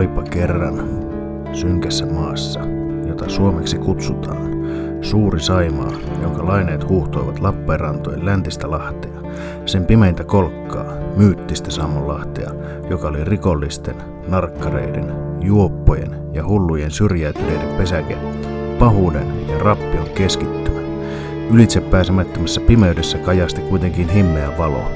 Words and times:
Olipa 0.00 0.22
kerran 0.22 0.88
synkässä 1.52 2.06
maassa, 2.06 2.60
jota 3.06 3.28
suomeksi 3.28 3.78
kutsutaan, 3.78 4.50
suuri 5.00 5.40
Saimaa, 5.40 5.92
jonka 6.22 6.46
laineet 6.46 6.88
huuhtoivat 6.88 7.40
Lappeenrantojen 7.40 8.24
läntistä 8.24 8.70
lahtea, 8.70 9.20
sen 9.66 9.84
pimeintä 9.84 10.24
kolkkaa, 10.24 10.84
myyttistä 11.16 11.70
Sammonlahtea, 11.70 12.50
joka 12.90 13.08
oli 13.08 13.24
rikollisten, 13.24 13.94
narkkareiden, 14.28 15.12
juoppojen 15.40 16.16
ja 16.32 16.46
hullujen 16.46 16.90
syrjäytyneiden 16.90 17.76
pesäke, 17.78 18.16
pahuuden 18.78 19.48
ja 19.48 19.58
rappion 19.58 20.08
keskittymä. 20.14 20.80
Ylitse 21.50 21.80
pääsemättömässä 21.80 22.60
pimeydessä 22.60 23.18
kajasti 23.18 23.60
kuitenkin 23.60 24.08
himmeä 24.08 24.58
valo, 24.58 24.90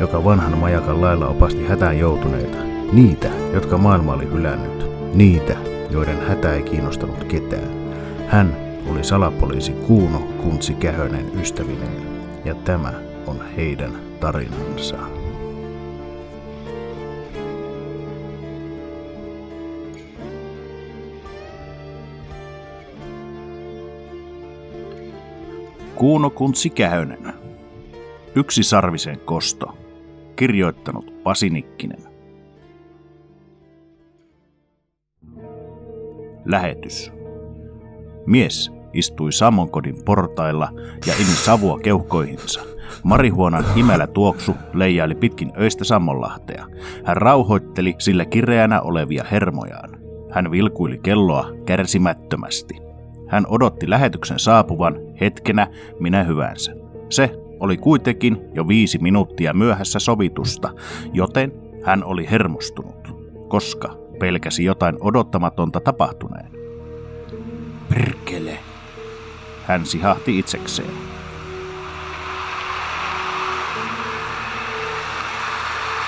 joka 0.00 0.24
vanhan 0.24 0.58
majakan 0.58 1.00
lailla 1.00 1.28
opasti 1.28 1.66
hätään 1.66 1.98
joutuneita, 1.98 2.69
niitä, 2.92 3.28
jotka 3.52 3.78
maailma 3.78 4.12
oli 4.12 4.24
hylännyt, 4.24 4.86
niitä, 5.14 5.56
joiden 5.90 6.26
hätä 6.26 6.54
ei 6.54 6.62
kiinnostanut 6.62 7.24
ketään. 7.24 7.70
Hän 8.26 8.56
oli 8.90 9.04
salapoliisi 9.04 9.72
Kuuno 9.72 10.18
Kuntsi 10.18 10.74
Kähönen 10.74 11.40
ystävineen, 11.40 12.02
ja 12.44 12.54
tämä 12.54 12.92
on 13.26 13.40
heidän 13.56 13.92
tarinansa. 14.20 14.96
Kuuno 25.94 26.30
Kuntsi 26.30 26.70
Kähönen. 26.70 27.32
Yksi 28.34 28.62
sarvisen 28.62 29.20
kosto. 29.20 29.78
Kirjoittanut 30.36 31.22
Pasi 31.22 31.50
Lähetys. 36.44 37.12
Mies 38.26 38.72
istui 38.92 39.32
Sammonkodin 39.32 39.96
portailla 40.04 40.68
ja 41.06 41.14
imi 41.14 41.34
savua 41.44 41.78
keuhkoihinsa. 41.78 42.60
Marihuonan 43.02 43.64
imälä 43.76 44.06
tuoksu 44.06 44.54
leijaili 44.72 45.14
pitkin 45.14 45.52
öistä 45.60 45.84
Sammonlahtea. 45.84 46.66
Hän 47.04 47.16
rauhoitteli 47.16 47.94
sillä 47.98 48.24
kireänä 48.24 48.80
olevia 48.80 49.24
hermojaan. 49.30 49.90
Hän 50.30 50.50
vilkuili 50.50 50.98
kelloa 50.98 51.50
kärsimättömästi. 51.66 52.74
Hän 53.28 53.46
odotti 53.48 53.90
lähetyksen 53.90 54.38
saapuvan 54.38 54.96
hetkenä 55.20 55.66
minä 56.00 56.22
hyvänsä. 56.22 56.72
Se 57.10 57.30
oli 57.60 57.76
kuitenkin 57.76 58.40
jo 58.54 58.68
viisi 58.68 58.98
minuuttia 58.98 59.54
myöhässä 59.54 59.98
sovitusta, 59.98 60.74
joten 61.12 61.52
hän 61.84 62.04
oli 62.04 62.30
hermostunut, 62.30 63.14
koska 63.48 63.99
pelkäsi 64.20 64.64
jotain 64.64 64.96
odottamatonta 65.00 65.80
tapahtuneen. 65.80 66.50
Perkele, 67.88 68.58
hän 69.66 69.86
sihahti 69.86 70.38
itsekseen. 70.38 70.90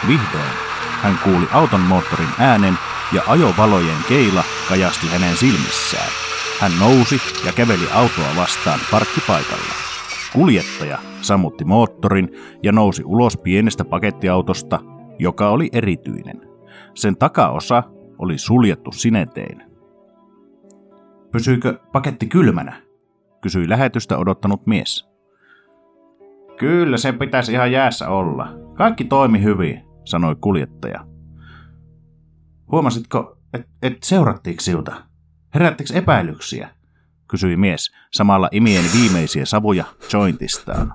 Vihdoin 0.09 0.73
hän 1.03 1.19
kuuli 1.25 1.47
auton 1.53 1.81
moottorin 1.81 2.29
äänen 2.39 2.79
ja 3.13 3.23
ajovalojen 3.27 3.97
keila 4.09 4.45
kajasti 4.69 5.07
hänen 5.07 5.37
silmissään. 5.37 6.09
Hän 6.61 6.73
nousi 6.81 7.21
ja 7.47 7.53
käveli 7.53 7.89
autoa 7.95 8.37
vastaan 8.37 8.81
parkkipaikalla. 8.91 9.75
Kuljettaja 10.33 10.99
sammutti 11.21 11.65
moottorin 11.65 12.29
ja 12.63 12.73
nousi 12.73 13.03
ulos 13.05 13.37
pienestä 13.37 13.85
pakettiautosta, 13.85 14.79
joka 15.19 15.49
oli 15.49 15.69
erityinen. 15.73 16.41
Sen 16.95 17.17
takaosa 17.17 17.83
oli 18.23 18.39
suljettu 18.39 18.93
sinetein. 18.93 19.63
Pysyykö 21.33 21.79
paketti 21.93 22.27
kylmänä? 22.27 22.83
kysyi 23.41 23.69
lähetystä 23.69 24.19
odottanut 24.19 24.67
mies. 24.67 25.09
Kyllä, 26.59 26.97
sen 26.97 27.19
pitäisi 27.19 27.53
ihan 27.53 27.73
jäässä 27.73 28.09
olla. 28.09 28.49
Kaikki 28.75 29.05
toimi 29.05 29.43
hyvin, 29.43 29.85
sanoi 30.05 30.37
kuljettaja. 30.41 31.07
Huomasitko, 32.73 33.39
että 33.55 33.69
et 33.83 34.03
seurattiinko 34.03 34.61
sinulta? 34.61 35.03
Herättikö 35.55 35.95
epäilyksiä? 35.95 36.69
kysyi 37.29 37.57
mies, 37.57 37.93
samalla 38.13 38.49
imien 38.53 38.85
viimeisiä 38.95 39.45
savuja 39.45 39.85
jointistaan. 40.13 40.95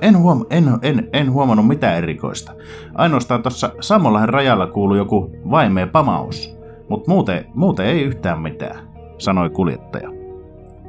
En, 0.00 0.14
huom- 0.14 0.46
en, 0.50 0.78
en, 0.82 1.08
en 1.12 1.32
huomannut 1.32 1.68
mitään 1.68 1.96
erikoista. 1.96 2.52
Ainoastaan 2.94 3.42
tuossa 3.42 3.70
Samollahan 3.80 4.28
rajalla 4.28 4.66
kuului 4.66 4.98
joku 4.98 5.30
vaimea 5.50 5.86
pamaus. 5.86 6.56
Mutta 6.88 7.10
muuten, 7.10 7.46
muuten 7.54 7.86
ei 7.86 8.02
yhtään 8.02 8.40
mitään, 8.40 8.78
sanoi 9.18 9.50
kuljettaja. 9.50 10.10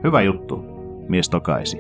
Hyvä 0.04 0.22
juttu, 0.22 0.66
mies 1.08 1.30
tokaisi. 1.30 1.78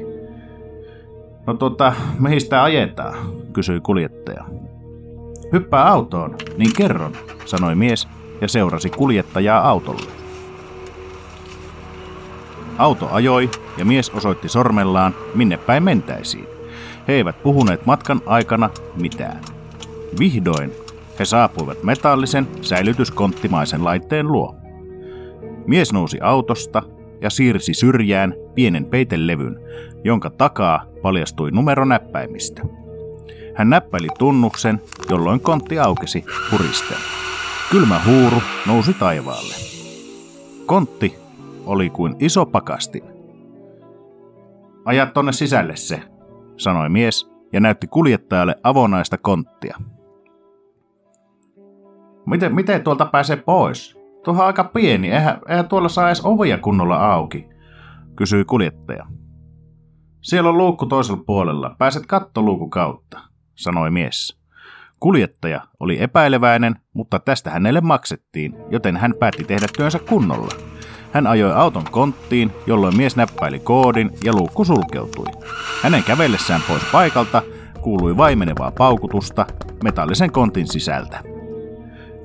No 1.48 1.54
tota, 1.54 1.94
mihin 2.20 2.42
sitä 2.42 2.64
ajetaan, 2.64 3.16
kysyi 3.54 3.80
kuljettaja. 3.82 4.44
Hyppää 5.54 5.88
autoon, 5.88 6.36
niin 6.58 6.72
kerron, 6.78 7.12
sanoi 7.46 7.76
mies 7.76 8.08
ja 8.42 8.48
seurasi 8.48 8.90
kuljettajaa 8.90 9.70
autolle. 9.70 10.12
Auto 12.78 13.10
ajoi 13.12 13.50
ja 13.78 13.86
mies 13.86 14.10
osoitti 14.10 14.50
sormellaan, 14.50 15.16
minne 15.36 15.58
päin 15.58 15.84
mentäisiin. 15.84 16.56
He 17.07 17.13
eivät 17.13 17.44
puhuneet 17.44 17.85
matkan 17.85 18.22
aikana 18.25 18.69
mitään. 19.01 19.41
Vihdoin 20.19 20.72
he 21.19 21.25
saapuivat 21.25 21.84
metallisen, 21.84 22.47
säilytyskonttimaisen 22.62 23.84
laitteen 23.84 24.31
luo. 24.31 24.56
Mies 25.68 25.94
nousi 25.94 26.19
autosta 26.22 26.84
ja 27.22 27.29
siirsi 27.29 27.73
syrjään 27.73 28.34
pienen 28.56 28.85
peitelevyn, 28.85 29.59
jonka 30.03 30.29
takaa 30.29 30.85
paljastui 31.01 31.51
numeronäppäimistä. 31.51 32.62
Hän 33.56 33.69
näppäili 33.69 34.07
tunnuksen, 34.19 34.81
jolloin 35.09 35.39
kontti 35.39 35.79
aukesi 35.79 36.25
puristen. 36.51 36.97
Kylmä 37.72 38.01
huuru 38.06 38.41
nousi 38.66 38.94
taivaalle. 38.94 39.53
Kontti 40.66 41.16
oli 41.66 41.89
kuin 41.89 42.16
iso 42.19 42.45
pakastin. 42.45 43.03
Aja 44.85 45.06
tonne 45.06 45.31
sisälle 45.31 45.75
se, 45.75 46.01
sanoi 46.57 46.90
mies 46.90 47.31
ja 47.53 47.59
näytti 47.59 47.88
kuljettajalle 47.88 48.56
avonaista 48.63 49.18
konttia. 49.18 49.78
Miten, 52.25 52.56
miten 52.56 52.84
tuolta 52.84 53.06
pääsee 53.06 53.35
pois? 53.35 53.97
Tuohan 54.23 54.47
aika 54.47 54.63
pieni, 54.63 55.12
eihän, 55.12 55.41
eihän 55.47 55.68
tuolla 55.68 55.90
saa 55.90 56.07
edes 56.07 56.25
ovia 56.25 56.57
kunnolla 56.57 57.13
auki, 57.13 57.50
kysyi 58.16 58.45
kuljettaja. 58.45 59.06
Siellä 60.22 60.50
on 60.50 60.57
luukku 60.57 60.85
toisella 60.85 61.23
puolella, 61.25 61.75
pääset 61.79 62.06
kattoluukun 62.06 62.69
kautta, 62.69 63.19
sanoi 63.56 63.91
mies. 63.91 64.41
Kuljettaja 65.00 65.62
oli 65.79 66.01
epäileväinen, 66.01 66.75
mutta 66.94 67.19
tästä 67.19 67.50
hänelle 67.50 67.81
maksettiin, 67.81 68.56
joten 68.72 68.97
hän 68.97 69.13
päätti 69.19 69.44
tehdä 69.44 69.68
työnsä 69.78 70.00
kunnolla. 70.00 70.77
Hän 71.18 71.28
ajoi 71.28 71.54
auton 71.54 71.84
konttiin, 71.92 72.52
jolloin 72.68 72.98
mies 72.98 73.16
näppäili 73.16 73.60
koodin 73.60 74.12
ja 74.24 74.34
luukku 74.34 74.66
sulkeutui. 74.66 75.26
Hänen 75.82 76.04
kävellessään 76.04 76.62
pois 76.68 76.84
paikalta 76.92 77.42
kuului 77.82 78.18
vaimenevaa 78.18 78.72
paukutusta 78.72 79.46
metallisen 79.84 80.32
kontin 80.32 80.68
sisältä. 80.68 81.20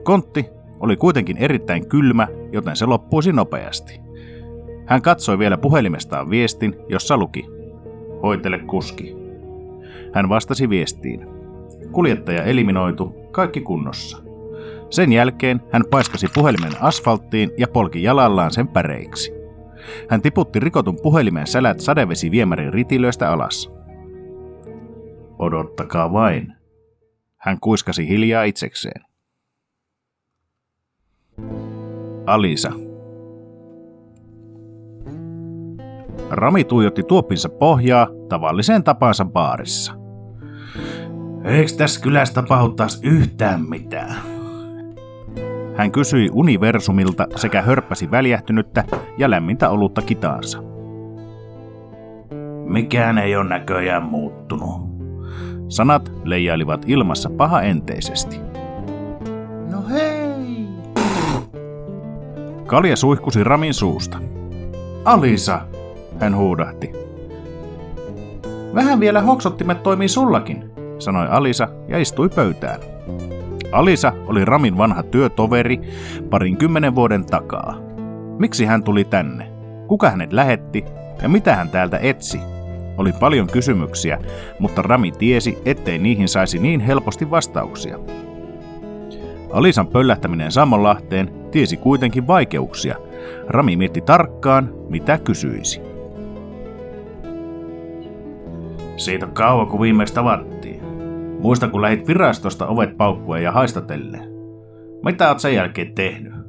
Kontti 0.02 0.46
oli 0.80 0.96
kuitenkin 0.96 1.36
erittäin 1.36 1.88
kylmä, 1.88 2.28
joten 2.52 2.76
se 2.76 2.86
loppuisi 2.86 3.32
nopeasti. 3.32 4.00
Hän 4.86 5.02
katsoi 5.02 5.38
vielä 5.38 5.56
puhelimestaan 5.56 6.30
viestin, 6.30 6.76
jossa 6.88 7.16
luki 7.16 7.46
Hoitele 8.22 8.58
kuski. 8.58 9.16
Hän 10.14 10.28
vastasi 10.28 10.68
viestiin. 10.68 11.26
Kuljettaja 11.92 12.42
eliminoitu, 12.42 13.14
kaikki 13.30 13.60
kunnossa. 13.60 14.31
Sen 14.92 15.12
jälkeen 15.12 15.62
hän 15.72 15.82
paiskasi 15.90 16.26
puhelimen 16.34 16.72
asfalttiin 16.80 17.50
ja 17.58 17.68
polki 17.68 18.02
jalallaan 18.02 18.52
sen 18.52 18.68
päreiksi. 18.68 19.32
Hän 20.08 20.22
tiputti 20.22 20.60
rikotun 20.60 20.98
puhelimen 21.02 21.46
sälät 21.46 21.80
sadevesiviemärin 21.80 22.72
ritilöistä 22.72 23.30
alas. 23.30 23.72
Odottakaa 25.38 26.12
vain. 26.12 26.52
Hän 27.36 27.60
kuiskasi 27.60 28.08
hiljaa 28.08 28.44
itsekseen. 28.44 29.04
Alisa. 32.26 32.72
Rami 36.30 36.64
tuijotti 36.64 37.02
tuopinsa 37.02 37.48
pohjaa 37.48 38.08
tavalliseen 38.28 38.84
tapansa 38.84 39.24
baarissa. 39.24 39.92
Eikö 41.44 41.72
tässä 41.76 42.00
kylässä 42.00 42.34
tapahdu 42.34 42.68
taas 42.72 43.00
yhtään 43.02 43.68
mitään? 43.68 44.31
Hän 45.76 45.92
kysyi 45.92 46.28
universumilta 46.32 47.26
sekä 47.36 47.62
hörppäsi 47.62 48.10
väljähtynyttä 48.10 48.84
ja 49.18 49.30
lämmintä 49.30 49.70
olutta 49.70 50.02
kitaansa. 50.02 50.62
Mikään 52.64 53.18
ei 53.18 53.36
ole 53.36 53.48
näköjään 53.48 54.02
muuttunut. 54.02 54.92
Sanat 55.68 56.12
leijailivat 56.24 56.84
ilmassa 56.86 57.30
paha 57.30 57.62
enteisesti. 57.62 58.40
No 59.70 59.82
hei! 59.90 60.66
Kalja 62.66 62.96
suihkusi 62.96 63.44
Ramin 63.44 63.74
suusta. 63.74 64.18
Alisa, 65.04 65.60
hän 66.20 66.36
huudahti. 66.36 66.92
Vähän 68.74 69.00
vielä 69.00 69.20
hoksottimet 69.20 69.82
toimii 69.82 70.08
sullakin, 70.08 70.70
sanoi 70.98 71.26
Alisa 71.30 71.68
ja 71.88 71.98
istui 71.98 72.28
pöytään. 72.28 72.80
Alisa 73.72 74.12
oli 74.26 74.44
Ramin 74.44 74.78
vanha 74.78 75.02
työtoveri 75.02 75.80
parin 76.30 76.56
kymmenen 76.56 76.94
vuoden 76.94 77.26
takaa. 77.26 77.76
Miksi 78.38 78.64
hän 78.64 78.82
tuli 78.82 79.04
tänne? 79.04 79.52
Kuka 79.86 80.10
hänet 80.10 80.32
lähetti 80.32 80.84
ja 81.22 81.28
mitä 81.28 81.56
hän 81.56 81.68
täältä 81.68 81.98
etsi? 82.02 82.40
Oli 82.98 83.12
paljon 83.20 83.46
kysymyksiä, 83.46 84.18
mutta 84.58 84.82
Rami 84.82 85.12
tiesi, 85.12 85.58
ettei 85.64 85.98
niihin 85.98 86.28
saisi 86.28 86.58
niin 86.58 86.80
helposti 86.80 87.30
vastauksia. 87.30 87.98
Alisan 89.52 89.86
pöllähtäminen 89.86 90.52
Sammonlahteen 90.52 91.30
tiesi 91.50 91.76
kuitenkin 91.76 92.26
vaikeuksia. 92.26 92.96
Rami 93.48 93.76
mietti 93.76 94.00
tarkkaan, 94.00 94.74
mitä 94.88 95.18
kysyisi. 95.18 95.80
Siitä 98.96 99.26
on 99.26 99.32
kauan, 99.32 99.66
kun 99.66 99.80
viimeksi 99.80 100.14
tavattiin. 100.14 100.61
Muista, 101.42 101.68
kun 101.68 101.82
lähit 101.82 102.08
virastosta 102.08 102.66
ovet 102.66 102.96
paukkuen 102.96 103.42
ja 103.42 103.52
haistatellen. 103.52 104.22
Mitä 105.04 105.28
oot 105.28 105.38
sen 105.38 105.54
jälkeen 105.54 105.94
tehnyt? 105.94 106.42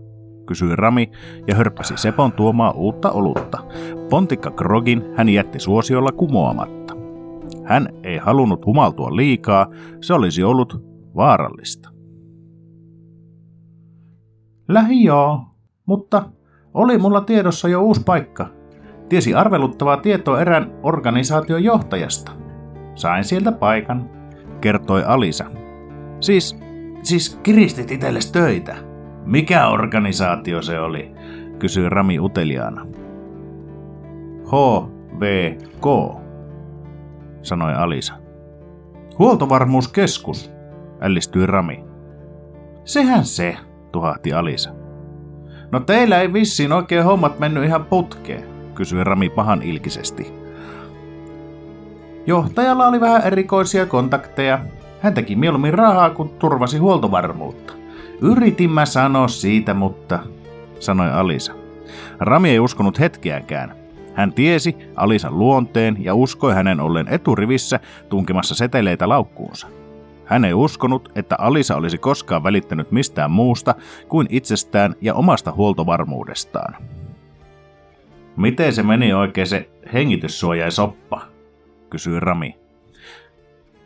kysyi 0.46 0.76
Rami 0.76 1.12
ja 1.48 1.56
hörppäsi 1.56 1.94
Sepon 1.98 2.32
tuomaa 2.32 2.72
uutta 2.72 3.12
olutta. 3.12 3.58
Pontikka 4.10 4.52
Krogin 4.52 5.04
hän 5.16 5.30
jätti 5.30 5.60
suosiolla 5.60 6.12
kumoamatta. 6.12 6.94
Hän 7.64 7.90
ei 8.04 8.18
halunnut 8.18 8.66
humaltua 8.66 9.16
liikaa, 9.16 9.68
se 10.02 10.14
olisi 10.14 10.44
ollut 10.44 10.86
vaarallista. 11.16 11.90
Lähi 14.68 15.04
joo, 15.04 15.40
mutta 15.86 16.30
oli 16.74 16.98
mulla 16.98 17.22
tiedossa 17.22 17.68
jo 17.68 17.82
uusi 17.82 18.02
paikka. 18.06 18.48
Tiesi 19.10 19.34
arveluttavaa 19.34 19.98
tietoa 19.98 20.42
erään 20.42 20.80
organisaation 20.84 21.64
johtajasta. 21.64 22.32
Sain 22.96 23.24
sieltä 23.24 23.52
paikan, 23.52 24.10
kertoi 24.64 25.04
Alisa. 25.06 25.46
Siis, 26.20 26.58
siis 27.04 27.40
kiristit 27.44 27.92
itsellesi 27.92 28.34
töitä. 28.34 28.76
Mikä 29.26 29.68
organisaatio 29.68 30.62
se 30.62 30.80
oli? 30.80 31.12
kysyi 31.60 31.90
Rami 31.90 32.20
uteliaana. 32.20 32.86
HVK, 34.46 35.86
sanoi 37.42 37.74
Alisa. 37.74 38.14
Huoltovarmuuskeskus, 39.20 40.52
ällistyi 41.02 41.46
Rami. 41.46 41.84
Sehän 42.86 43.26
se, 43.26 43.58
tuhahti 43.92 44.34
Alisa. 44.34 44.70
No 45.72 45.80
teillä 45.80 46.22
ei 46.22 46.34
vissiin 46.34 46.72
oikein 46.72 47.04
hommat 47.04 47.40
mennyt 47.40 47.64
ihan 47.64 47.86
putkeen, 47.86 48.44
kysyi 48.76 49.04
Rami 49.04 49.30
pahan 49.30 49.62
ilkisesti. 49.62 50.43
Johtajalla 52.28 52.88
oli 52.88 53.00
vähän 53.00 53.22
erikoisia 53.22 53.86
kontakteja. 53.86 54.60
Hän 55.02 55.14
teki 55.14 55.36
mieluummin 55.36 55.74
rahaa, 55.74 56.10
kun 56.10 56.30
turvasi 56.30 56.78
huoltovarmuutta. 56.78 57.74
Yritin 58.22 58.72
mä 58.72 58.86
sanoa 58.86 59.28
siitä, 59.28 59.74
mutta, 59.74 60.20
sanoi 60.80 61.12
Alisa. 61.12 61.54
Rami 62.20 62.50
ei 62.50 62.60
uskonut 62.60 63.00
hetkeäkään. 63.00 63.76
Hän 64.14 64.34
tiesi 64.34 64.76
Alisan 64.96 65.40
luonteen 65.40 65.98
ja 66.00 66.16
uskoi 66.16 66.54
hänen 66.54 66.80
ollen 66.80 67.08
eturivissä 67.08 67.80
tunkemassa 68.10 68.56
seteleitä 68.56 69.10
laukkuunsa. 69.10 69.68
Hän 70.26 70.46
ei 70.46 70.54
uskonut, 70.54 71.12
että 71.16 71.36
Alisa 71.40 71.76
olisi 71.76 71.98
koskaan 71.98 72.44
välittänyt 72.44 72.92
mistään 72.92 73.32
muusta 73.32 73.76
kuin 74.10 74.28
itsestään 74.30 74.96
ja 75.02 75.14
omasta 75.14 75.52
huoltovarmuudestaan. 75.52 76.76
Miten 78.38 78.74
se 78.74 78.84
meni 78.84 79.14
oikein 79.14 79.48
se 79.48 79.70
hengityssuojaisoppa? 79.94 81.33
Kysyi 81.94 82.20
Rami. 82.20 82.60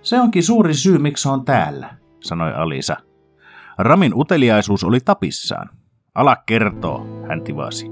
Se 0.01 0.19
onkin 0.19 0.43
suuri 0.43 0.73
syy, 0.73 0.97
miksi 0.97 1.29
on 1.29 1.45
täällä, 1.45 1.89
sanoi 2.19 2.53
Alisa. 2.53 2.97
Ramin 3.77 4.13
uteliaisuus 4.15 4.83
oli 4.83 4.99
tapissaan. 4.99 5.69
Ala 6.15 6.35
kertoo, 6.35 7.05
hän 7.29 7.43
tivasi. 7.43 7.87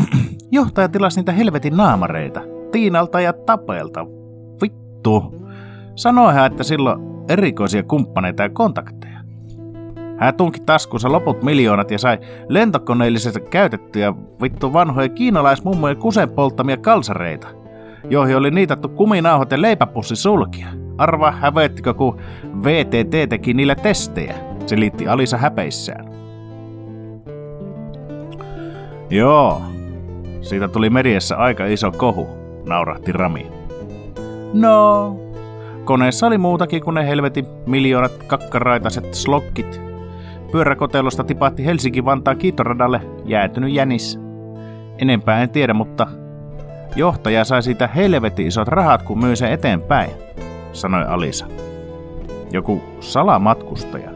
Johtaja 0.56 0.88
tilasi 0.88 1.20
niitä 1.20 1.32
helvetin 1.32 1.76
naamareita. 1.76 2.40
Tiinalta 2.72 3.20
ja 3.20 3.32
Tapelta. 3.32 4.06
Vittu. 4.62 5.34
Sanoi 5.94 6.34
hän, 6.34 6.46
että 6.46 6.62
silloin 6.62 7.00
erikoisia 7.28 7.82
kumppaneita 7.82 8.42
ja 8.42 8.48
kontakteja. 8.48 9.20
Hän 10.18 10.34
tunki 10.34 10.60
taskuunsa 10.60 11.12
loput 11.12 11.42
miljoonat 11.42 11.90
ja 11.90 11.98
sai 11.98 12.18
lentokoneellisesti 12.48 13.40
käytettyjä 13.40 14.14
vittu 14.42 14.72
vanhoja 14.72 15.08
kiinalaismummojen 15.08 15.96
kusen 15.96 16.30
polttamia 16.30 16.76
kalsareita, 16.76 17.48
joihin 18.10 18.36
oli 18.36 18.50
niitattu 18.50 18.88
kuminauhat 18.88 19.50
ja 19.50 19.62
leipäpussi 19.62 20.16
sulkia. 20.16 20.68
Arva 20.98 21.30
hävettikö, 21.30 21.94
kun 21.94 22.20
VTT 22.64 23.28
teki 23.28 23.54
niillä 23.54 23.74
testejä, 23.74 24.34
selitti 24.66 25.08
Alisa 25.08 25.36
häpeissään. 25.36 26.06
Joo, 29.10 29.62
siitä 30.40 30.68
tuli 30.68 30.90
meriessä 30.90 31.36
aika 31.36 31.66
iso 31.66 31.92
kohu, 31.92 32.28
naurahti 32.66 33.12
Rami. 33.12 33.46
No, 34.52 35.16
koneessa 35.84 36.26
oli 36.26 36.38
muutakin 36.38 36.82
kuin 36.82 36.94
ne 36.94 37.06
helvetin 37.06 37.46
miljoonat 37.66 38.12
kakkaraitaset 38.26 39.14
slokkit. 39.14 39.80
Pyöräkotelosta 40.52 41.24
tipahti 41.24 41.64
Helsinki-Vantaan 41.64 42.36
kiitoradalle 42.36 43.00
jäätynyt 43.24 43.72
jänis. 43.72 44.20
Enempää 44.98 45.42
en 45.42 45.50
tiedä, 45.50 45.74
mutta 45.74 46.06
johtaja 46.96 47.44
sai 47.44 47.62
siitä 47.62 47.86
helvetin 47.86 48.46
isot 48.46 48.68
rahat, 48.68 49.02
kun 49.02 49.18
myi 49.18 49.36
sen 49.36 49.52
eteenpäin, 49.52 50.10
sanoi 50.72 51.04
Alisa. 51.04 51.46
Joku 52.50 52.82
salamatkustaja. 53.00 54.10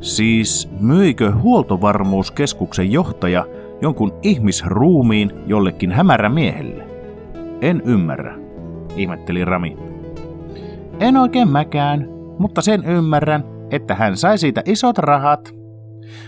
Siis 0.00 0.70
myikö 0.80 1.32
huoltovarmuuskeskuksen 1.32 2.92
johtaja 2.92 3.46
jonkun 3.82 4.12
ihmisruumiin 4.22 5.30
jollekin 5.46 5.92
hämärämiehelle? 5.92 6.84
En 7.60 7.82
ymmärrä, 7.84 8.34
ihmetteli 8.96 9.44
Rami. 9.44 9.76
En 11.00 11.16
oikein 11.16 11.48
mäkään, 11.48 12.08
mutta 12.38 12.62
sen 12.62 12.84
ymmärrän, 12.84 13.44
että 13.70 13.94
hän 13.94 14.16
sai 14.16 14.38
siitä 14.38 14.62
isot 14.64 14.98
rahat. 14.98 15.54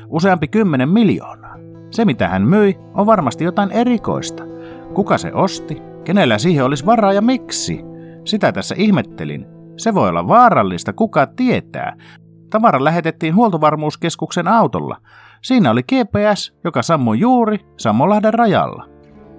Useampi 0.09 0.49
kymmenen 0.49 0.88
miljoonaa. 0.88 1.57
Se 1.90 2.04
mitä 2.04 2.28
hän 2.28 2.42
myi 2.42 2.78
on 2.95 3.07
varmasti 3.07 3.45
jotain 3.45 3.71
erikoista. 3.73 4.55
Kuka 4.97 5.19
se 5.19 5.31
osti? 5.35 5.83
Kenellä 6.05 6.38
siihen 6.38 6.65
olisi 6.65 6.87
varaa 6.87 7.12
ja 7.12 7.23
miksi? 7.23 7.81
Sitä 8.25 8.53
tässä 8.53 8.75
ihmettelin. 8.79 9.47
Se 9.76 9.95
voi 9.95 10.09
olla 10.09 10.29
vaarallista, 10.29 10.93
kuka 10.93 11.26
tietää. 11.26 11.97
Tavara 12.50 12.85
lähetettiin 12.85 13.35
huoltovarmuuskeskuksen 13.35 14.49
autolla. 14.49 14.97
Siinä 15.43 15.71
oli 15.71 15.83
GPS, 15.83 16.55
joka 16.65 16.83
sammui 16.83 17.21
juuri 17.21 17.59
Sammolahden 17.79 18.35
rajalla. 18.35 18.88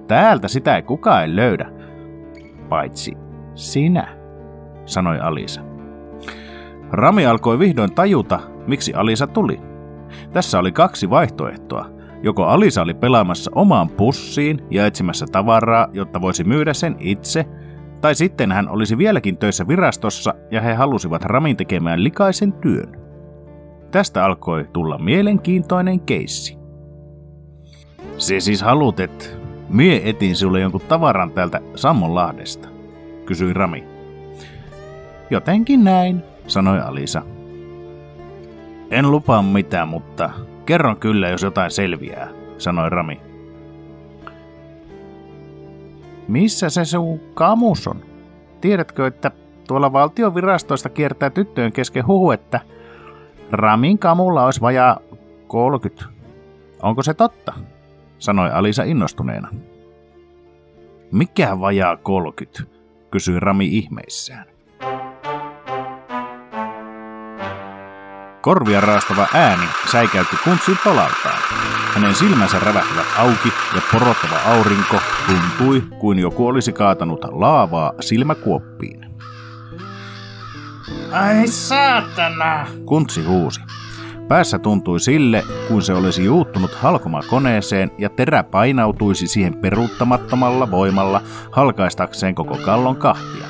Täältä 0.07 0.47
sitä 0.47 0.75
ei 0.75 0.81
kukaan 0.81 1.35
löydä. 1.35 1.71
Paitsi 2.69 3.13
sinä, 3.55 4.17
sanoi 4.85 5.19
Alisa. 5.19 5.61
Rami 6.91 7.25
alkoi 7.25 7.59
vihdoin 7.59 7.95
tajuta, 7.95 8.39
miksi 8.67 8.93
Alisa 8.93 9.27
tuli. 9.27 9.61
Tässä 10.33 10.59
oli 10.59 10.71
kaksi 10.71 11.09
vaihtoehtoa. 11.09 11.96
Joko 12.27 12.43
Alisa 12.45 12.81
oli 12.81 12.93
pelaamassa 12.93 13.51
omaan 13.55 13.89
pussiin 13.89 14.59
ja 14.71 14.85
etsimässä 14.85 15.25
tavaraa, 15.31 15.87
jotta 15.93 16.21
voisi 16.21 16.43
myydä 16.43 16.73
sen 16.73 16.95
itse, 16.99 17.45
tai 18.01 18.15
sitten 18.15 18.51
hän 18.51 18.69
olisi 18.69 18.97
vieläkin 18.97 19.37
töissä 19.37 19.67
virastossa 19.67 20.33
ja 20.51 20.61
he 20.61 20.73
halusivat 20.73 21.23
Ramin 21.23 21.57
tekemään 21.57 22.03
likaisen 22.03 22.53
työn. 22.53 22.91
Tästä 23.91 24.25
alkoi 24.25 24.65
tulla 24.73 24.97
mielenkiintoinen 24.97 25.99
keissi. 25.99 26.57
Se 28.17 28.39
siis 28.39 28.61
halut, 28.61 28.99
että 28.99 29.25
mie 29.69 30.01
etin 30.09 30.35
sulle 30.35 30.59
jonkun 30.59 30.81
tavaran 30.87 31.31
täältä 31.31 31.61
Sammonlahdesta, 31.75 32.69
kysyi 33.25 33.53
Rami. 33.53 33.83
Jotenkin 35.29 35.83
näin, 35.83 36.23
sanoi 36.47 36.79
Alisa. 36.79 37.21
En 38.91 39.11
lupaa 39.11 39.41
mitään, 39.41 39.87
mutta 39.87 40.29
kerron 40.67 40.97
kyllä, 40.97 41.29
jos 41.29 41.43
jotain 41.43 41.71
selviää, 41.71 42.29
sanoi 42.57 42.89
Rami. 42.89 43.21
Missä 46.27 46.69
se 46.69 46.85
sun 46.85 47.19
kamus 47.33 47.87
on? 47.87 48.01
Tiedätkö, 48.61 49.07
että 49.07 49.31
tuolla 49.67 49.93
valtiovirastoista 49.93 50.89
kiertää 50.89 51.29
tyttöjen 51.29 51.71
kesken 51.71 52.07
huhu, 52.07 52.31
että 52.31 52.59
Ramin 53.51 53.99
kamulla 53.99 54.45
olisi 54.45 54.61
vajaa 54.61 54.99
30. 55.47 56.05
Onko 56.81 57.03
se 57.03 57.13
totta? 57.13 57.53
sanoi 58.19 58.51
Alisa 58.51 58.83
innostuneena. 58.83 59.47
Mikä 61.11 61.59
vajaa 61.59 61.97
30? 61.97 62.63
kysyi 63.11 63.39
Rami 63.39 63.67
ihmeissään. 63.67 64.56
Korvia 68.41 68.81
raastava 68.81 69.27
ääni 69.33 69.65
säikäytti 69.91 70.35
kuntsin 70.43 70.77
polaltaan. 70.83 71.41
Hänen 71.93 72.15
silmänsä 72.15 72.59
rävähtivät 72.59 73.05
auki 73.17 73.53
ja 73.75 73.81
porottava 73.91 74.35
aurinko 74.45 74.99
tuntui 75.27 75.83
kuin 75.99 76.19
joku 76.19 76.47
olisi 76.47 76.73
kaatanut 76.73 77.25
laavaa 77.31 77.93
silmäkuoppiin. 77.99 79.05
Ai 81.11 81.47
saatana! 81.47 82.67
Kuntsi 82.85 83.23
huusi. 83.23 83.61
Päässä 84.27 84.59
tuntui 84.59 84.99
sille, 84.99 85.43
kuin 85.67 85.81
se 85.81 85.93
olisi 85.93 86.25
juuttunut 86.25 86.75
halkomakoneeseen 86.75 87.91
ja 87.97 88.09
terä 88.09 88.43
painautuisi 88.43 89.27
siihen 89.27 89.57
peruuttamattomalla 89.57 90.71
voimalla 90.71 91.21
halkaistakseen 91.51 92.35
koko 92.35 92.57
kallon 92.65 92.95
kahtia. 92.95 93.47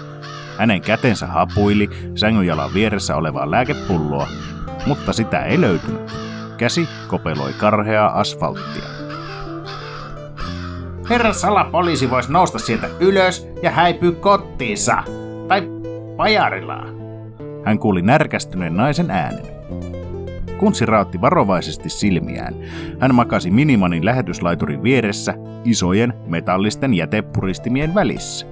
Hänen 0.57 0.81
kätensä 0.81 1.27
hapuili 1.27 1.89
sängynjalan 2.15 2.73
vieressä 2.73 3.15
olevaa 3.15 3.51
lääkepulloa, 3.51 4.27
mutta 4.87 5.13
sitä 5.13 5.39
ei 5.39 5.61
löytynyt. 5.61 6.11
Käsi 6.57 6.87
kopeloi 7.07 7.53
karheaa 7.53 8.19
asfalttia. 8.19 8.83
Herra 11.09 11.33
salapoliisi 11.33 12.09
voisi 12.09 12.31
nousta 12.31 12.59
sieltä 12.59 12.89
ylös 12.99 13.47
ja 13.63 13.71
häipyä 13.71 14.11
kottiinsa. 14.11 15.03
Tai 15.47 15.61
pajarillaan. 16.17 16.87
Hän 17.65 17.79
kuuli 17.79 18.01
närkästyneen 18.01 18.77
naisen 18.77 19.11
äänen. 19.11 19.45
Kuntsi 20.57 20.85
raotti 20.85 21.21
varovaisesti 21.21 21.89
silmiään. 21.89 22.55
Hän 22.99 23.15
makasi 23.15 23.51
Minimanin 23.51 24.05
lähetyslaiturin 24.05 24.83
vieressä 24.83 25.33
isojen 25.63 26.13
metallisten 26.25 26.93
jätepuristimien 26.93 27.95
välissä. 27.95 28.47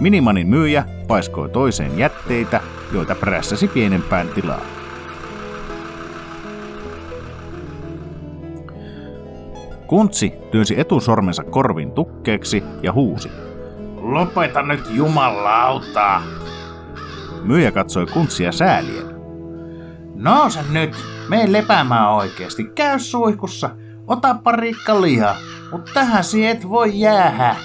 Minimanin 0.00 0.48
myyjä 0.48 0.84
paiskoi 1.08 1.48
toiseen 1.48 1.98
jätteitä, 1.98 2.60
joita 2.92 3.14
prässäsi 3.14 3.68
pienempään 3.68 4.28
tilaan. 4.28 4.85
Kuntsi 9.86 10.32
työnsi 10.50 10.80
etusormensa 10.80 11.44
korvin 11.44 11.92
tukkeeksi 11.92 12.62
ja 12.82 12.92
huusi. 12.92 13.30
Lopeta 13.96 14.62
nyt 14.62 14.80
jumalauta! 14.90 16.22
Myyjä 17.42 17.72
katsoi 17.72 18.06
kuntsia 18.06 18.52
säälien. 18.52 19.06
Nouse 20.14 20.60
nyt! 20.70 20.96
Mene 21.28 21.52
lepäämään 21.52 22.10
oikeesti. 22.10 22.64
Käy 22.64 22.98
suihkussa. 22.98 23.70
Ota 24.06 24.34
parikka 24.34 25.00
lihaa. 25.00 25.36
Mut 25.72 25.90
tähän 25.94 26.24
si 26.24 26.46
et 26.46 26.68
voi 26.68 27.00
jäähä. 27.00 27.56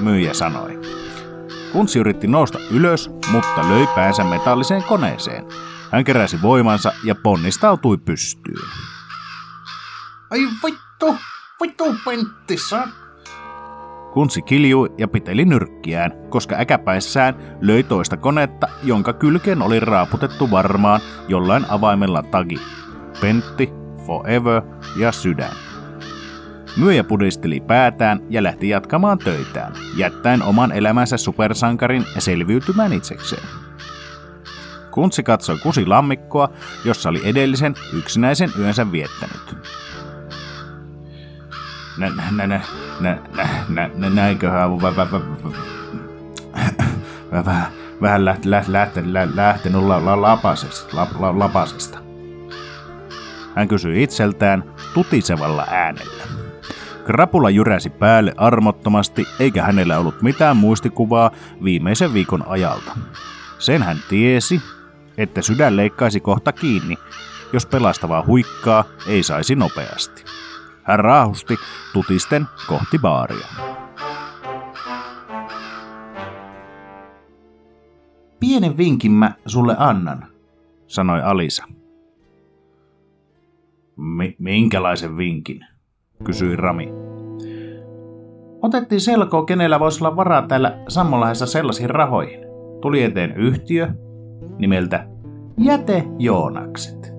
Myyjä 0.00 0.34
sanoi. 0.34 0.80
Kuntsi 1.72 1.98
yritti 1.98 2.26
nousta 2.26 2.58
ylös, 2.70 3.10
mutta 3.32 3.68
löi 3.68 3.86
päänsä 3.94 4.24
metalliseen 4.24 4.82
koneeseen. 4.82 5.44
Hän 5.92 6.04
keräsi 6.04 6.42
voimansa 6.42 6.92
ja 7.04 7.14
ponnistautui 7.14 7.96
pystyyn. 7.96 8.68
Ai 10.30 10.40
vittu! 10.40 10.87
Vittu 11.62 11.84
Pentti, 12.04 12.58
sä 12.70 12.88
Kuntsi 14.12 14.42
kiljui 14.42 14.94
ja 14.98 15.08
piteli 15.08 15.44
nyrkkiään, 15.44 16.12
koska 16.28 16.56
äkäpäissään 16.58 17.58
löi 17.60 17.82
toista 17.82 18.16
konetta, 18.16 18.68
jonka 18.82 19.12
kylkeen 19.12 19.62
oli 19.62 19.80
raaputettu 19.80 20.50
varmaan 20.50 21.00
jollain 21.28 21.64
avaimella 21.68 22.22
tagi. 22.22 22.60
Pentti, 23.20 23.70
Forever 24.06 24.62
ja 25.00 25.12
Sydän. 25.12 25.52
Myyjä 26.76 27.04
pudisteli 27.04 27.60
päätään 27.60 28.20
ja 28.30 28.42
lähti 28.42 28.68
jatkamaan 28.68 29.18
töitään, 29.18 29.72
jättäen 29.96 30.42
oman 30.42 30.72
elämänsä 30.72 31.16
supersankarin 31.16 32.04
selviytymään 32.18 32.92
itsekseen. 32.92 33.48
Kuntsi 34.90 35.22
katsoi 35.22 35.58
kusi 35.58 35.86
lammikkoa, 35.86 36.48
jossa 36.84 37.08
oli 37.08 37.20
edellisen 37.24 37.74
yksinäisen 37.92 38.52
yönsä 38.58 38.92
viettänyt. 38.92 39.56
Nä, 41.98 42.10
nä, 42.10 42.30
nä, 42.30 42.46
nä, 42.46 42.60
nä, 43.00 43.18
nä, 43.68 43.90
nä, 43.94 44.10
näinköhän 44.10 44.70
on 44.70 44.82
vähän, 48.00 48.24
lähtenyt 49.34 49.82
la, 49.82 50.04
la, 50.04 50.22
lapasesta, 50.22 50.96
la, 50.96 51.08
la, 51.18 51.38
lapasesta. 51.38 51.98
Hän 53.54 53.68
kysyi 53.68 54.02
itseltään 54.02 54.64
tutisevalla 54.94 55.66
äänellä. 55.70 56.24
Krapula 57.04 57.50
jyräsi 57.50 57.90
päälle 57.90 58.34
armottomasti, 58.36 59.26
eikä 59.40 59.62
hänellä 59.62 59.98
ollut 59.98 60.22
mitään 60.22 60.56
muistikuvaa 60.56 61.30
viimeisen 61.64 62.14
viikon 62.14 62.44
ajalta. 62.48 62.96
Sen 63.58 63.82
hän 63.82 63.98
tiesi, 64.08 64.62
että 65.16 65.42
sydän 65.42 65.76
leikkaisi 65.76 66.20
kohta 66.20 66.52
kiinni, 66.52 66.98
jos 67.52 67.66
pelastavaa 67.66 68.24
huikkaa 68.26 68.84
ei 69.06 69.22
saisi 69.22 69.54
nopeasti. 69.54 70.27
Hän 70.88 71.00
raahusti 71.00 71.54
tutisten 71.92 72.46
kohti 72.68 72.98
baaria. 72.98 73.46
Pienen 78.40 78.76
vinkin 78.76 79.12
mä 79.12 79.34
sulle 79.46 79.76
annan, 79.78 80.26
sanoi 80.86 81.22
Alisa. 81.22 81.64
Mi- 83.96 84.36
minkälaisen 84.38 85.16
vinkin? 85.16 85.66
kysyi 86.24 86.56
Rami. 86.56 86.88
Otettiin 88.62 89.00
selkoa, 89.00 89.44
kenellä 89.44 89.80
voisi 89.80 90.04
olla 90.04 90.16
varaa 90.16 90.42
täällä 90.42 90.78
Sammolahdessa 90.88 91.46
sellaisiin 91.46 91.90
rahoihin. 91.90 92.40
Tuli 92.80 93.02
eteen 93.02 93.36
yhtiö 93.36 93.88
nimeltä 94.58 95.06
Jäte 95.58 96.04
Joonakset. 96.18 97.12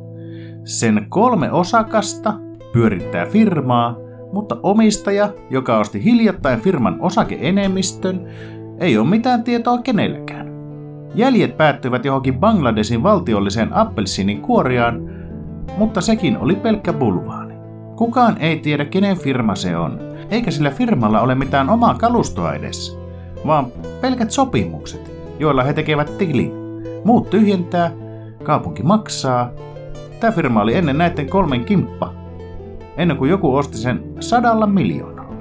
Sen 0.63 1.05
kolme 1.09 1.51
osakasta 1.51 2.33
pyörittää 2.71 3.25
firmaa, 3.25 3.97
mutta 4.33 4.57
omistaja, 4.63 5.29
joka 5.49 5.77
osti 5.77 6.03
hiljattain 6.03 6.59
firman 6.59 6.97
osakeenemmistön, 6.99 8.27
ei 8.79 8.97
ole 8.97 9.07
mitään 9.07 9.43
tietoa 9.43 9.77
kenelläkään. 9.77 10.49
Jäljet 11.15 11.57
päättyvät 11.57 12.05
johonkin 12.05 12.39
Bangladesin 12.39 13.03
valtiolliseen 13.03 13.73
appelsiinin 13.73 14.41
kuoriaan, 14.41 15.09
mutta 15.77 16.01
sekin 16.01 16.37
oli 16.37 16.55
pelkkä 16.55 16.93
bulvaani. 16.93 17.53
Kukaan 17.95 18.37
ei 18.39 18.59
tiedä, 18.59 18.85
kenen 18.85 19.17
firma 19.17 19.55
se 19.55 19.77
on, 19.77 19.99
eikä 20.29 20.51
sillä 20.51 20.71
firmalla 20.71 21.21
ole 21.21 21.35
mitään 21.35 21.69
omaa 21.69 21.93
kalustoa 21.93 22.53
edes, 22.53 22.99
vaan 23.45 23.67
pelkät 24.01 24.31
sopimukset, 24.31 25.11
joilla 25.39 25.63
he 25.63 25.73
tekevät 25.73 26.17
tilin. 26.17 26.51
Muut 27.03 27.29
tyhjentää, 27.29 27.91
kaupunki 28.43 28.83
maksaa. 28.83 29.51
Tämä 30.19 30.31
firma 30.31 30.61
oli 30.61 30.75
ennen 30.75 30.97
näiden 30.97 31.29
kolmen 31.29 31.65
kimppa, 31.65 32.13
ennen 32.99 33.17
kuin 33.17 33.31
joku 33.31 33.55
osti 33.55 33.77
sen 33.77 34.03
sadalla 34.19 34.67
miljoonalla. 34.67 35.35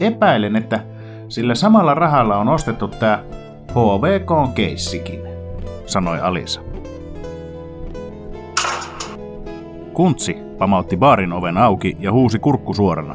Epäilen, 0.00 0.56
että 0.56 0.80
sillä 1.28 1.54
samalla 1.54 1.94
rahalla 1.94 2.36
on 2.36 2.48
ostettu 2.48 2.88
tämä 2.88 3.24
HVK-keissikin, 3.70 5.20
sanoi 5.86 6.20
Alisa. 6.20 6.60
Kuntsi 9.92 10.36
pamautti 10.58 10.96
baarin 10.96 11.32
oven 11.32 11.58
auki 11.58 11.96
ja 12.00 12.12
huusi 12.12 12.38
kurkku 12.38 12.74
suorana. 12.74 13.14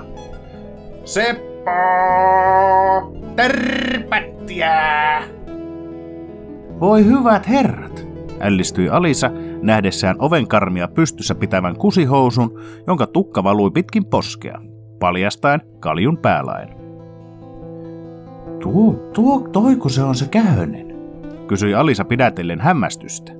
Seppo! 1.05 1.71
Terpättiä! 3.35 4.73
Voi 6.79 7.05
hyvät 7.05 7.49
herrat, 7.49 8.07
ällistyi 8.39 8.89
Alisa 8.89 9.31
nähdessään 9.61 10.15
oven 10.19 10.47
karmia 10.47 10.87
pystyssä 10.87 11.35
pitävän 11.35 11.77
kusihousun, 11.77 12.59
jonka 12.87 13.07
tukka 13.07 13.43
valui 13.43 13.71
pitkin 13.71 14.05
poskea, 14.05 14.61
paljastaen 14.99 15.61
kaljun 15.79 16.17
päälain. 16.17 16.69
Tuo, 18.63 18.93
tuo, 19.13 19.39
toiko 19.39 19.89
se 19.89 20.03
on 20.03 20.15
se 20.15 20.27
kähönen? 20.27 20.89
kysyi 21.49 21.75
Alisa 21.75 22.05
pidätellen 22.05 22.59
hämmästystä. 22.59 23.31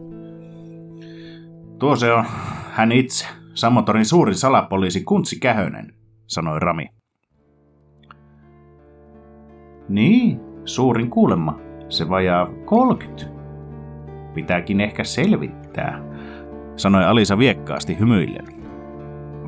Tuo 1.80 1.96
se 1.96 2.14
on 2.14 2.26
hän 2.72 2.92
itse, 2.92 3.28
Samotorin 3.54 4.06
suurin 4.06 4.36
salapoliisi 4.36 5.04
Kuntsi 5.04 5.40
Kähönen, 5.40 5.94
sanoi 6.28 6.60
Rami. 6.60 6.88
Niin, 9.90 10.40
suurin 10.66 11.10
kuulemma. 11.10 11.60
Se 11.90 12.10
vajaa 12.10 12.48
30. 12.66 13.26
Pitääkin 14.34 14.82
ehkä 14.82 15.04
selvittää, 15.04 16.02
sanoi 16.80 17.06
Alisa 17.06 17.38
viekkaasti 17.38 18.00
hymyillen. 18.00 18.48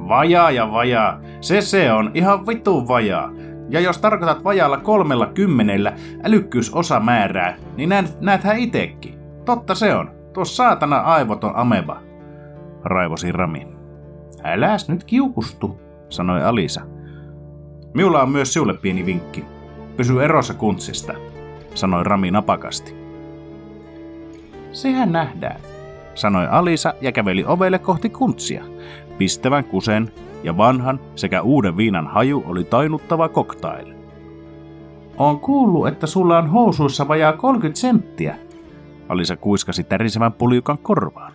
Vajaa 0.08 0.52
ja 0.52 0.72
vajaa. 0.72 1.20
Se 1.42 1.62
se 1.62 1.94
on, 1.94 2.12
ihan 2.14 2.48
vittu 2.48 2.88
vajaa. 2.88 3.32
Ja 3.70 3.80
jos 3.80 3.98
tarkoitat 3.98 4.44
vajaalla 4.44 4.78
kolmella 4.78 5.28
kymmenellä 5.28 5.94
älykkyysosamäärää, 6.24 7.58
niin 7.78 7.90
näet, 7.90 8.22
näethän 8.22 8.60
itekin. 8.60 9.20
Totta 9.46 9.76
se 9.76 9.96
on. 9.96 10.12
Tuo 10.34 10.46
saatana 10.46 10.98
aivoton 10.98 11.56
ameba, 11.56 12.00
raivosi 12.84 13.32
Rami. 13.32 13.68
Äläs 14.44 14.90
nyt 14.90 15.04
kiukustu, 15.04 15.80
sanoi 16.10 16.44
Alisa. 16.44 16.82
Minulla 17.94 18.22
on 18.22 18.30
myös 18.30 18.54
sinulle 18.54 18.74
pieni 18.74 19.06
vinkki. 19.06 19.46
Pysy 19.98 20.24
erossa 20.24 20.54
kuntsista, 20.54 21.14
sanoi 21.74 22.04
Rami 22.04 22.32
napakasti. 22.32 22.96
Sehän 24.72 25.12
nähdään. 25.12 25.71
Sanoi 26.16 26.48
Alisa 26.48 26.94
ja 27.02 27.12
käveli 27.12 27.46
ovelle 27.48 27.80
kohti 27.80 28.10
kuntsia. 28.10 28.64
Pistävän 29.18 29.64
kusen 29.64 30.12
ja 30.44 30.58
vanhan 30.58 31.00
sekä 31.16 31.42
uuden 31.42 31.78
viinan 31.78 32.08
haju 32.08 32.44
oli 32.48 32.64
tainuttava 32.64 33.30
koktaili. 33.30 33.94
On 35.18 35.40
kuullut, 35.40 35.88
että 35.88 36.08
sulla 36.08 36.38
on 36.38 36.50
housuissa 36.50 37.08
vajaa 37.08 37.34
30 37.34 37.80
senttiä, 37.80 38.36
Alisa 39.10 39.36
kuiskasi 39.36 39.84
tärisevän 39.84 40.34
puljukan 40.34 40.78
korvaan. 40.78 41.34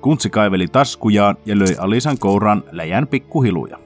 Kuntsi 0.00 0.30
kaiveli 0.30 0.68
taskujaan 0.68 1.36
ja 1.46 1.58
löi 1.58 1.76
Alisan 1.78 2.18
kouraan 2.18 2.64
läjän 2.70 3.06
pikkuhiluja. 3.06 3.78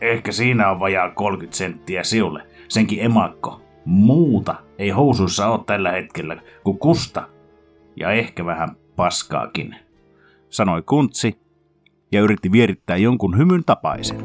Ehkä 0.00 0.32
siinä 0.32 0.70
on 0.70 0.80
vajaa 0.80 1.10
30 1.10 1.56
senttiä 1.56 2.04
siulle, 2.04 2.42
senkin 2.68 3.00
emakko. 3.00 3.60
Muuta 3.84 4.54
ei 4.78 4.90
housuissa 4.90 5.48
ole 5.48 5.60
tällä 5.66 5.90
hetkellä 5.92 6.36
kuin 6.64 6.78
kusta 6.78 7.22
ja 7.96 8.10
ehkä 8.10 8.46
vähän 8.46 8.68
paskaakin, 8.96 9.76
sanoi 10.48 10.82
Kuntsi 10.82 11.38
ja 12.12 12.20
yritti 12.20 12.52
vierittää 12.52 12.96
jonkun 12.96 13.38
hymyn 13.38 13.64
tapaisen. 13.66 14.20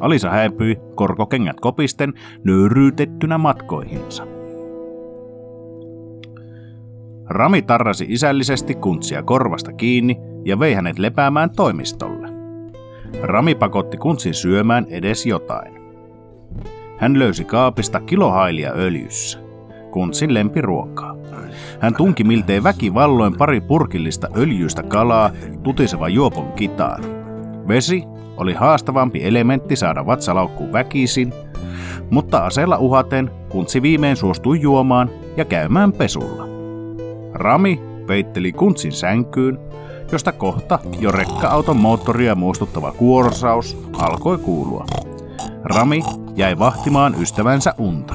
Alisa 0.00 0.30
häipyi 0.30 0.78
korkokengät 0.94 1.60
kopisten 1.60 2.14
nöyryytettynä 2.44 3.38
matkoihinsa. 3.38 4.26
Rami 7.28 7.62
tarrasi 7.62 8.06
isällisesti 8.08 8.74
kuntsia 8.74 9.22
korvasta 9.22 9.72
kiinni 9.72 10.20
ja 10.44 10.58
vei 10.58 10.74
hänet 10.74 10.98
lepäämään 10.98 11.50
toimistolle. 11.50 12.28
Rami 13.22 13.54
pakotti 13.54 13.96
kuntsin 13.96 14.34
syömään 14.34 14.86
edes 14.88 15.26
jotain. 15.26 15.74
Hän 16.98 17.18
löysi 17.18 17.44
kaapista 17.44 18.00
kilohailia 18.00 18.72
öljyssä, 18.72 19.38
kuntsin 19.90 20.34
lempiruokaa. 20.34 21.13
Hän 21.84 21.94
tunki 21.94 22.24
miltei 22.24 22.62
väkivalloin 22.62 23.36
pari 23.38 23.60
purkillista 23.60 24.28
öljyistä 24.36 24.82
kalaa 24.82 25.30
tutiseva 25.62 26.08
juopon 26.08 26.52
kitaan. 26.52 27.02
Vesi 27.68 28.04
oli 28.36 28.54
haastavampi 28.54 29.24
elementti 29.24 29.76
saada 29.76 30.06
vatsalaukkuun 30.06 30.72
väkisin, 30.72 31.32
mutta 32.10 32.38
aseella 32.38 32.78
uhaten 32.78 33.30
kuntsi 33.48 33.82
viimein 33.82 34.16
suostui 34.16 34.60
juomaan 34.60 35.10
ja 35.36 35.44
käymään 35.44 35.92
pesulla. 35.92 36.44
Rami 37.32 37.80
peitteli 38.06 38.52
kuntsin 38.52 38.92
sänkyyn, 38.92 39.58
josta 40.12 40.32
kohta 40.32 40.78
jo 40.98 41.12
rekka-auton 41.12 41.76
moottoria 41.76 42.34
muistuttava 42.34 42.92
kuorsaus 42.92 43.78
alkoi 43.98 44.38
kuulua. 44.38 44.86
Rami 45.64 46.02
jäi 46.36 46.58
vahtimaan 46.58 47.14
ystävänsä 47.22 47.74
unta. 47.78 48.14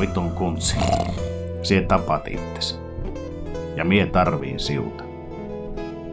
Vitun 0.00 0.30
kuntsi. 0.30 0.76
Sie 1.66 1.80
tapat 1.82 2.28
itses. 2.28 2.80
Ja 3.76 3.84
mie 3.84 4.06
tarviin 4.06 4.60
siuta. 4.60 5.04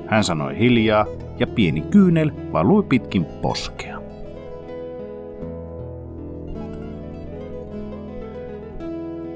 Hän 0.08 0.24
sanoi 0.24 0.60
hiljaa 0.60 1.06
ja 1.40 1.48
pieni 1.48 1.82
kyynel 1.82 2.32
valui 2.54 2.84
pitkin 2.84 3.26
poskea. 3.26 4.00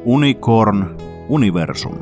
Unicorn 0.06 0.86
Universum. 1.30 1.98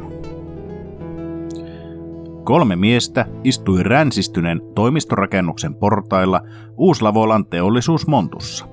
Kolme 2.43 2.75
miestä 2.75 3.25
istui 3.43 3.83
ränsistyneen 3.83 4.61
toimistorakennuksen 4.75 5.75
portailla 5.75 6.41
Uuslavolan 6.77 7.45
teollisuusmontussa. 7.45 8.65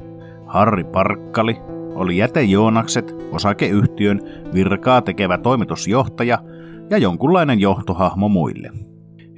Harri 0.47 0.85
Parkkali 0.85 1.72
oli 1.95 2.17
Jätejoonakset 2.17 3.15
osakeyhtiön 3.31 4.21
virkaa 4.55 5.03
tekevä 5.03 5.39
toimitusjohtaja 5.39 6.39
ja 6.91 6.99
jonkunlainen 6.99 7.61
johtohahmo 7.61 8.29
muille. 8.29 8.71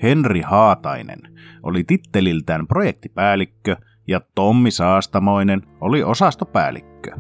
Henri 0.03 0.41
Haatainen 0.41 1.19
oli 1.63 1.85
titteliltään 1.85 2.67
projektipäällikkö 2.67 3.77
ja 4.09 4.21
Tommi 4.35 4.71
Saastamoinen 4.71 5.63
oli 5.81 6.03
osastopäällikkö. 6.03 7.11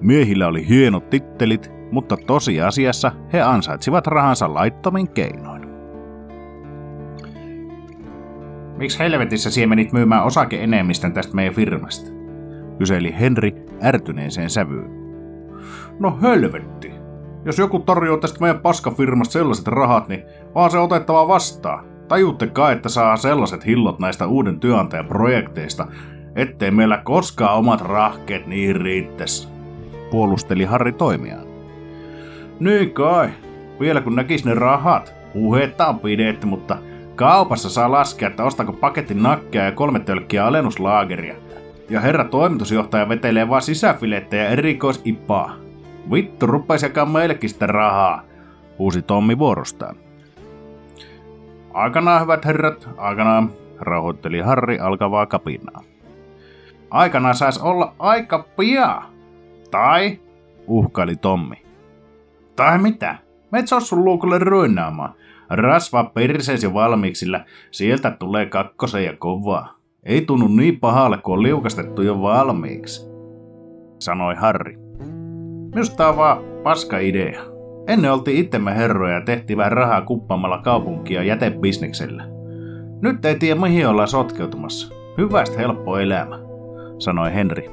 Miehillä 0.00 0.46
oli 0.46 0.68
hienot 0.68 1.10
tittelit 1.10 1.82
mutta 1.92 2.16
tosiasiassa 2.16 3.12
he 3.32 3.40
ansaitsivat 3.42 4.06
rahansa 4.06 4.54
laittomin 4.54 5.08
keinoin. 5.08 5.62
Miksi 8.76 8.98
helvetissä 8.98 9.50
siemenit 9.50 9.92
myymään 9.92 10.24
osakeenemmistön 10.24 11.12
tästä 11.12 11.34
meidän 11.34 11.54
firmasta? 11.54 12.21
Kyseli 12.78 13.14
Henri 13.20 13.54
ärtyneeseen 13.84 14.50
sävyyn. 14.50 14.90
No 15.98 16.18
helvetti. 16.22 16.92
Jos 17.44 17.58
joku 17.58 17.78
tarjoaa 17.78 18.20
tästä 18.20 18.40
meidän 18.40 18.60
paskafirmasta 18.60 19.32
sellaiset 19.32 19.66
rahat, 19.66 20.08
niin 20.08 20.22
vaan 20.54 20.70
se 20.70 20.78
otettava 20.78 21.28
vastaan. 21.28 21.84
Tajutte 22.08 22.46
kai, 22.46 22.72
että 22.72 22.88
saa 22.88 23.16
sellaiset 23.16 23.66
hillot 23.66 23.98
näistä 23.98 24.26
uuden 24.26 24.60
työnantajan 24.60 25.06
projekteista, 25.06 25.86
ettei 26.36 26.70
meillä 26.70 26.98
koskaan 26.98 27.58
omat 27.58 27.80
rahkeet 27.80 28.46
niin 28.46 28.76
riittäisi. 28.76 29.48
Puolusteli 30.10 30.64
Harri 30.64 30.92
toimiaan. 30.92 31.46
Niin 32.60 32.90
kai. 32.90 33.28
Vielä 33.80 34.00
kun 34.00 34.16
näkis 34.16 34.44
ne 34.44 34.54
rahat. 34.54 35.14
Puhetta 35.32 35.86
on 35.86 35.98
pidetty, 35.98 36.46
mutta 36.46 36.78
kaupassa 37.16 37.70
saa 37.70 37.90
laskea, 37.90 38.28
että 38.28 38.44
ostako 38.44 38.72
paketin 38.72 39.22
nakkia 39.22 39.64
ja 39.64 39.72
kolme 39.72 40.00
tölkkiä 40.00 40.46
alennuslaageria. 40.46 41.34
Ja 41.92 42.00
herra 42.00 42.24
toimitusjohtaja 42.24 43.08
vetelee 43.08 43.48
vaan 43.48 43.62
sisäfilettä 43.62 44.36
ja 44.36 44.48
erikoisipaa. 44.48 45.56
Vittu, 46.12 46.46
ruppaisi 46.46 46.86
jakaa 46.86 47.06
meillekin 47.06 47.50
sitä 47.50 47.66
rahaa, 47.66 48.22
huusi 48.78 49.02
Tommi 49.02 49.38
vuorostaan. 49.38 49.96
Aikanaan, 51.74 52.22
hyvät 52.22 52.44
herrat, 52.44 52.88
aikanaan, 52.96 53.52
rauhoitteli 53.80 54.40
Harri 54.40 54.78
alkavaa 54.78 55.26
kapinaa. 55.26 55.82
Aikanaan 56.90 57.34
saisi 57.34 57.60
olla 57.62 57.94
aika 57.98 58.46
pian. 58.56 59.02
Tai, 59.70 60.20
uhkaili 60.66 61.16
Tommi. 61.16 61.62
Tai 62.56 62.78
mitä? 62.78 63.16
Meet 63.50 63.66
sun 63.68 64.04
luukulle 64.04 64.38
ryönnäämään. 64.38 65.12
Rasva 65.50 66.04
perseesi 66.04 66.74
valmiiksillä, 66.74 67.44
sieltä 67.70 68.10
tulee 68.10 68.46
kakkosen 68.46 69.04
ja 69.04 69.16
kovaa. 69.16 69.81
Ei 70.02 70.24
tunnu 70.24 70.48
niin 70.48 70.80
pahalle, 70.80 71.18
kun 71.18 71.34
on 71.34 71.42
liukastettu 71.42 72.02
jo 72.02 72.22
valmiiksi, 72.22 73.10
sanoi 73.98 74.34
Harri. 74.34 74.78
Minusta 75.74 76.08
on 76.08 76.16
vaan 76.16 76.38
paska 76.62 76.98
idea. 76.98 77.42
Ennen 77.88 78.12
oltiin 78.12 78.36
itsemme 78.36 78.76
herroja 78.76 79.14
ja 79.14 79.20
tehtiin 79.20 79.56
vähän 79.56 79.72
rahaa 79.72 80.02
kuppamalla 80.02 80.58
kaupunkia 80.58 81.22
jätebisneksellä. 81.22 82.24
Nyt 83.02 83.24
ei 83.24 83.34
tiedä 83.34 83.60
mihin 83.60 83.88
ollaan 83.88 84.08
sotkeutumassa. 84.08 84.94
Hyvästä 85.18 85.58
helppo 85.58 85.98
elämä, 85.98 86.38
sanoi 86.98 87.34
Henri. 87.34 87.70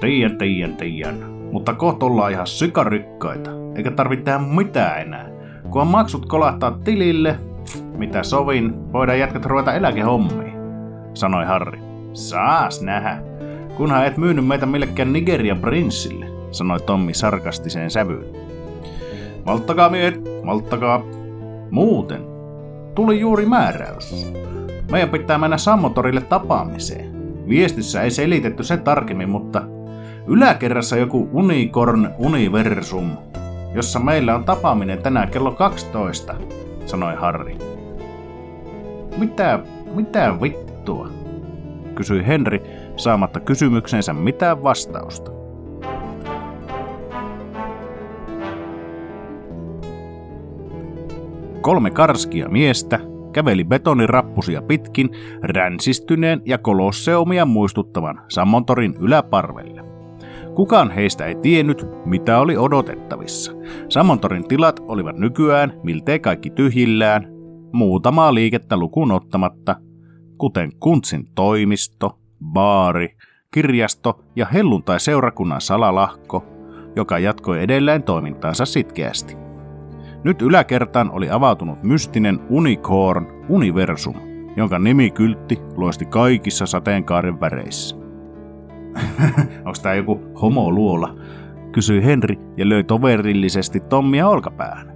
Tiedän, 0.00 0.38
tiedän, 0.38 0.76
tiedän 0.76 1.42
mutta 1.52 1.74
kohta 1.74 2.06
ollaan 2.06 2.32
ihan 2.32 2.46
sykarykkaita, 2.46 3.50
eikä 3.76 3.90
tarvitse 3.90 4.24
tehdä 4.24 4.38
mitään 4.38 5.00
enää. 5.00 5.30
Kun 5.70 5.86
maksut 5.86 6.26
kolahtaa 6.26 6.78
tilille, 6.84 7.38
mitä 7.96 8.22
sovin, 8.22 8.92
voidaan 8.92 9.18
jatkat 9.18 9.46
ruveta 9.46 9.74
eläkehommiin, 9.74 10.52
sanoi 11.14 11.44
Harri. 11.44 11.78
Saas 12.12 12.82
nähdä, 12.82 13.22
kunhan 13.76 14.06
et 14.06 14.16
myynyt 14.16 14.46
meitä 14.46 14.66
millekään 14.66 15.12
Nigerian 15.12 15.58
prinssille, 15.58 16.26
sanoi 16.50 16.80
Tommi 16.80 17.14
sarkastiseen 17.14 17.90
sävyyn. 17.90 18.26
Malttakaa 19.44 19.88
miehet, 19.88 20.20
malttakaa. 20.42 21.02
Muuten, 21.70 22.22
tuli 22.94 23.20
juuri 23.20 23.46
määräys. 23.46 24.32
Meidän 24.90 25.08
pitää 25.08 25.38
mennä 25.38 25.58
Sammotorille 25.58 26.20
tapaamiseen. 26.20 27.12
Viestissä 27.48 28.02
ei 28.02 28.10
selitetty 28.10 28.62
sen 28.62 28.80
tarkemmin, 28.80 29.30
mutta 29.30 29.62
Yläkerrassa 30.26 30.96
joku 30.96 31.28
Unicorn 31.32 32.10
Universum, 32.18 33.10
jossa 33.74 33.98
meillä 33.98 34.34
on 34.34 34.44
tapaaminen 34.44 35.02
tänään 35.02 35.28
kello 35.28 35.52
12, 35.52 36.34
sanoi 36.86 37.14
Harri. 37.14 37.58
Mitä, 39.18 39.60
mitä 39.94 40.40
vittua? 40.82 41.08
kysyi 41.94 42.26
Henri 42.26 42.62
saamatta 42.96 43.40
kysymyksensä 43.40 44.12
mitään 44.12 44.62
vastausta. 44.62 45.30
Kolme 51.60 51.90
karskia 51.90 52.48
miestä 52.48 53.00
käveli 53.32 53.64
betonirappusia 53.64 54.62
pitkin 54.62 55.10
ränsistyneen 55.42 56.42
ja 56.44 56.58
kolosseumia 56.58 57.44
muistuttavan 57.44 58.20
Sammontorin 58.28 58.94
yläparvelle. 59.00 59.84
Kukaan 60.54 60.90
heistä 60.90 61.26
ei 61.26 61.34
tiennyt, 61.34 61.86
mitä 62.04 62.38
oli 62.38 62.56
odotettavissa. 62.56 63.52
Samontorin 63.88 64.48
tilat 64.48 64.80
olivat 64.88 65.16
nykyään 65.16 65.72
miltei 65.82 66.20
kaikki 66.20 66.50
tyhjillään, 66.50 67.26
muutamaa 67.72 68.34
liikettä 68.34 68.76
lukuun 68.76 69.12
ottamatta, 69.12 69.76
kuten 70.42 70.72
Kuntsin 70.80 71.28
toimisto, 71.34 72.18
baari, 72.44 73.16
kirjasto 73.50 74.24
ja 74.36 74.46
helluntai-seurakunnan 74.46 75.60
salalahko, 75.60 76.44
joka 76.96 77.18
jatkoi 77.18 77.62
edelleen 77.62 78.02
toimintaansa 78.02 78.64
sitkeästi. 78.64 79.36
Nyt 80.24 80.42
yläkertaan 80.42 81.10
oli 81.10 81.30
avautunut 81.30 81.82
mystinen 81.82 82.40
Unicorn 82.48 83.26
Universum, 83.48 84.14
jonka 84.56 84.78
nimikyltti 84.78 85.58
loisti 85.76 86.04
kaikissa 86.04 86.66
sateenkaaren 86.66 87.40
väreissä. 87.40 87.96
Onko 89.64 89.78
tämä 89.82 89.94
joku 89.94 90.20
homoluola? 90.40 91.16
kysyi 91.72 92.04
Henri 92.04 92.38
ja 92.56 92.68
löi 92.68 92.84
toverillisesti 92.84 93.80
Tommia 93.80 94.28
olkapäähän. 94.28 94.91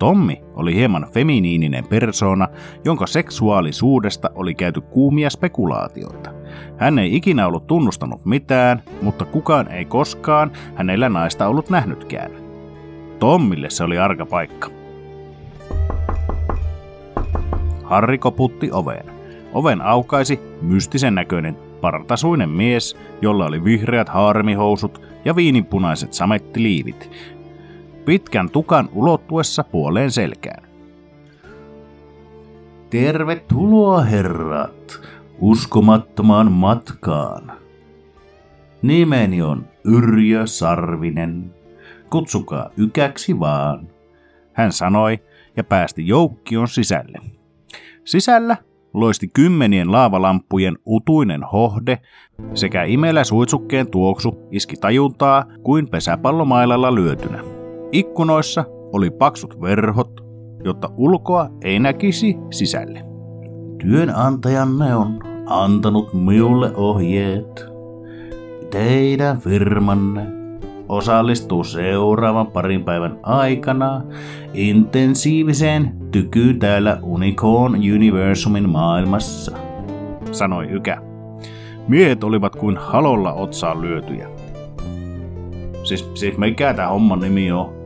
Tommi 0.00 0.42
oli 0.54 0.74
hieman 0.74 1.06
feminiininen 1.12 1.86
persona, 1.86 2.48
jonka 2.84 3.06
seksuaalisuudesta 3.06 4.30
oli 4.34 4.54
käyty 4.54 4.80
kuumia 4.80 5.30
spekulaatioita. 5.30 6.30
Hän 6.76 6.98
ei 6.98 7.16
ikinä 7.16 7.46
ollut 7.46 7.66
tunnustanut 7.66 8.24
mitään, 8.24 8.82
mutta 9.02 9.24
kukaan 9.24 9.68
ei 9.68 9.84
koskaan 9.84 10.52
hänellä 10.74 11.08
naista 11.08 11.48
ollut 11.48 11.70
nähnytkään. 11.70 12.30
Tommille 13.18 13.70
se 13.70 13.84
oli 13.84 13.98
arka 13.98 14.26
paikka. 14.26 14.70
Harri 17.84 18.18
koputti 18.18 18.70
oveen. 18.72 19.06
Oven 19.52 19.82
aukaisi 19.82 20.40
mystisen 20.62 21.14
näköinen 21.14 21.56
partasuinen 21.80 22.50
mies, 22.50 22.96
jolla 23.22 23.46
oli 23.46 23.64
vihreät 23.64 24.08
haarmihousut 24.08 25.02
ja 25.24 25.36
viininpunaiset 25.36 26.12
samettiliivit, 26.12 27.10
pitkän 28.04 28.50
tukan 28.50 28.88
ulottuessa 28.92 29.64
puoleen 29.64 30.10
selkään. 30.10 30.70
Tervetuloa 32.90 34.00
herrat, 34.00 35.00
uskomattomaan 35.40 36.52
matkaan. 36.52 37.52
Nimeni 38.82 39.42
on 39.42 39.64
Yrjö 39.84 40.46
Sarvinen. 40.46 41.54
Kutsukaa 42.10 42.70
ykäksi 42.76 43.40
vaan, 43.40 43.88
hän 44.52 44.72
sanoi 44.72 45.18
ja 45.56 45.64
päästi 45.64 46.08
joukkion 46.08 46.68
sisälle. 46.68 47.18
Sisällä 48.04 48.56
loisti 48.94 49.28
kymmenien 49.34 49.92
laavalampujen 49.92 50.78
utuinen 50.86 51.42
hohde 51.42 51.98
sekä 52.54 52.84
imelä 52.84 53.24
suitsukkeen 53.24 53.90
tuoksu 53.90 54.48
iski 54.50 54.76
tajuntaa 54.76 55.44
kuin 55.62 55.88
pesäpallomailalla 55.88 56.94
lyötynä. 56.94 57.49
Ikkunoissa 57.92 58.64
oli 58.92 59.10
paksut 59.10 59.60
verhot, 59.60 60.20
jotta 60.64 60.88
ulkoa 60.96 61.48
ei 61.62 61.78
näkisi 61.78 62.36
sisälle. 62.50 63.02
Työnantajanne 63.78 64.96
on 64.96 65.18
antanut 65.46 66.14
minulle 66.14 66.72
ohjeet. 66.76 67.64
Teidän 68.70 69.38
firmanne 69.38 70.26
osallistuu 70.88 71.64
seuraavan 71.64 72.46
parin 72.46 72.84
päivän 72.84 73.18
aikana 73.22 74.02
intensiiviseen 74.54 75.96
tykyyn 76.10 76.58
täällä 76.58 76.98
Unicorn 77.02 77.74
Universumin 77.74 78.68
maailmassa, 78.68 79.56
sanoi 80.32 80.66
Ykä. 80.70 81.02
Miehet 81.88 82.24
olivat 82.24 82.56
kuin 82.56 82.76
halolla 82.76 83.32
otsaan 83.32 83.82
lyötyjä. 83.82 84.28
Siis, 85.84 86.10
siis 86.14 86.38
mikä 86.38 86.74
tämä 86.74 86.88
homman 86.88 87.20
nimi 87.20 87.52
on? 87.52 87.79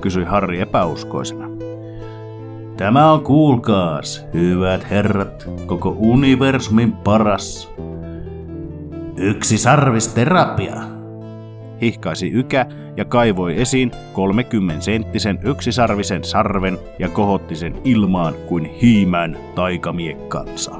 Kysyi 0.00 0.24
Harri 0.24 0.60
epäuskoisena. 0.60 1.48
Tämä 2.76 3.12
on 3.12 3.24
kuulkaas, 3.24 4.26
hyvät 4.34 4.90
herrat, 4.90 5.50
koko 5.66 5.96
universumin 5.98 6.92
paras. 6.92 7.74
Yksi 9.16 9.58
sarvisterapia, 9.58 10.76
hihkaisi 11.80 12.30
Ykä 12.30 12.66
ja 12.96 13.04
kaivoi 13.04 13.60
esiin 13.60 13.90
30 14.12 14.84
senttisen 14.84 15.38
yksisarvisen 15.44 16.24
sarven 16.24 16.78
ja 16.98 17.08
kohotti 17.08 17.56
sen 17.56 17.74
ilmaan 17.84 18.34
kuin 18.48 18.64
hiimän 18.64 19.38
taikamiekkansa. 19.54 20.74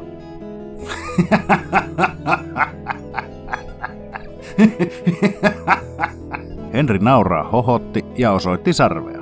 Henri 6.78 6.98
nauraa 6.98 7.50
hohotti 7.50 8.04
ja 8.18 8.32
osoitti 8.32 8.72
sarvea. 8.72 9.20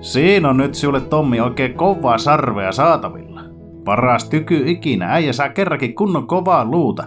Siinä 0.00 0.48
on 0.48 0.56
nyt 0.56 0.74
sinulle 0.74 1.00
Tommi 1.00 1.40
oikein 1.40 1.74
kovaa 1.74 2.18
sarvea 2.18 2.72
saatavilla. 2.72 3.40
Paras 3.84 4.28
tyky 4.28 4.62
ikinä, 4.66 5.12
äijä 5.12 5.32
saa 5.32 5.48
kerrankin 5.48 5.94
kunnon 5.94 6.26
kovaa 6.26 6.64
luuta. 6.64 7.04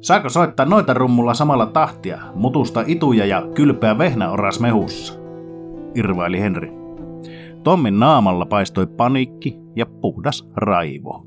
Saako 0.00 0.28
soittaa 0.28 0.66
noita 0.66 0.94
rummulla 0.94 1.34
samalla 1.34 1.66
tahtia, 1.66 2.18
mutusta 2.34 2.84
ituja 2.86 3.26
ja 3.26 3.42
kylpeä 3.54 3.98
vehnäoras 3.98 4.60
mehussa? 4.60 5.14
Irvaili 5.94 6.40
Henri. 6.40 6.72
Tommin 7.62 7.98
naamalla 7.98 8.46
paistoi 8.46 8.86
paniikki 8.86 9.58
ja 9.76 9.86
puhdas 9.86 10.48
raivo. 10.56 11.26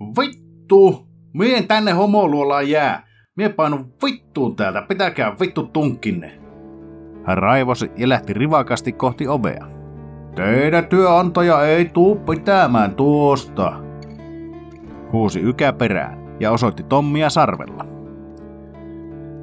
Vittu! 0.00 1.08
Mien 1.34 1.68
tänne 1.68 1.92
homoluolaan 1.92 2.70
jää? 2.70 3.07
Mie 3.38 3.48
painu 3.48 3.86
vittuun 4.04 4.56
täältä, 4.56 4.82
pitäkää 4.82 5.36
vittu 5.40 5.62
tunkinne. 5.62 6.32
Hän 7.24 7.38
raivosi 7.38 7.90
ja 7.96 8.08
lähti 8.08 8.32
rivakasti 8.32 8.92
kohti 8.92 9.28
ovea. 9.28 9.66
Teidän 10.34 10.86
työnantaja 10.86 11.62
ei 11.62 11.84
tuu 11.84 12.16
pitämään 12.16 12.94
tuosta, 12.94 13.72
huusi 15.12 15.40
ykä 15.40 15.72
perään 15.72 16.36
ja 16.40 16.50
osoitti 16.50 16.82
Tommia 16.82 17.30
sarvella. 17.30 17.86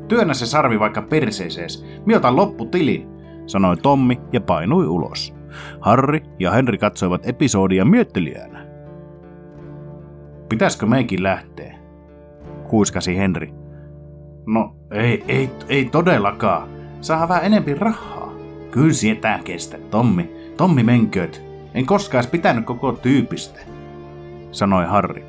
Työnnä 0.08 0.34
se 0.34 0.46
sarvi 0.46 0.80
vaikka 0.80 1.02
perseesees, 1.02 1.86
mi 2.06 2.16
otan 2.16 2.36
lopputilin, 2.36 3.08
sanoi 3.46 3.78
Tommi 3.78 4.22
ja 4.34 4.42
painui 4.42 4.88
ulos. 4.88 5.36
Harri 5.80 6.24
ja 6.40 6.52
Henri 6.52 6.78
katsoivat 6.78 7.28
episodia 7.28 7.86
miettelijänä. 7.86 8.66
Pitäisikö 10.50 10.86
meikin 10.86 11.24
lähteä? 11.24 11.76
Kuiskasi 12.68 13.18
Henri. 13.18 13.65
No, 14.48 14.76
ei, 14.92 15.24
ei, 15.28 15.50
ei 15.70 15.86
todellakaan. 15.86 16.70
Saa 17.02 17.28
vähän 17.30 17.46
enempi 17.46 17.74
rahaa. 17.74 18.34
Kyllä 18.72 18.94
sietää 18.94 19.40
kestä, 19.44 19.78
Tommi. 19.78 20.32
Tommi 20.58 20.84
menköt. 20.84 21.44
En 21.74 21.86
koskaan 21.86 22.24
pitänyt 22.32 22.66
koko 22.66 22.92
tyypistä, 22.92 23.60
sanoi 24.52 24.86
Harri. 24.86 25.26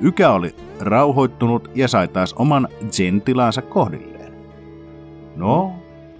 Ykä 0.00 0.30
oli 0.30 0.54
rauhoittunut 0.80 1.70
ja 1.74 1.88
sai 1.88 2.08
taas 2.08 2.32
oman 2.32 2.68
gentilaansa 2.96 3.62
kohdilleen. 3.62 4.32
No, 5.36 5.72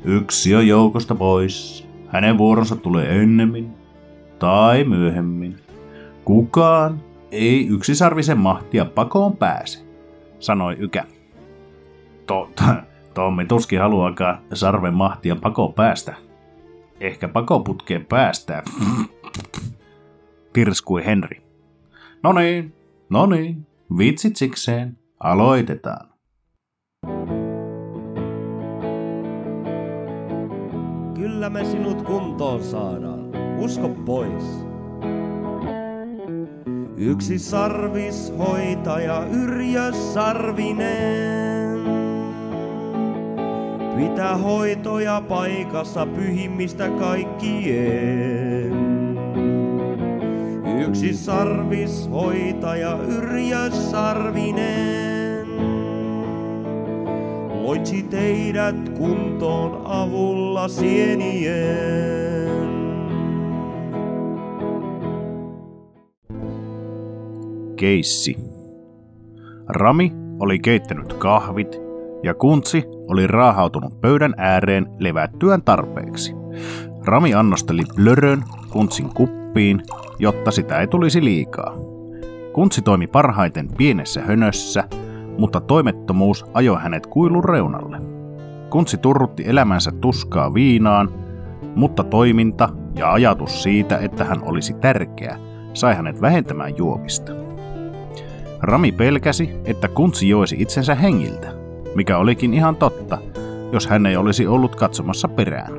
yksi 0.04 0.54
on 0.54 0.66
joukosta 0.66 1.14
pois. 1.14 1.86
Hänen 2.08 2.38
vuoronsa 2.38 2.76
tulee 2.76 3.22
ennemmin 3.22 3.70
tai 4.38 4.84
myöhemmin. 4.84 5.56
Kukaan 6.24 7.00
ei 7.30 7.66
yksisarvisen 7.68 8.38
mahtia 8.38 8.84
pakoon 8.84 9.36
pääse, 9.36 9.78
sanoi 10.38 10.76
Ykä. 10.78 11.04
Totta, 12.26 12.64
Tommi 13.14 13.44
tuskin 13.44 13.80
haluaakaan 13.80 14.38
sarven 14.52 14.94
mahtia 14.94 15.36
pakoon 15.36 15.74
päästä. 15.74 16.14
Ehkä 17.00 17.28
pakoputkeen 17.28 18.06
päästää. 18.06 18.62
Pirskui 20.52 21.04
Henri. 21.04 21.42
No 22.22 22.32
niin, 22.32 22.76
No 23.10 23.26
niin, 23.26 23.66
vitsit 23.98 24.36
sikseen. 24.36 24.98
Aloitetaan. 25.20 26.08
Kyllä 31.14 31.50
me 31.50 31.64
sinut 31.64 32.02
kuntoon 32.02 32.62
saadaan. 32.62 33.30
Usko 33.58 33.88
pois. 33.88 34.66
Yksi 36.96 37.38
sarvis 37.38 38.32
hoitaja 38.38 39.24
Yrjö 39.24 39.92
Sarvinen. 39.92 41.75
Pitää 43.96 44.36
hoitoja 44.36 45.22
paikassa 45.28 46.06
pyhimmistä 46.06 46.90
kaikkien. 46.90 48.72
Yksi 50.88 51.14
sarvis 51.14 52.10
hoitaja 52.10 52.98
Yrjö 53.08 53.70
Sarvinen. 53.70 55.46
Loitsi 57.62 58.02
teidät 58.02 58.88
kuntoon 58.88 59.82
avulla 59.84 60.68
sienien. 60.68 62.06
Keissi. 67.76 68.36
Rami 69.68 70.12
oli 70.38 70.58
keittänyt 70.58 71.12
kahvit 71.12 71.85
ja 72.26 72.34
Kuntsi 72.34 72.84
oli 73.08 73.26
raahautunut 73.26 74.00
pöydän 74.00 74.34
ääreen 74.36 74.86
levättyään 74.98 75.62
tarpeeksi. 75.62 76.34
Rami 77.04 77.34
annosteli 77.34 77.82
blörön 77.96 78.44
Kuntsin 78.70 79.14
kuppiin 79.14 79.82
jotta 80.18 80.50
sitä 80.50 80.80
ei 80.80 80.86
tulisi 80.86 81.24
liikaa. 81.24 81.74
Kuntsi 82.52 82.82
toimi 82.82 83.06
parhaiten 83.06 83.68
pienessä 83.76 84.22
hönössä, 84.22 84.84
mutta 85.38 85.60
toimettomuus 85.60 86.44
ajoi 86.54 86.82
hänet 86.82 87.06
kuilun 87.06 87.44
reunalle. 87.44 88.00
Kuntsi 88.70 88.96
turrutti 88.96 89.44
elämänsä 89.46 89.92
tuskaa 90.00 90.54
viinaan, 90.54 91.14
mutta 91.74 92.04
toiminta 92.04 92.68
ja 92.94 93.12
ajatus 93.12 93.62
siitä, 93.62 93.98
että 93.98 94.24
hän 94.24 94.42
olisi 94.42 94.74
tärkeä, 94.74 95.38
sai 95.72 95.94
hänet 95.94 96.20
vähentämään 96.20 96.76
juomista. 96.76 97.32
Rami 98.60 98.92
pelkäsi, 98.92 99.50
että 99.64 99.88
kuntsi 99.88 100.28
joisi 100.28 100.56
itsensä 100.58 100.94
hengiltä, 100.94 101.55
mikä 101.96 102.18
olikin 102.18 102.54
ihan 102.54 102.76
totta, 102.76 103.18
jos 103.72 103.86
hän 103.86 104.06
ei 104.06 104.16
olisi 104.16 104.46
ollut 104.46 104.76
katsomassa 104.76 105.28
perään. 105.28 105.72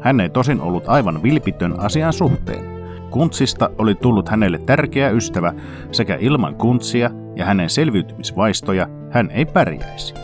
Hän 0.00 0.20
ei 0.20 0.28
tosin 0.28 0.60
ollut 0.60 0.84
aivan 0.86 1.22
vilpitön 1.22 1.80
asian 1.80 2.12
suhteen. 2.12 2.64
Kuntsista 3.10 3.70
oli 3.78 3.94
tullut 3.94 4.28
hänelle 4.28 4.58
tärkeä 4.58 5.10
ystävä, 5.10 5.52
sekä 5.92 6.16
ilman 6.20 6.54
kuntsia 6.54 7.10
ja 7.36 7.44
hänen 7.44 7.70
selviytymisvaistoja 7.70 8.88
hän 9.10 9.30
ei 9.30 9.44
pärjäisi. 9.44 10.14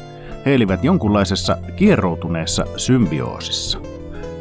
He 0.46 0.54
elivät 0.54 0.84
jonkunlaisessa 0.84 1.56
kieroutuneessa 1.76 2.64
symbioosissa. 2.76 3.78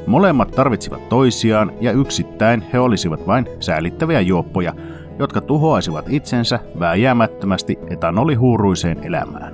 Molemmat 0.08 0.52
tarvitsivat 0.52 1.10
toisiaan 1.10 1.72
ja 1.82 1.92
yksittäin 1.92 2.64
he 2.74 2.80
olisivat 2.80 3.28
vain 3.28 3.46
säälittäviä 3.60 4.22
juoppoja, 4.22 4.74
jotka 5.20 5.42
tuhoaisivat 5.42 6.06
itsensä 6.10 6.60
vääjäämättömästi 6.80 7.80
etanolihuuruiseen 7.90 9.04
elämään. 9.04 9.54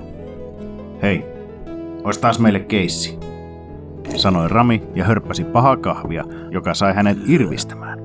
Hei, 1.01 1.36
ois 2.07 2.17
taas 2.17 2.39
meille 2.39 2.59
keissi, 2.59 3.19
sanoi 4.15 4.47
Rami 4.49 4.83
ja 4.95 5.03
hörppäsi 5.03 5.43
pahaa 5.43 5.77
kahvia, 5.77 6.23
joka 6.51 6.73
sai 6.73 6.93
hänet 6.93 7.17
irvistämään. 7.27 7.99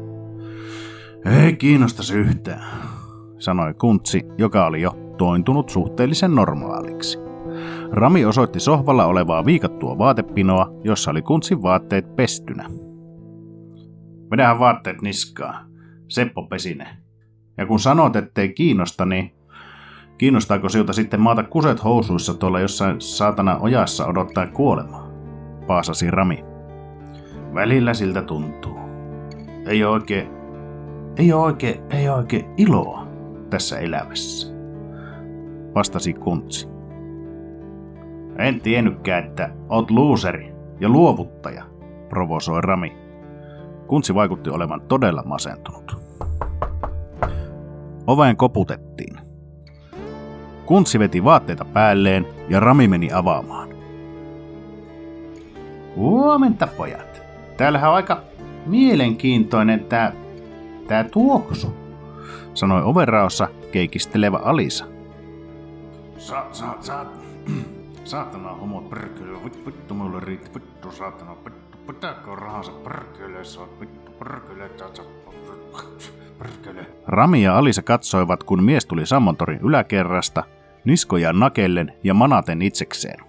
Ei 1.42 1.56
kiinnostas 1.56 2.10
yhtään, 2.10 2.64
sanoi 3.38 3.74
Kuntsi, 3.74 4.22
joka 4.38 4.66
oli 4.66 4.82
jo 4.82 5.14
tointunut 5.18 5.68
suhteellisen 5.68 6.34
normaaliksi. 6.34 7.18
Rami 7.90 8.24
osoitti 8.24 8.60
sohvalla 8.60 9.06
olevaa 9.06 9.44
viikattua 9.44 9.98
vaatepinoa, 9.98 10.72
jossa 10.84 11.10
oli 11.10 11.22
Kuntsin 11.22 11.62
vaatteet 11.62 12.16
pestynä. 12.16 12.70
Vedähän 14.30 14.58
vaatteet 14.58 15.02
niskaa. 15.02 15.64
Seppo 16.08 16.42
pesine. 16.42 16.88
Ja 17.58 17.66
kun 17.66 17.80
sanot, 17.80 18.16
ettei 18.16 18.52
kiinnosta, 18.52 19.06
niin 19.06 19.32
kiinnostaako 20.22 20.68
sinulta 20.68 20.92
sitten 20.92 21.20
maata 21.20 21.42
kuset 21.42 21.84
housuissa 21.84 22.34
tuolla 22.34 22.60
jossain 22.60 23.00
saatana 23.00 23.58
ojassa 23.58 24.06
odottaa 24.06 24.46
kuolemaa? 24.46 25.10
Paasasi 25.66 26.10
Rami. 26.10 26.44
Välillä 27.54 27.94
siltä 27.94 28.22
tuntuu. 28.22 28.78
Ei 29.66 29.84
ole 29.84 29.92
oikein, 29.92 30.28
ei 31.16 31.32
ole 31.32 31.42
oikein, 31.42 31.80
ei 31.90 32.08
ole 32.08 32.16
oikein 32.16 32.44
iloa 32.56 33.06
tässä 33.50 33.78
elämässä. 33.78 34.54
Vastasi 35.74 36.12
Kuntsi. 36.12 36.68
En 38.38 38.60
tiennytkään, 38.60 39.24
että 39.24 39.50
oot 39.68 39.90
luuseri 39.90 40.54
ja 40.80 40.88
luovuttaja, 40.88 41.64
provosoi 42.08 42.60
Rami. 42.60 42.96
Kuntsi 43.86 44.14
vaikutti 44.14 44.50
olevan 44.50 44.80
todella 44.80 45.22
masentunut. 45.26 45.96
Oveen 48.06 48.36
koputettiin. 48.36 49.21
Kuntsi 50.72 50.98
veti 50.98 51.24
vaatteita 51.24 51.64
päälleen 51.64 52.26
ja 52.48 52.60
Rami 52.60 52.88
meni 52.88 53.12
avaamaan. 53.12 53.68
Huomenta 55.96 56.66
pojat. 56.76 57.22
Täällähän 57.56 57.90
on 57.90 57.96
aika 57.96 58.20
mielenkiintoinen 58.66 59.84
tää, 59.84 60.12
tää 60.88 61.04
tuoksu, 61.04 61.74
sanoi 62.54 62.82
overraossa 62.82 63.48
keikistelevä 63.72 64.36
Alisa. 64.36 64.84
Sa, 66.18 66.46
sa, 66.52 66.76
sa, 66.80 67.06
saatana 68.04 68.52
homot 68.52 68.90
perkele, 68.90 69.44
vittu, 69.44 69.66
vittu 69.66 69.94
mulle 69.94 70.20
riitti, 70.20 70.50
vittu 70.54 70.90
saatana, 70.90 71.36
vittu, 71.44 71.78
pitääkö 71.86 72.36
rahansa 72.36 72.72
perkele, 72.72 73.44
sä 73.44 73.60
vittu 73.80 74.12
perkele, 74.12 74.70
perkele. 76.38 76.86
Rami 77.06 77.42
ja 77.42 77.58
Alisa 77.58 77.82
katsoivat, 77.82 78.44
kun 78.44 78.64
mies 78.64 78.86
tuli 78.86 79.06
Sammontorin 79.06 79.60
yläkerrasta, 79.62 80.44
niskoja 80.84 81.32
nakellen 81.32 81.92
ja 82.04 82.14
manaten 82.14 82.62
itsekseen. 82.62 83.24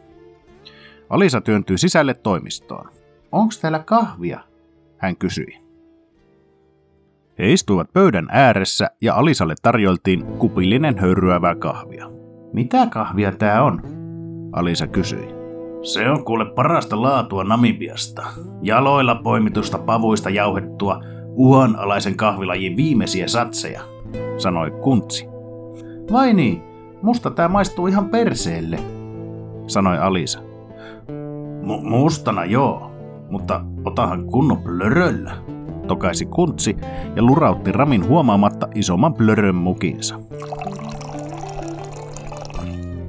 Alisa 1.10 1.42
työntyi 1.42 1.78
sisälle 1.78 2.14
toimistoon. 2.14 2.90
Onks 3.32 3.60
täällä 3.60 3.80
kahvia? 3.80 4.40
Hän 4.98 5.16
kysyi. 5.16 5.64
He 7.40 7.54
istuivat 7.54 7.94
pöydän 7.94 8.28
ääressä 8.32 8.90
ja 9.02 9.16
Alisalle 9.16 9.56
tarjoltiin 9.62 10.26
kupillinen 10.26 10.98
höyryävää 10.98 11.56
kahvia. 11.56 12.10
Mitä 12.54 12.88
kahvia 12.88 13.32
tää 13.32 13.64
on? 13.64 13.82
Alisa 14.52 14.88
kysyi. 14.88 15.28
Se 15.82 16.10
on 16.10 16.26
kuule 16.26 16.46
parasta 16.46 17.02
laatua 17.02 17.44
Namibiasta. 17.44 18.26
Jaloilla 18.62 19.16
poimitusta 19.16 19.78
pavuista 19.78 20.30
jauhettua 20.30 21.04
uhanalaisen 21.28 22.18
kahvilajin 22.18 22.78
viimeisiä 22.78 23.28
satseja, 23.28 23.82
sanoi 24.38 24.72
Kuntsi. 24.72 25.26
Vai 26.12 26.34
niin, 26.34 26.64
musta 27.04 27.32
tää 27.32 27.48
maistuu 27.48 27.88
ihan 27.88 28.10
perseelle, 28.10 28.80
sanoi 29.68 29.98
Alisa. 29.98 30.40
M- 31.62 31.88
mustana 31.90 32.46
joo, 32.46 32.92
mutta 33.30 33.62
otahan 33.86 34.26
kunnon 34.26 34.58
plöröllä, 34.58 35.32
tokaisi 35.88 36.26
Kuntsi 36.26 36.78
ja 37.16 37.24
lurautti 37.24 37.72
Ramin 37.72 38.08
huomaamatta 38.08 38.68
isomman 38.76 39.14
plörön 39.14 39.56
mukinsa. 39.56 40.20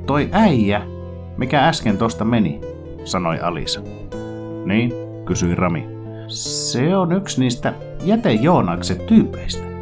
Toi 0.07 0.29
äijä, 0.33 0.83
mikä 1.37 1.69
äsken 1.69 1.99
tosta 1.99 2.25
meni, 2.25 2.61
sanoi 3.05 3.41
Alisa. 3.41 3.81
Niin, 4.65 4.93
kysyi 5.25 5.55
Rami. 5.55 5.89
Se 6.29 6.97
on 6.97 7.13
yksi 7.13 7.41
niistä 7.41 7.75
jätejoonakset 8.05 9.07
tyypeistä. 9.07 9.74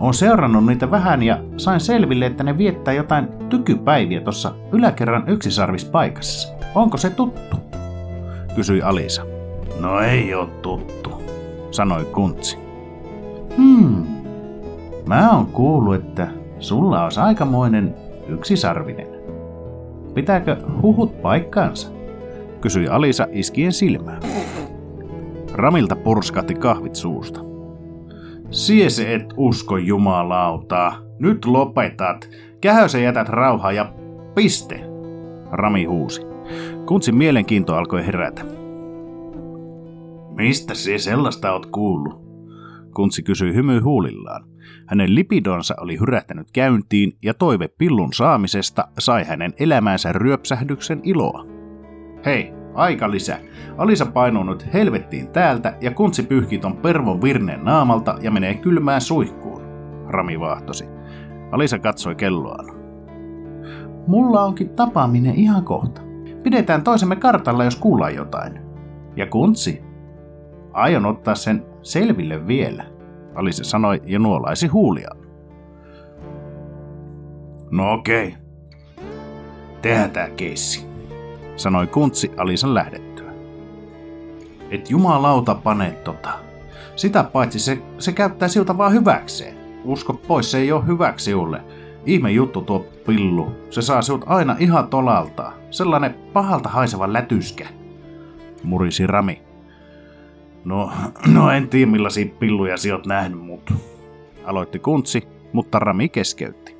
On 0.00 0.14
seurannut 0.14 0.66
niitä 0.66 0.90
vähän 0.90 1.22
ja 1.22 1.38
sain 1.56 1.80
selville, 1.80 2.26
että 2.26 2.44
ne 2.44 2.58
viettää 2.58 2.94
jotain 2.94 3.28
tykypäiviä 3.48 4.20
tuossa 4.20 4.54
yläkerran 4.72 5.28
yksisarvispaikassa. 5.28 6.54
Onko 6.74 6.96
se 6.96 7.10
tuttu? 7.10 7.56
Kysyi 8.54 8.82
Alisa. 8.82 9.22
No 9.80 10.00
ei 10.00 10.34
oo 10.34 10.46
tuttu, 10.46 11.22
sanoi 11.70 12.04
Kuntsi. 12.04 12.58
Hmm. 13.56 14.06
Mä 15.06 15.30
oon 15.32 15.46
kuullut, 15.46 15.94
että 15.94 16.28
sulla 16.58 17.04
on 17.04 17.10
aikamoinen 17.22 17.94
yksisarvinen. 18.28 19.06
Pitääkö 20.14 20.56
huhut 20.82 21.22
paikkaansa? 21.22 21.88
Kysyi 22.60 22.88
Alisa 22.88 23.26
iskien 23.32 23.72
silmään. 23.72 24.22
Ramilta 25.52 25.96
purskahti 25.96 26.54
kahvit 26.54 26.94
suusta. 26.94 27.47
Siese 28.50 29.14
et 29.14 29.34
usko 29.36 29.76
jumalautaa. 29.76 30.98
Nyt 31.18 31.44
lopetat. 31.44 32.28
Kähö 32.60 32.88
se 32.88 33.02
jätät 33.02 33.28
rauhaa 33.28 33.72
ja 33.72 33.92
piste. 34.34 34.80
Rami 35.52 35.84
huusi. 35.84 36.22
Kuntsin 36.86 37.16
mielenkiinto 37.16 37.74
alkoi 37.74 38.06
herätä. 38.06 38.42
Mistä 40.36 40.74
se 40.74 40.98
sellaista 40.98 41.52
oot 41.52 41.66
kuullut? 41.66 42.28
Kuntsi 42.94 43.22
kysyi 43.22 43.54
hymy 43.54 43.80
huulillaan. 43.80 44.44
Hänen 44.86 45.14
lipidonsa 45.14 45.74
oli 45.80 45.98
hyrähtänyt 46.00 46.50
käyntiin 46.52 47.12
ja 47.22 47.34
toive 47.34 47.68
pillun 47.68 48.12
saamisesta 48.12 48.88
sai 48.98 49.24
hänen 49.24 49.54
elämäänsä 49.58 50.12
ryöpsähdyksen 50.12 51.00
iloa. 51.04 51.46
Hei, 52.24 52.52
aika 52.78 53.10
lisä. 53.10 53.38
Alisa 53.78 54.06
painuu 54.06 54.42
nyt 54.44 54.72
helvettiin 54.72 55.28
täältä 55.28 55.76
ja 55.80 55.90
kuntsi 55.90 56.22
pyyhkii 56.22 56.58
ton 56.58 56.76
pervon 56.76 57.22
virneen 57.22 57.64
naamalta 57.64 58.18
ja 58.20 58.30
menee 58.30 58.54
kylmään 58.54 59.00
suihkuun. 59.00 59.62
Rami 60.08 60.40
vaahtosi. 60.40 60.84
Alisa 61.52 61.78
katsoi 61.78 62.14
kelloaan. 62.14 62.66
Mulla 64.06 64.44
onkin 64.44 64.68
tapaaminen 64.68 65.34
ihan 65.34 65.64
kohta. 65.64 66.00
Pidetään 66.42 66.82
toisemme 66.82 67.16
kartalla, 67.16 67.64
jos 67.64 67.76
kuullaan 67.76 68.14
jotain. 68.14 68.60
Ja 69.16 69.26
kuntsi, 69.26 69.82
aion 70.72 71.06
ottaa 71.06 71.34
sen 71.34 71.66
selville 71.82 72.46
vielä, 72.46 72.84
Alisa 73.34 73.64
sanoi 73.64 74.02
ja 74.06 74.18
nuolaisi 74.18 74.66
huuliaan. 74.66 75.18
No 77.70 77.92
okei. 77.92 78.34
Tehdään 79.82 80.10
tää 80.10 80.28
keissi, 80.30 80.87
sanoi 81.58 81.86
Kuntsi 81.86 82.30
Alisan 82.36 82.74
lähdettyä. 82.74 83.32
Et 84.70 84.90
jumalauta 84.90 85.54
pane 85.54 85.90
tota. 85.90 86.30
Sitä 86.96 87.24
paitsi 87.24 87.58
se, 87.58 87.78
se 87.98 88.12
käyttää 88.12 88.48
siltä 88.48 88.78
vaan 88.78 88.92
hyväkseen. 88.92 89.54
Usko 89.84 90.12
pois, 90.14 90.50
se 90.50 90.58
ei 90.58 90.72
ole 90.72 90.86
hyväksi 90.86 91.24
siulle. 91.24 91.60
Ihme 92.06 92.30
juttu 92.30 92.62
tuo 92.62 92.86
pillu. 93.06 93.52
Se 93.70 93.82
saa 93.82 94.02
sinut 94.02 94.24
aina 94.26 94.56
ihan 94.58 94.88
tolalta. 94.88 95.52
Sellainen 95.70 96.14
pahalta 96.32 96.68
haiseva 96.68 97.12
lätyskä. 97.12 97.66
Murisi 98.62 99.06
Rami. 99.06 99.42
No, 100.64 100.92
no 101.34 101.50
en 101.50 101.68
tiedä 101.68 101.90
millaisia 101.90 102.26
pilluja 102.38 102.76
sinä 102.76 102.94
oot 102.94 103.06
nähnyt, 103.06 103.40
mut... 103.40 103.74
Aloitti 104.44 104.78
Kuntsi, 104.78 105.28
mutta 105.52 105.78
Rami 105.78 106.08
keskeytti. 106.08 106.76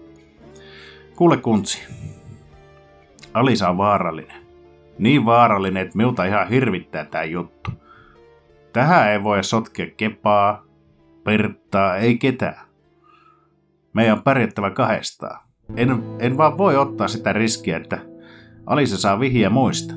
Kuule 1.16 1.36
Kuntsi. 1.36 1.82
Alisa 3.34 3.68
on 3.68 3.78
vaarallinen. 3.78 4.47
Niin 4.98 5.24
vaarallinen, 5.24 5.82
että 5.82 5.96
minulta 5.96 6.24
ihan 6.24 6.48
hirvittää 6.48 7.04
tää 7.04 7.24
juttu. 7.24 7.70
Tähän 8.72 9.08
ei 9.08 9.22
voi 9.22 9.44
sotkea 9.44 9.86
kepaa, 9.96 10.64
Perttaa, 11.24 11.96
ei 11.96 12.18
ketään. 12.18 12.66
Meidän 13.92 14.16
on 14.16 14.22
pärjättävä 14.22 14.70
kahdestaan. 14.70 15.40
En, 15.76 16.02
en 16.18 16.38
vaan 16.38 16.58
voi 16.58 16.76
ottaa 16.76 17.08
sitä 17.08 17.32
riskiä, 17.32 17.76
että 17.76 17.98
Alisa 18.66 18.98
saa 18.98 19.20
vihiä 19.20 19.50
muista. 19.50 19.94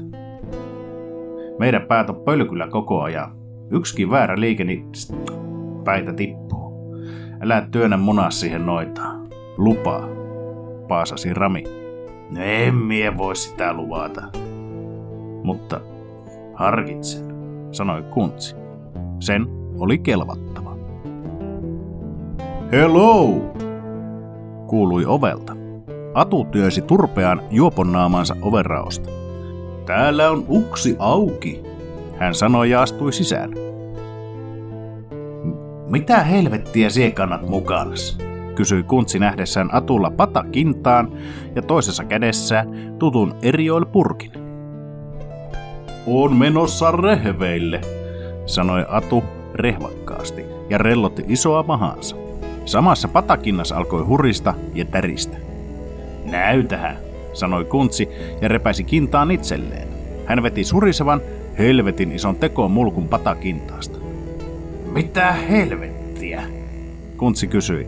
Meidän 1.60 1.82
päät 1.82 2.10
on 2.10 2.22
pölkyllä 2.26 2.68
koko 2.68 3.02
ajan. 3.02 3.36
Yksikin 3.72 4.12
väärä 4.12 4.40
liike, 4.40 4.64
niin 4.64 4.92
päitä 5.84 6.14
tippuu. 6.14 6.96
Älä 7.42 7.68
työnnä 7.72 7.98
munaa 7.98 8.32
siihen 8.32 8.66
noitaan. 8.66 9.28
Lupaa, 9.58 10.08
paasasi 10.88 11.34
Rami. 11.34 11.64
No 12.32 12.42
en 12.44 12.76
mie 12.76 13.18
voi 13.18 13.36
sitä 13.36 13.74
luvata. 13.74 14.22
Mutta 15.44 15.82
harkitsen, 16.54 17.24
sanoi 17.72 18.02
Kuntsi. 18.02 18.56
Sen 19.20 19.48
oli 19.78 19.98
kelvattava. 19.98 20.76
Hello! 22.72 23.28
kuului 24.68 25.06
ovelta. 25.06 25.54
Atu 26.14 26.46
työsi 26.46 26.82
turpean 26.82 27.42
juoponnaamansa 27.50 28.36
overraosta. 28.42 29.10
Täällä 29.86 30.30
on 30.30 30.46
uksi 30.48 30.96
auki, 31.00 31.64
hän 32.18 32.36
sanoi 32.36 32.70
ja 32.70 32.82
astui 32.82 33.14
sisään. 33.14 33.52
Mitä 35.88 36.24
helvettiä 36.24 36.90
sie 36.90 37.12
kannat 37.12 37.50
mukanas? 37.50 38.18
kysyi 38.56 38.84
kuntsi 38.84 39.20
nähdessään 39.20 39.70
Atulla 39.74 40.12
pata 40.12 40.44
kintaan 40.52 41.12
ja 41.56 41.62
toisessa 41.62 42.04
kädessään 42.04 42.96
tutun 43.00 43.36
erioil 43.42 43.86
purkin. 43.86 44.41
On 46.08 46.36
menossa 46.36 46.92
rehveille, 46.92 47.82
sanoi 48.46 48.86
Atu 48.88 49.24
rehvakkaasti 49.54 50.46
ja 50.70 50.78
rellotti 50.78 51.24
isoa 51.28 51.64
mahansa. 51.64 52.16
Samassa 52.66 53.08
patakinnassa 53.08 53.78
alkoi 53.78 54.04
hurista 54.04 54.54
ja 54.74 54.86
täristä. 54.86 55.38
Näytähän, 56.26 56.98
sanoi 57.34 57.66
kuntsi 57.66 58.10
ja 58.42 58.48
repäisi 58.48 58.84
kintaan 58.84 59.32
itselleen. 59.32 59.88
Hän 60.26 60.44
veti 60.44 60.64
surisevan, 60.64 61.22
helvetin 61.58 62.12
ison 62.12 62.36
tekoon 62.36 62.72
mulkun 62.72 63.08
patakintaasta. 63.08 64.00
Mitä 64.92 65.32
helvettiä? 65.32 66.44
Kuntsi 67.18 67.48
kysyi. 67.48 67.88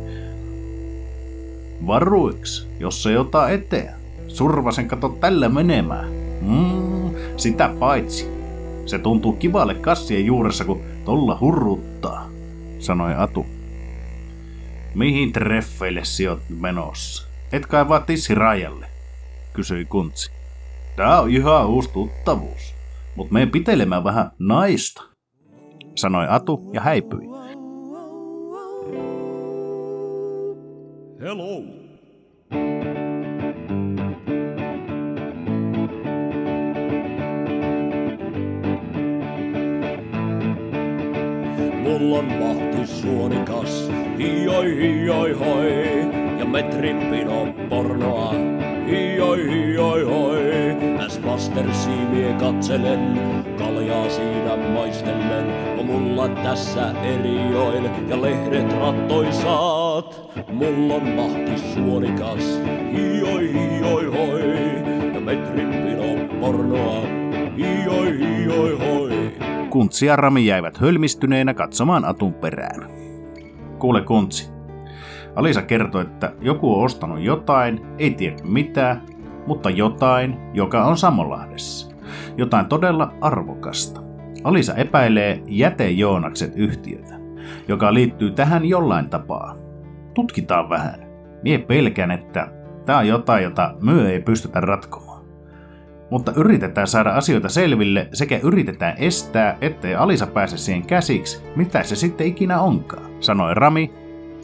Varuiks, 1.87 2.67
jos 2.79 3.03
se 3.03 3.19
ota 3.19 3.49
eteen. 3.49 3.93
Survasen 4.27 4.87
kato 4.87 5.09
tällä 5.09 5.49
menemään. 5.49 6.07
Mm, 6.41 6.72
sitä 7.43 7.69
paitsi. 7.79 8.27
Se 8.85 8.99
tuntuu 8.99 9.33
kivalle 9.33 9.75
kassien 9.75 10.25
juuressa, 10.25 10.65
kun 10.65 10.81
tolla 11.05 11.37
hurruttaa, 11.41 12.29
sanoi 12.79 13.13
Atu. 13.17 13.45
Mihin 14.95 15.33
treffeille 15.33 16.03
sijoit 16.03 16.39
menossa? 16.49 17.27
Et 17.51 17.65
kai 17.65 17.89
vaan 17.89 18.03
rajalle, 18.33 18.87
kysyi 19.53 19.85
Kuntsi. 19.85 20.31
Tää 20.95 21.21
on 21.21 21.29
ihan 21.29 21.67
uusi 21.67 21.89
tuttavuus, 21.93 22.75
mut 23.15 23.31
meen 23.31 23.51
pitelemään 23.51 24.03
vähän 24.03 24.31
naista, 24.39 25.03
sanoi 25.95 26.25
Atu 26.29 26.69
ja 26.73 26.81
häipyi. 26.81 27.27
Hello. 31.19 31.63
Mulla 41.93 42.19
on 42.19 42.25
mahti 42.25 42.87
suonikas, 42.87 43.91
hioi 44.17 44.77
hioi 44.77 45.31
hoi, 45.31 45.99
ja 46.39 46.45
metrin 46.45 46.97
pino 46.97 47.47
pornoa, 47.69 48.33
hioi 48.87 49.43
hioi 49.49 50.03
hoi. 50.03 50.77
Äs 50.99 51.21
siimie 51.71 52.33
katselen, 52.33 53.19
kaljaa 53.57 54.09
siinä 54.09 54.57
maistellen, 54.73 55.45
on 55.79 55.85
mulla 55.85 56.27
tässä 56.27 56.91
eri 57.03 57.51
joil 57.51 57.85
ja 58.07 58.21
lehdet 58.21 58.73
rattoisaat. 58.79 60.31
Mulla 60.51 60.93
on 60.93 61.07
mahti 61.07 61.73
suonikas, 61.73 62.59
hioi 62.91 63.53
hioi 63.53 64.05
hoi, 64.05 64.41
ja 65.13 65.19
metrin 65.19 65.69
pino 65.69 66.37
pornoa, 66.41 67.01
hioi 67.57 68.19
hioi 68.19 68.77
hoi. 68.79 69.52
Kuntsi 69.73 70.05
ja 70.05 70.15
Rami 70.15 70.45
jäivät 70.45 70.77
hölmistyneenä 70.77 71.53
katsomaan 71.53 72.05
Atun 72.05 72.33
perään. 72.33 72.89
Kuule 73.79 74.01
Kuntsi. 74.01 74.51
Alisa 75.35 75.61
kertoi, 75.61 76.01
että 76.01 76.33
joku 76.41 76.75
on 76.75 76.85
ostanut 76.85 77.19
jotain, 77.19 77.85
ei 77.97 78.11
tiedä 78.11 78.37
mitä, 78.43 78.97
mutta 79.47 79.69
jotain, 79.69 80.37
joka 80.53 80.85
on 80.85 80.97
Sammolahdessa. 80.97 81.95
Jotain 82.37 82.65
todella 82.65 83.13
arvokasta. 83.21 84.01
Alisa 84.43 84.75
epäilee 84.75 85.43
jätejoonakset 85.47 86.53
yhtiötä, 86.55 87.15
joka 87.67 87.93
liittyy 87.93 88.31
tähän 88.31 88.65
jollain 88.65 89.09
tapaa. 89.09 89.55
Tutkitaan 90.13 90.69
vähän. 90.69 90.99
Mie 91.43 91.57
pelkään, 91.57 92.11
että 92.11 92.51
tämä 92.85 92.99
on 92.99 93.07
jotain, 93.07 93.43
jota 93.43 93.75
myö 93.81 94.11
ei 94.11 94.21
pystytä 94.21 94.59
ratkomaan 94.59 95.12
mutta 96.13 96.33
yritetään 96.35 96.87
saada 96.87 97.09
asioita 97.11 97.49
selville 97.49 98.07
sekä 98.13 98.39
yritetään 98.43 98.97
estää, 98.97 99.57
ettei 99.61 99.95
Alisa 99.95 100.27
pääse 100.27 100.57
siihen 100.57 100.85
käsiksi, 100.85 101.41
mitä 101.55 101.83
se 101.83 101.95
sitten 101.95 102.27
ikinä 102.27 102.61
onkaan, 102.61 103.05
sanoi 103.19 103.53
Rami. 103.53 103.93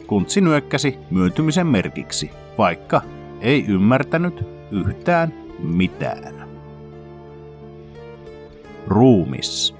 Kuntsi 0.06 0.40
nyökkäsi 0.40 0.98
myöntymisen 1.10 1.66
merkiksi, 1.66 2.30
vaikka 2.58 3.02
ei 3.40 3.64
ymmärtänyt 3.68 4.44
yhtään 4.70 5.34
mitään. 5.58 6.48
Ruumis. 8.86 9.74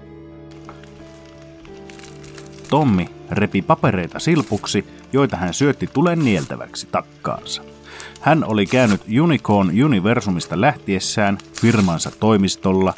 Tommi 2.69 3.09
repi 3.31 3.63
papereita 3.63 4.19
silpuksi, 4.19 4.85
joita 5.13 5.37
hän 5.37 5.55
syötti 5.55 5.87
tulen 5.93 6.19
nieltäväksi 6.19 6.89
takkaansa. 6.93 7.70
Hän 8.21 8.45
oli 8.45 8.67
käynyt 8.67 9.01
Unicorn 9.21 9.85
Universumista 9.85 10.61
lähtiessään 10.61 11.39
firmansa 11.61 12.11
toimistolla 12.21 12.95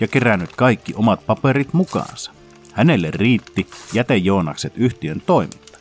ja 0.00 0.08
kerännyt 0.08 0.50
kaikki 0.56 0.94
omat 0.96 1.26
paperit 1.26 1.72
mukaansa. 1.72 2.32
Hänelle 2.72 3.10
riitti 3.10 3.66
jätejoonakset 3.92 4.72
yhtiön 4.76 5.22
toiminta. 5.26 5.78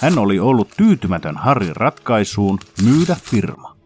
Hän 0.00 0.18
oli 0.18 0.38
ollut 0.38 0.68
tyytymätön 0.76 1.36
Harrin 1.36 1.76
ratkaisuun 1.76 2.58
myydä 2.84 3.16
firma. 3.22 3.76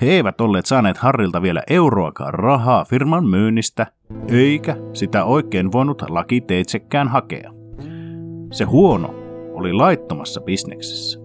He 0.00 0.06
eivät 0.06 0.40
olleet 0.40 0.66
saaneet 0.66 0.96
Harrilta 0.96 1.42
vielä 1.42 1.62
euroakaan 1.70 2.34
rahaa 2.34 2.84
firman 2.84 3.26
myynnistä, 3.26 3.86
eikä 4.28 4.76
sitä 4.92 5.24
oikein 5.24 5.72
voinut 5.72 6.02
lakiteitsekään 6.08 7.08
hakea. 7.08 7.52
Se 8.52 8.64
huono 8.64 9.14
oli 9.52 9.72
laittomassa 9.72 10.40
bisneksessä. 10.40 11.21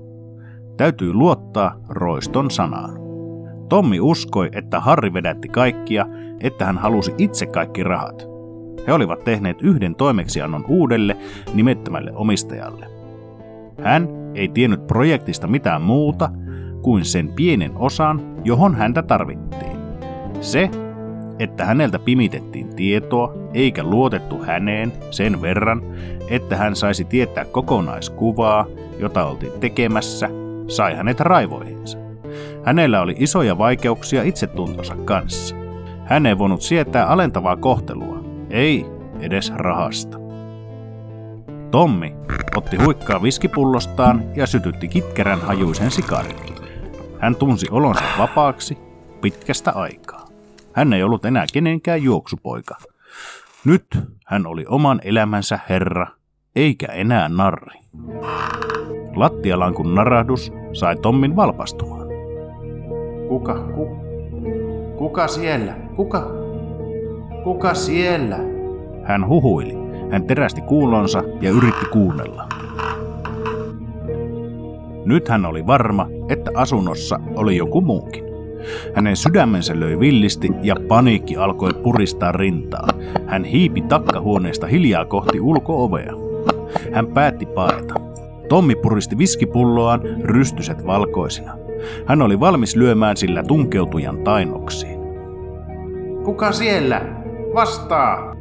Täytyy 0.77 1.13
luottaa 1.13 1.75
Roiston 1.89 2.51
sanaan. 2.51 2.99
Tommi 3.69 3.99
uskoi, 3.99 4.49
että 4.51 4.79
Harri 4.79 5.13
vedätti 5.13 5.47
kaikkia, 5.47 6.05
että 6.39 6.65
hän 6.65 6.77
halusi 6.77 7.13
itse 7.17 7.45
kaikki 7.45 7.83
rahat. 7.83 8.27
He 8.87 8.93
olivat 8.93 9.23
tehneet 9.23 9.61
yhden 9.61 9.95
toimeksiannon 9.95 10.65
uudelle 10.67 11.17
nimettömälle 11.53 12.11
omistajalle. 12.15 12.87
Hän 13.83 14.07
ei 14.35 14.47
tiennyt 14.47 14.87
projektista 14.87 15.47
mitään 15.47 15.81
muuta 15.81 16.29
kuin 16.81 17.05
sen 17.05 17.33
pienen 17.35 17.71
osan, 17.75 18.21
johon 18.43 18.75
häntä 18.75 19.01
tarvittiin. 19.01 19.77
Se, 20.41 20.69
että 21.39 21.65
häneltä 21.65 21.99
pimitettiin 21.99 22.75
tietoa 22.75 23.33
eikä 23.53 23.83
luotettu 23.83 24.43
häneen 24.43 24.93
sen 25.11 25.41
verran, 25.41 25.81
että 26.29 26.57
hän 26.57 26.75
saisi 26.75 27.05
tietää 27.05 27.45
kokonaiskuvaa, 27.45 28.65
jota 28.99 29.25
oltiin 29.25 29.51
tekemässä 29.59 30.29
sai 30.67 30.95
hänet 30.95 31.19
raivoihinsa. 31.19 31.97
Hänellä 32.63 33.01
oli 33.01 33.15
isoja 33.19 33.57
vaikeuksia 33.57 34.23
itsetuntonsa 34.23 34.95
kanssa. 34.95 35.55
Hän 36.05 36.25
ei 36.25 36.37
voinut 36.37 36.61
sietää 36.61 37.07
alentavaa 37.07 37.55
kohtelua, 37.55 38.23
ei 38.49 38.85
edes 39.19 39.53
rahasta. 39.55 40.17
Tommi 41.71 42.15
otti 42.55 42.77
huikkaa 42.77 43.23
viskipullostaan 43.23 44.23
ja 44.35 44.47
sytytti 44.47 44.87
kitkerän 44.87 45.41
hajuisen 45.41 45.91
sikarin. 45.91 46.35
Hän 47.19 47.35
tunsi 47.35 47.67
olonsa 47.71 48.03
vapaaksi 48.17 48.77
pitkästä 49.21 49.71
aikaa. 49.71 50.27
Hän 50.73 50.93
ei 50.93 51.03
ollut 51.03 51.25
enää 51.25 51.45
kenenkään 51.53 52.03
juoksupoika. 52.03 52.77
Nyt 53.65 53.87
hän 54.25 54.47
oli 54.47 54.65
oman 54.67 55.01
elämänsä 55.03 55.59
herra, 55.69 56.07
eikä 56.55 56.85
enää 56.85 57.29
narri. 57.29 57.79
Lattialankun 59.19 59.95
narahdus 59.95 60.53
sai 60.73 60.95
Tommin 60.95 61.35
valpastumaan. 61.35 62.07
Kuka, 63.27 63.55
ku, 63.75 63.97
kuka 64.97 65.27
siellä? 65.27 65.73
Kuka? 65.95 66.31
Kuka 67.43 67.73
siellä? 67.73 68.37
Hän 69.03 69.27
huhuili. 69.27 69.77
Hän 70.11 70.23
terästi 70.23 70.61
kuulonsa 70.61 71.23
ja 71.41 71.49
yritti 71.49 71.85
kuunnella. 71.85 72.47
Nyt 75.05 75.27
hän 75.27 75.45
oli 75.45 75.67
varma, 75.67 76.07
että 76.29 76.51
asunnossa 76.55 77.19
oli 77.35 77.57
joku 77.57 77.81
muukin. 77.81 78.23
Hänen 78.93 79.15
sydämensä 79.15 79.79
löi 79.79 79.99
villisti 79.99 80.49
ja 80.61 80.75
paniikki 80.87 81.37
alkoi 81.37 81.73
puristaa 81.73 82.31
rintaa. 82.31 82.87
Hän 83.25 83.43
hiipi 83.43 83.81
takkahuoneesta 83.81 84.67
hiljaa 84.67 85.05
kohti 85.05 85.39
ulkoovea. 85.39 86.13
Hän 86.93 87.07
päätti 87.07 87.45
paeta. 87.45 87.93
Tommi 88.49 88.75
puristi 88.75 89.17
viskipulloaan 89.17 90.01
rystyset 90.23 90.85
valkoisina. 90.85 91.57
Hän 92.05 92.21
oli 92.21 92.39
valmis 92.39 92.75
lyömään 92.75 93.17
sillä 93.17 93.43
tunkeutujan 93.43 94.17
tainoksiin. 94.17 94.99
Kuka 96.23 96.51
siellä? 96.51 97.01
Vastaa! 97.53 98.35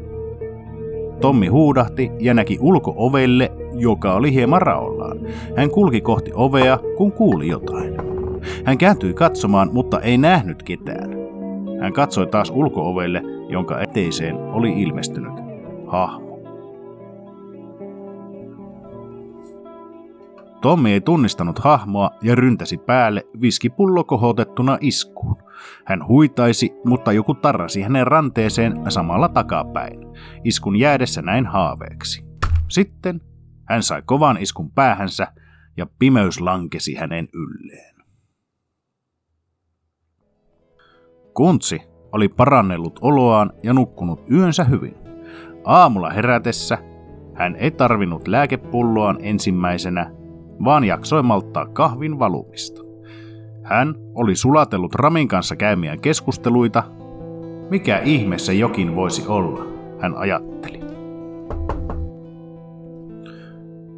Tommi 1.20 1.46
huudahti 1.46 2.10
ja 2.20 2.34
näki 2.34 2.58
ulkoovelle, 2.60 3.52
joka 3.72 4.14
oli 4.14 4.32
hieman 4.32 4.62
raollaan. 4.62 5.18
Hän 5.56 5.70
kulki 5.70 6.00
kohti 6.00 6.30
ovea, 6.34 6.78
kun 6.96 7.12
kuuli 7.12 7.48
jotain. 7.48 7.96
Hän 8.64 8.78
kääntyi 8.78 9.14
katsomaan, 9.14 9.68
mutta 9.72 10.00
ei 10.00 10.18
nähnyt 10.18 10.62
ketään. 10.62 11.10
Hän 11.80 11.92
katsoi 11.92 12.26
taas 12.26 12.50
ulkoovelle, 12.50 13.22
jonka 13.48 13.80
eteiseen 13.80 14.36
oli 14.36 14.82
ilmestynyt 14.82 15.32
hahmo. 15.86 16.25
Tommi 20.66 20.92
ei 20.92 21.00
tunnistanut 21.00 21.58
hahmoa 21.58 22.10
ja 22.22 22.34
ryntäsi 22.34 22.78
päälle 22.78 23.26
viskipullo 23.40 24.04
kohotettuna 24.04 24.78
iskuun. 24.80 25.36
Hän 25.84 26.06
huitaisi, 26.06 26.72
mutta 26.84 27.12
joku 27.12 27.34
tarrasi 27.34 27.82
hänen 27.82 28.06
ranteeseen 28.06 28.90
samalla 28.90 29.28
takapäin, 29.28 29.98
iskun 30.44 30.76
jäädessä 30.76 31.22
näin 31.22 31.46
haaveeksi. 31.46 32.24
Sitten 32.68 33.20
hän 33.64 33.82
sai 33.82 34.02
kovan 34.06 34.36
iskun 34.40 34.70
päähänsä 34.70 35.26
ja 35.76 35.86
pimeys 35.98 36.40
lankesi 36.40 36.94
hänen 36.94 37.28
ylleen. 37.34 37.96
Kuntsi 41.34 41.80
oli 42.12 42.28
parannellut 42.28 42.98
oloaan 43.02 43.52
ja 43.62 43.72
nukkunut 43.72 44.30
yönsä 44.30 44.64
hyvin. 44.64 44.94
Aamulla 45.64 46.10
herätessä 46.10 46.78
hän 47.34 47.56
ei 47.56 47.70
tarvinnut 47.70 48.28
lääkepulloaan 48.28 49.18
ensimmäisenä, 49.20 50.25
vaan 50.64 50.84
jaksoi 50.84 51.22
malttaa 51.22 51.66
kahvin 51.66 52.18
valumista. 52.18 52.82
Hän 53.62 53.94
oli 54.14 54.36
sulatellut 54.36 54.94
Ramin 54.94 55.28
kanssa 55.28 55.56
käymiään 55.56 56.00
keskusteluita. 56.00 56.82
Mikä 57.70 57.98
ihme 57.98 58.38
se 58.38 58.54
jokin 58.54 58.96
voisi 58.96 59.26
olla, 59.26 59.66
hän 60.00 60.16
ajatteli. 60.16 60.80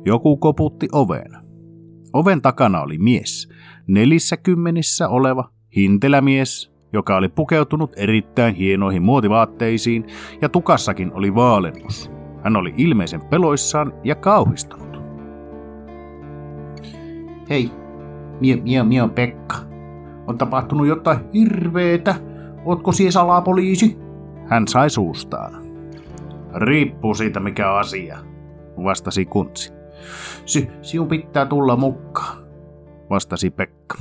Joku 0.04 0.36
koputti 0.36 0.88
oveen. 0.92 1.36
Oven 2.12 2.42
takana 2.42 2.80
oli 2.80 2.98
mies, 2.98 3.48
nelissä 3.86 4.36
kymmenissä 4.36 5.08
oleva 5.08 5.50
hintelämies, 5.76 6.72
joka 6.92 7.16
oli 7.16 7.28
pukeutunut 7.28 7.92
erittäin 7.96 8.54
hienoihin 8.54 9.02
muotivaatteisiin 9.02 10.06
ja 10.42 10.48
tukassakin 10.48 11.12
oli 11.12 11.34
vaalennus. 11.34 12.10
Hän 12.44 12.56
oli 12.56 12.74
ilmeisen 12.76 13.20
peloissaan 13.20 13.92
ja 14.04 14.14
kauhistunut. 14.14 14.87
Hei, 17.50 17.70
mie, 18.40 18.56
mie, 18.56 18.82
mie 18.82 19.08
Pekka. 19.14 19.56
On 20.26 20.38
tapahtunut 20.38 20.86
jotain 20.86 21.18
hirveetä. 21.34 22.14
Ootko 22.64 22.92
siellä 22.92 23.10
salapoliisi? 23.10 23.98
Hän 24.46 24.68
sai 24.68 24.90
suustaan. 24.90 25.62
Riippuu 26.54 27.14
siitä 27.14 27.40
mikä 27.40 27.74
asia, 27.74 28.18
vastasi 28.84 29.24
Kuntsi. 29.24 29.72
Si, 30.44 30.68
sinun 30.82 31.08
pitää 31.08 31.46
tulla 31.46 31.76
mukaan, 31.76 32.38
vastasi 33.10 33.50
Pekka. 33.50 33.98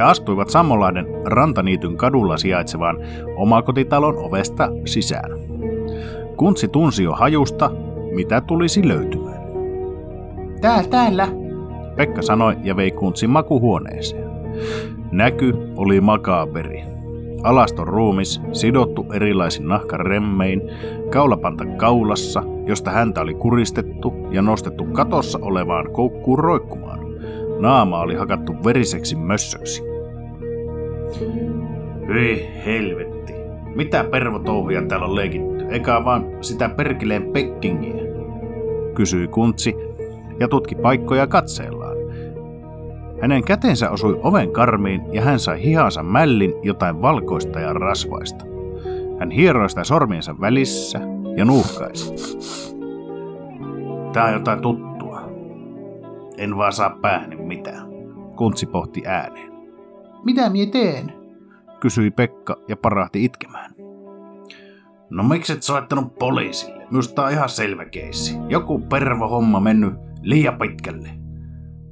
He 0.00 0.04
astuivat 0.04 0.50
Sammolahden 0.50 1.06
rantaniityn 1.24 1.96
kadulla 1.96 2.36
sijaitsevaan 2.36 2.96
omakotitalon 3.36 4.18
ovesta 4.18 4.68
sisään. 4.84 5.30
Kuntsi 6.36 6.68
tunsi 6.68 7.04
jo 7.04 7.12
hajusta, 7.12 7.70
mitä 8.14 8.40
tulisi 8.40 8.88
löytymään. 8.88 9.42
Tää, 10.60 10.82
täällä, 10.82 11.28
Pekka 11.96 12.22
sanoi 12.22 12.56
ja 12.62 12.76
vei 12.76 12.90
Kuntsin 12.90 13.30
makuhuoneeseen. 13.30 14.30
Näky 15.12 15.54
oli 15.76 16.00
makaaberi. 16.00 16.84
Alaston 17.42 17.88
ruumis, 17.88 18.40
sidottu 18.52 19.06
erilaisin 19.12 19.68
nahkaremmein, 19.68 20.62
kaulapanta 21.10 21.64
kaulassa, 21.66 22.42
josta 22.66 22.90
häntä 22.90 23.20
oli 23.20 23.34
kuristettu 23.34 24.14
ja 24.30 24.42
nostettu 24.42 24.84
katossa 24.84 25.38
olevaan 25.42 25.92
koukkuun 25.92 26.38
roikkumaan. 26.38 27.00
Naama 27.58 28.00
oli 28.00 28.14
hakattu 28.14 28.52
veriseksi 28.64 29.16
mössöksi. 29.16 29.89
Hyi 32.08 32.48
helvetti. 32.66 33.32
Mitä 33.74 34.04
pervotouhuja 34.04 34.82
täällä 34.82 35.06
on 35.06 35.16
leikitty? 35.16 35.66
Eikä 35.70 36.04
vaan 36.04 36.26
sitä 36.40 36.68
perkeleen 36.68 37.22
pekkingiä. 37.32 38.02
Kysyi 38.94 39.28
kuntsi 39.28 39.74
ja 40.40 40.48
tutki 40.48 40.74
paikkoja 40.74 41.26
katseellaan. 41.26 41.96
Hänen 43.20 43.44
kätensä 43.44 43.90
osui 43.90 44.20
oven 44.22 44.52
karmiin 44.52 45.02
ja 45.12 45.22
hän 45.22 45.38
sai 45.38 45.62
hihansa 45.62 46.02
mällin 46.02 46.54
jotain 46.62 47.02
valkoista 47.02 47.60
ja 47.60 47.72
rasvaista. 47.72 48.44
Hän 49.18 49.30
hieroi 49.30 49.68
sitä 49.68 49.84
sormiensa 49.84 50.40
välissä 50.40 51.00
ja 51.36 51.44
nuuhkaisi. 51.44 52.14
Tää 54.12 54.24
on 54.24 54.32
jotain 54.32 54.62
tuttua. 54.62 55.20
En 56.38 56.56
vaan 56.56 56.72
saa 56.72 56.98
päähäni 57.02 57.36
mitään. 57.36 57.88
Kuntsi 58.36 58.66
pohti 58.66 59.02
ääneen. 59.06 59.49
Mitä 60.24 60.50
mie 60.50 60.66
teen? 60.66 61.12
Kysyi 61.80 62.10
Pekka 62.10 62.56
ja 62.68 62.76
parahti 62.76 63.24
itkemään. 63.24 63.74
No 65.10 65.22
mikset 65.22 65.62
soittanut 65.62 66.18
poliisille? 66.18 66.86
Minusta 66.90 67.24
on 67.24 67.32
ihan 67.32 67.48
selvä 67.48 67.84
keissi. 67.84 68.36
Joku 68.48 68.78
pervo 68.78 69.28
homma 69.28 69.60
mennyt 69.60 69.94
liian 70.22 70.58
pitkälle. 70.58 71.10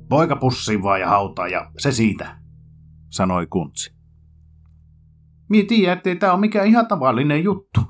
Poika 0.09 0.37
pussiin 0.37 0.83
vaan 0.83 1.01
ja 1.01 1.09
hautaa 1.09 1.49
ja 1.49 1.70
se 1.79 1.93
siitä, 1.93 2.37
sanoi 3.11 3.47
Kuntsi. 3.47 3.99
Mie 5.49 5.62
tiedä, 5.62 5.93
ettei 5.93 6.16
tää 6.16 6.33
ole 6.33 6.41
mikään 6.41 6.66
ihan 6.66 6.87
tavallinen 6.87 7.45
juttu. 7.45 7.81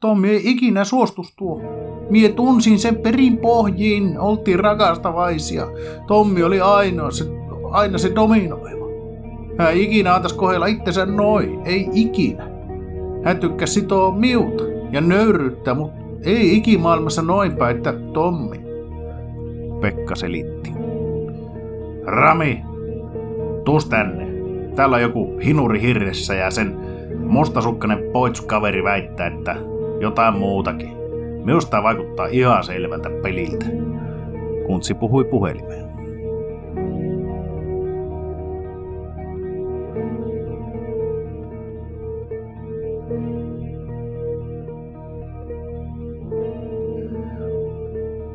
Tommi 0.00 0.30
ei 0.30 0.50
ikinä 0.50 0.84
suostus 0.84 1.34
tuo. 1.36 1.62
Mie 2.10 2.28
tunsin 2.28 2.78
sen 2.78 2.96
perin 2.96 3.38
pohjiin, 3.38 4.18
oltiin 4.18 4.60
rakastavaisia. 4.60 5.66
Tommi 6.06 6.42
oli 6.42 6.60
ainoa 6.60 7.10
se, 7.10 7.24
aina 7.70 7.98
se 7.98 8.12
dominoiva. 8.14 8.81
Hän 9.58 9.70
ei 9.70 9.82
ikinä 9.82 10.14
antaisi 10.14 10.36
kohdella 10.36 10.66
itsensä 10.66 11.06
noin, 11.06 11.60
ei 11.64 11.88
ikinä. 11.92 12.48
Hän 13.24 13.38
tykkäsi 13.38 13.72
sitoa 13.72 14.12
miuta 14.12 14.64
ja 14.92 15.00
nöyryyttä, 15.00 15.74
mutta 15.74 16.02
ei 16.24 16.56
ikimaailmassa 16.56 17.22
noinpä, 17.22 17.70
että 17.70 17.92
Tommi. 18.12 18.60
Pekka 19.80 20.14
selitti. 20.14 20.72
Rami, 22.04 22.62
tuus 23.64 23.86
tänne. 23.86 24.26
Täällä 24.76 24.96
on 24.96 25.02
joku 25.02 25.38
hinuri 25.44 25.82
hirressä 25.82 26.34
ja 26.34 26.50
sen 26.50 26.76
mustasukkainen 27.18 27.98
poitsukaveri 28.12 28.84
väittää, 28.84 29.26
että 29.26 29.56
jotain 30.00 30.34
muutakin. 30.38 30.92
Minusta 31.44 31.82
vaikuttaa 31.82 32.26
ihan 32.26 32.64
selvältä 32.64 33.10
peliltä. 33.22 33.66
Kuntsi 34.66 34.94
puhui 34.94 35.24
puhelimeen. 35.24 35.91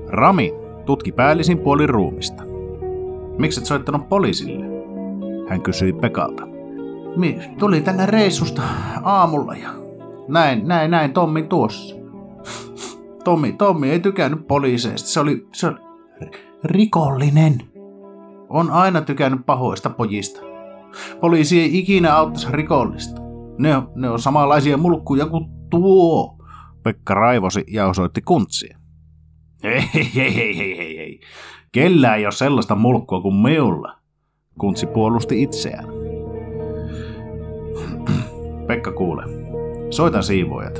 Rami 0.10 0.54
tutki 0.86 1.12
päällisin 1.12 1.60
puolin 1.60 1.90
ruumista. 1.90 2.44
Miksi 3.38 3.60
et 3.60 3.66
soittanut 3.66 4.10
poliisille? 4.10 4.66
Hän 5.50 5.62
kysyi 5.62 5.94
Pekalta. 5.94 6.48
Mi 7.16 7.40
tuli 7.60 7.82
tänne 7.82 8.06
reissusta 8.06 8.62
aamulla 9.04 9.56
ja 9.56 9.70
näin, 10.28 10.68
näin, 10.68 10.92
näin 10.92 11.14
Tommi 11.14 11.44
tuossa. 11.44 11.96
Tommi, 13.24 13.54
Tommi 13.54 13.92
ei 13.92 14.00
tykännyt 14.00 14.48
poliiseista. 14.48 15.10
Se 15.10 15.20
oli, 15.20 15.48
se 15.54 15.68
oli 15.68 15.78
rikollinen. 16.64 17.62
On 18.50 18.72
aina 18.72 19.02
tykännyt 19.02 19.46
pahoista 19.46 19.90
pojista. 19.90 20.42
Poliisi 21.22 21.62
ei 21.62 21.78
ikinä 21.78 22.16
auttaisi 22.16 22.48
rikollista. 22.52 23.22
Ne 23.58 23.78
on, 23.78 23.92
ne 23.96 24.10
on 24.10 24.20
samanlaisia 24.20 24.78
mulkkuja 24.78 25.26
kuin 25.26 25.46
tuo. 25.70 26.38
Pekka 26.84 27.14
raivosi 27.14 27.64
ja 27.68 27.88
osoitti 27.88 28.22
kuntsia. 28.22 28.77
Hei, 29.64 29.82
hei, 29.94 30.12
hei, 30.36 30.58
hei, 30.58 30.98
hei, 30.98 31.20
Kellään 31.72 32.18
ei 32.18 32.26
ole 32.26 32.32
sellaista 32.32 32.76
mulkkua 32.76 33.22
kuin 33.22 33.36
meulla. 33.36 33.92
Kuntsi 34.60 34.86
puolusti 34.86 35.44
itseään. 35.44 35.86
Pekka 38.68 38.92
kuule. 38.92 39.24
Soitan 39.90 40.24
siivoojat. 40.24 40.80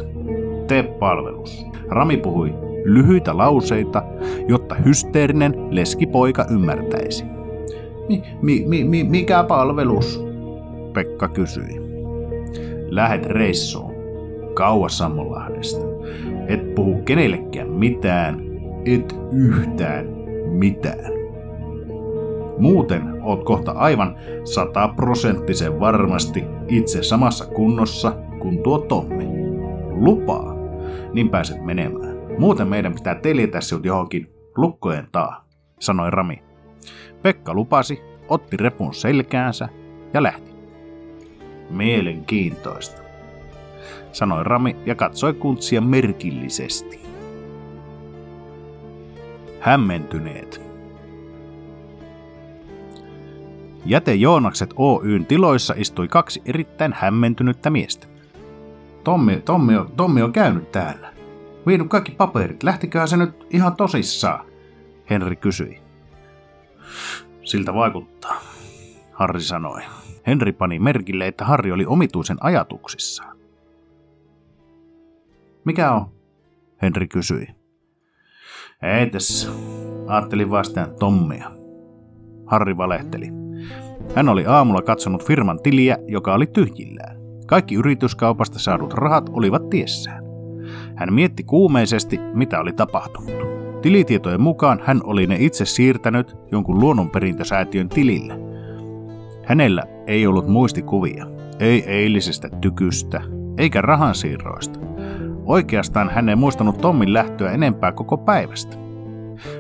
Tee 0.68 0.84
palvelus. 0.84 1.66
Rami 1.90 2.18
puhui 2.18 2.54
lyhyitä 2.86 3.38
lauseita, 3.38 4.04
jotta 4.48 4.76
hysteerinen 4.76 5.54
leskipoika 5.70 6.46
ymmärtäisi. 6.52 7.26
Mi, 8.10 8.24
mi, 8.42 8.64
mi, 8.68 8.84
mi, 8.84 9.04
mikä 9.04 9.44
palvelus? 9.44 10.24
Pekka 10.94 11.28
kysyi. 11.28 11.82
Lähet 12.90 13.26
reissuun. 13.26 13.94
Kauas 14.54 14.98
Sammonlahdesta. 14.98 15.86
Et 16.48 16.76
puhu 16.76 17.02
kenellekään 17.06 17.70
mitään, 17.70 18.47
et 18.88 19.16
yhtään 19.32 20.06
mitään. 20.50 21.12
Muuten 22.58 23.22
oot 23.22 23.44
kohta 23.44 23.72
aivan 23.72 24.16
sataprosenttisen 24.44 25.80
varmasti 25.80 26.44
itse 26.68 27.04
samassa 27.04 27.46
kunnossa 27.46 28.12
kuin 28.40 28.64
tuo 28.64 28.80
Tommi. 28.80 29.28
Lupaa, 29.90 30.56
niin 31.14 31.30
pääset 31.30 31.66
menemään. 31.66 32.18
Muuten 32.40 32.68
meidän 32.68 32.94
pitää 32.94 33.16
teljetä 33.16 33.62
sinut 33.62 33.86
johonkin 33.86 34.30
lukkojen 34.58 35.08
taa, 35.12 35.46
sanoi 35.80 36.12
Rami. 36.12 36.44
Pekka 37.22 37.54
lupasi, 37.54 38.02
otti 38.30 38.58
repun 38.58 38.94
selkäänsä 38.94 39.70
ja 40.14 40.24
lähti. 40.24 40.52
Mielenkiintoista, 41.70 43.02
sanoi 44.12 44.44
Rami 44.44 44.76
ja 44.86 44.96
katsoi 44.96 45.34
kuntsia 45.34 45.82
merkillisesti. 45.82 47.07
Hämmentyneet. 49.60 50.62
Jäte 53.86 54.16
Joonakset 54.16 54.74
Oyn 54.76 55.26
tiloissa 55.26 55.74
istui 55.78 56.08
kaksi 56.08 56.42
erittäin 56.46 56.94
hämmentynyttä 56.94 57.70
miestä. 57.70 58.08
Tommi, 59.04 59.42
Tommi, 59.46 59.78
on, 59.78 59.92
Tommi 59.92 60.22
on 60.22 60.34
käynyt 60.34 60.72
täällä. 60.72 61.14
Vienyt 61.68 61.88
kaikki 61.88 62.12
paperit. 62.12 62.64
Lähtiköhän 62.64 63.08
se 63.08 63.18
nyt 63.18 63.48
ihan 63.50 63.76
tosissaan? 63.76 64.46
Henri 65.10 65.36
kysyi. 65.36 65.82
Siltä 67.44 67.74
vaikuttaa, 67.74 68.42
Harri 69.14 69.42
sanoi. 69.42 69.82
Henri 70.28 70.52
pani 70.52 70.80
merkille, 70.80 71.28
että 71.28 71.46
Harri 71.46 71.72
oli 71.72 71.86
omituisen 71.86 72.38
ajatuksissaan. 72.40 73.38
Mikä 75.66 75.92
on? 75.92 76.12
Henri 76.82 77.08
kysyi. 77.08 77.57
Ei 78.82 79.10
tässä. 79.10 79.50
Ajattelin 80.08 80.50
vastaan 80.50 80.96
Tommia. 81.00 81.52
Harri 82.46 82.78
valehteli. 82.78 83.28
Hän 84.16 84.30
oli 84.30 84.46
aamulla 84.46 84.82
katsonut 84.82 85.24
firman 85.26 85.60
tiliä, 85.64 85.98
joka 86.08 86.34
oli 86.34 86.48
tyhjillään. 86.48 87.18
Kaikki 87.48 87.76
yrityskaupasta 87.76 88.60
saadut 88.60 88.94
rahat 88.94 89.30
olivat 89.34 89.70
tiessään. 89.70 90.24
Hän 90.96 91.14
mietti 91.14 91.44
kuumeisesti, 91.44 92.20
mitä 92.34 92.60
oli 92.60 92.74
tapahtunut. 92.74 93.32
Tilitietojen 93.82 94.42
mukaan 94.42 94.82
hän 94.84 95.02
oli 95.04 95.28
ne 95.28 95.38
itse 95.40 95.66
siirtänyt 95.66 96.36
jonkun 96.52 96.80
luonnonperintösäätiön 96.80 97.90
tilille. 97.90 98.34
Hänellä 99.46 99.84
ei 100.08 100.28
ollut 100.28 100.48
muistikuvia, 100.48 101.26
ei 101.60 101.84
eilisestä 101.90 102.50
tykystä, 102.62 103.22
eikä 103.58 103.82
rahansiirroista. 103.82 104.87
Oikeastaan 105.48 106.10
hän 106.10 106.30
ei 106.30 106.36
muistanut 106.36 106.78
Tommin 106.78 107.14
lähtöä 107.14 107.52
enempää 107.52 107.92
koko 107.92 108.18
päivästä. 108.18 108.78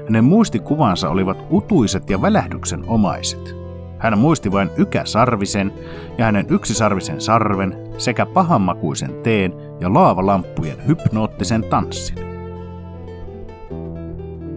Hänen 0.06 0.24
muistikuvansa 0.24 1.10
olivat 1.10 1.46
utuiset 1.52 2.10
ja 2.10 2.22
välähdyksen 2.22 2.84
omaiset. 2.88 3.56
Hän 3.98 4.18
muisti 4.18 4.52
vain 4.52 4.70
ykäsarvisen 4.78 5.74
ja 6.18 6.26
hänen 6.26 6.46
yksisarvisen 6.50 7.22
sarven 7.22 7.78
sekä 7.98 8.26
pahanmakuisen 8.26 9.14
teen 9.24 9.54
ja 9.80 9.94
laavalamppujen 9.94 10.88
hypnoottisen 10.88 11.64
tanssin. 11.64 12.18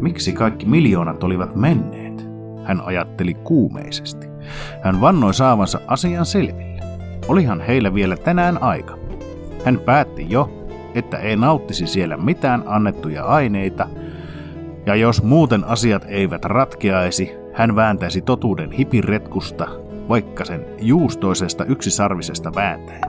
Miksi 0.01 0.33
kaikki 0.33 0.67
miljoonat 0.67 1.25
olivat 1.25 1.57
menneet? 1.57 2.29
Hän 2.65 2.81
ajatteli 2.81 3.35
kuumeisesti. 3.35 4.27
Hän 4.83 5.01
vannoi 5.01 5.35
saavansa 5.35 5.81
asian 5.87 6.27
selville. 6.27 6.81
Olihan 7.29 7.61
heillä 7.61 7.95
vielä 7.95 8.17
tänään 8.17 8.63
aika. 8.63 8.99
Hän 9.65 9.81
päätti 9.81 10.27
jo, 10.31 10.60
että 10.95 11.19
ei 11.19 11.37
nauttisi 11.37 11.87
siellä 11.87 12.17
mitään 12.17 12.63
annettuja 12.67 13.25
aineita, 13.25 13.89
ja 14.87 14.95
jos 14.95 15.23
muuten 15.23 15.65
asiat 15.65 16.05
eivät 16.09 16.45
ratkeaisi, 16.45 17.31
hän 17.53 17.77
vääntäisi 17.77 18.21
totuuden 18.23 18.73
hipiretkusta, 18.73 19.69
vaikka 20.09 20.45
sen 20.45 20.67
juustoisesta 20.81 21.65
yksisarvisesta 21.65 22.55
vääntäen. 22.55 23.01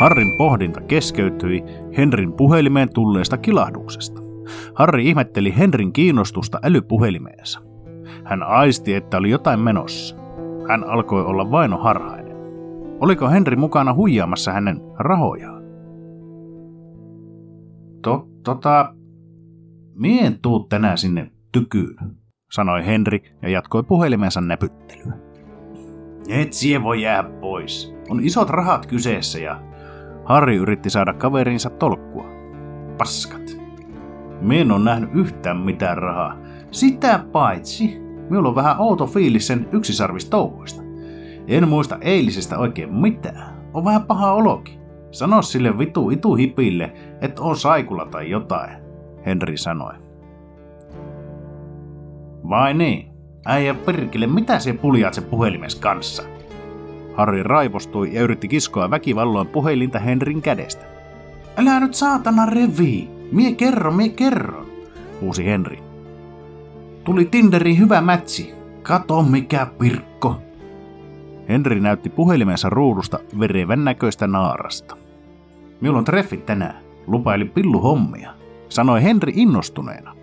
Harrin 0.00 0.36
pohdinta 0.38 0.80
keskeytyi 0.80 1.64
Henrin 1.96 2.32
puhelimeen 2.32 2.88
tulleesta 2.94 3.36
kilahduksesta. 3.36 4.22
Harri 4.74 5.08
ihmetteli 5.08 5.54
Henrin 5.58 5.92
kiinnostusta 5.92 6.58
älypuhelimeensa. 6.62 7.60
Hän 8.24 8.42
aisti, 8.42 8.94
että 8.94 9.16
oli 9.16 9.30
jotain 9.30 9.60
menossa. 9.60 10.16
Hän 10.68 10.84
alkoi 10.84 11.24
olla 11.24 11.50
vaino 11.50 11.78
harhainen. 11.78 12.36
Oliko 13.00 13.28
Henri 13.28 13.56
mukana 13.56 13.94
huijaamassa 13.94 14.52
hänen 14.52 14.80
rahojaan? 14.98 15.59
To, 18.42 18.54
tota, 18.54 18.94
mien 19.94 20.38
tuu 20.42 20.60
tänään 20.60 20.98
sinne 20.98 21.30
tykyyn, 21.52 21.96
sanoi 22.52 22.86
Henri 22.86 23.22
ja 23.42 23.48
jatkoi 23.48 23.82
puhelimensa 23.82 24.40
näpyttelyä. 24.40 25.12
Et 26.28 26.52
sie 26.52 26.82
voi 26.82 27.02
jää 27.02 27.22
pois. 27.22 27.94
On 28.08 28.20
isot 28.24 28.50
rahat 28.50 28.86
kyseessä 28.86 29.38
ja 29.38 29.60
Harri 30.24 30.56
yritti 30.56 30.90
saada 30.90 31.12
kaverinsa 31.12 31.70
tolkkua. 31.70 32.26
Paskat. 32.98 33.56
Mien 34.40 34.72
on 34.72 34.84
nähnyt 34.84 35.10
yhtään 35.14 35.56
mitään 35.56 35.98
rahaa. 35.98 36.36
Sitä 36.70 37.24
paitsi, 37.32 37.98
minulla 38.30 38.48
on 38.48 38.54
vähän 38.54 38.78
outo 38.78 39.06
fiilis 39.06 39.46
sen 39.46 39.68
yksisarvistouhuista. 39.72 40.82
En 41.46 41.68
muista 41.68 41.98
eilisestä 42.00 42.58
oikein 42.58 42.94
mitään. 42.94 43.68
On 43.74 43.84
vähän 43.84 44.02
paha 44.02 44.32
olokin. 44.32 44.79
Sano 45.10 45.42
sille 45.42 45.78
vitu 45.78 46.10
itu 46.10 46.34
hipille, 46.34 46.92
että 47.20 47.42
on 47.42 47.56
saikulla 47.56 48.06
tai 48.06 48.30
jotain, 48.30 48.70
Henri 49.26 49.56
sanoi. 49.56 49.94
Vai 52.48 52.74
niin? 52.74 53.10
Äijä 53.46 53.74
perkele, 53.74 54.26
mitä 54.26 54.58
se 54.58 54.72
puljaat 54.72 55.14
se 55.14 55.20
puhelimes 55.20 55.74
kanssa? 55.74 56.22
Harri 57.14 57.42
raivostui 57.42 58.14
ja 58.14 58.22
yritti 58.22 58.48
kiskoa 58.48 58.90
väkivalloin 58.90 59.46
puhelinta 59.46 59.98
Henrin 59.98 60.42
kädestä. 60.42 60.84
Älä 61.56 61.80
nyt 61.80 61.94
saatana 61.94 62.46
revi! 62.46 63.10
Mie 63.32 63.52
kerron, 63.52 63.94
mie 63.94 64.08
kerron, 64.08 64.66
huusi 65.20 65.44
Henri. 65.44 65.82
Tuli 67.04 67.24
Tinderiin 67.24 67.78
hyvä 67.78 68.00
mätsi. 68.00 68.54
Kato 68.82 69.22
mikä 69.22 69.66
pirkko. 69.78 70.36
Henri 71.48 71.80
näytti 71.80 72.10
puhelimensa 72.10 72.70
ruudusta 72.70 73.18
verevän 73.40 73.84
näköistä 73.84 74.26
naarasta. 74.26 74.96
Minulla 75.80 75.98
on 75.98 76.04
treffit 76.04 76.46
tänään. 76.46 76.76
Lupaili 77.06 77.44
pilluhommia, 77.44 78.30
sanoi 78.68 79.02
Henri 79.02 79.32
innostuneena. 79.36 80.14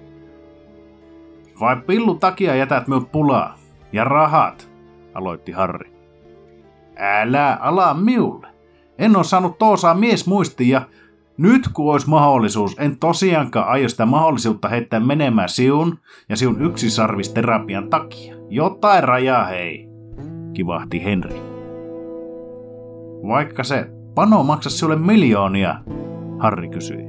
Vai 1.60 1.76
pillu 1.76 2.16
takia 2.16 2.56
jätät 2.56 2.88
minut 2.88 3.12
pulaa? 3.12 3.58
Ja 3.92 4.04
rahat, 4.04 4.72
aloitti 5.14 5.52
Harri. 5.52 5.92
Älä 6.98 7.58
ala 7.62 7.94
miulle. 7.94 8.48
En 8.98 9.16
ole 9.16 9.24
saanut 9.24 9.58
toosaa 9.58 9.94
mies 9.94 10.28
muistia 10.28 10.82
nyt 11.38 11.68
kun 11.74 11.92
olisi 11.92 12.10
mahdollisuus, 12.10 12.76
en 12.80 12.98
tosiaankaan 13.00 13.68
aio 13.68 13.90
sitä 13.90 14.06
mahdollisuutta 14.06 14.70
heittää 14.70 15.00
menemään 15.00 15.50
siun 15.50 16.00
ja 16.30 16.38
siun 16.38 16.62
yksisarvisterapian 16.62 17.90
takia. 17.90 18.36
Jotain 18.50 19.04
rajaa 19.04 19.46
hei, 19.46 19.90
kivahti 20.54 21.04
Henri. 21.04 21.42
Vaikka 23.28 23.64
se 23.64 23.90
pano 24.18 24.44
maksa 24.44 24.70
sinulle 24.70 24.96
miljoonia, 24.96 25.76
Harri 26.40 26.70
kysyi. 26.70 27.06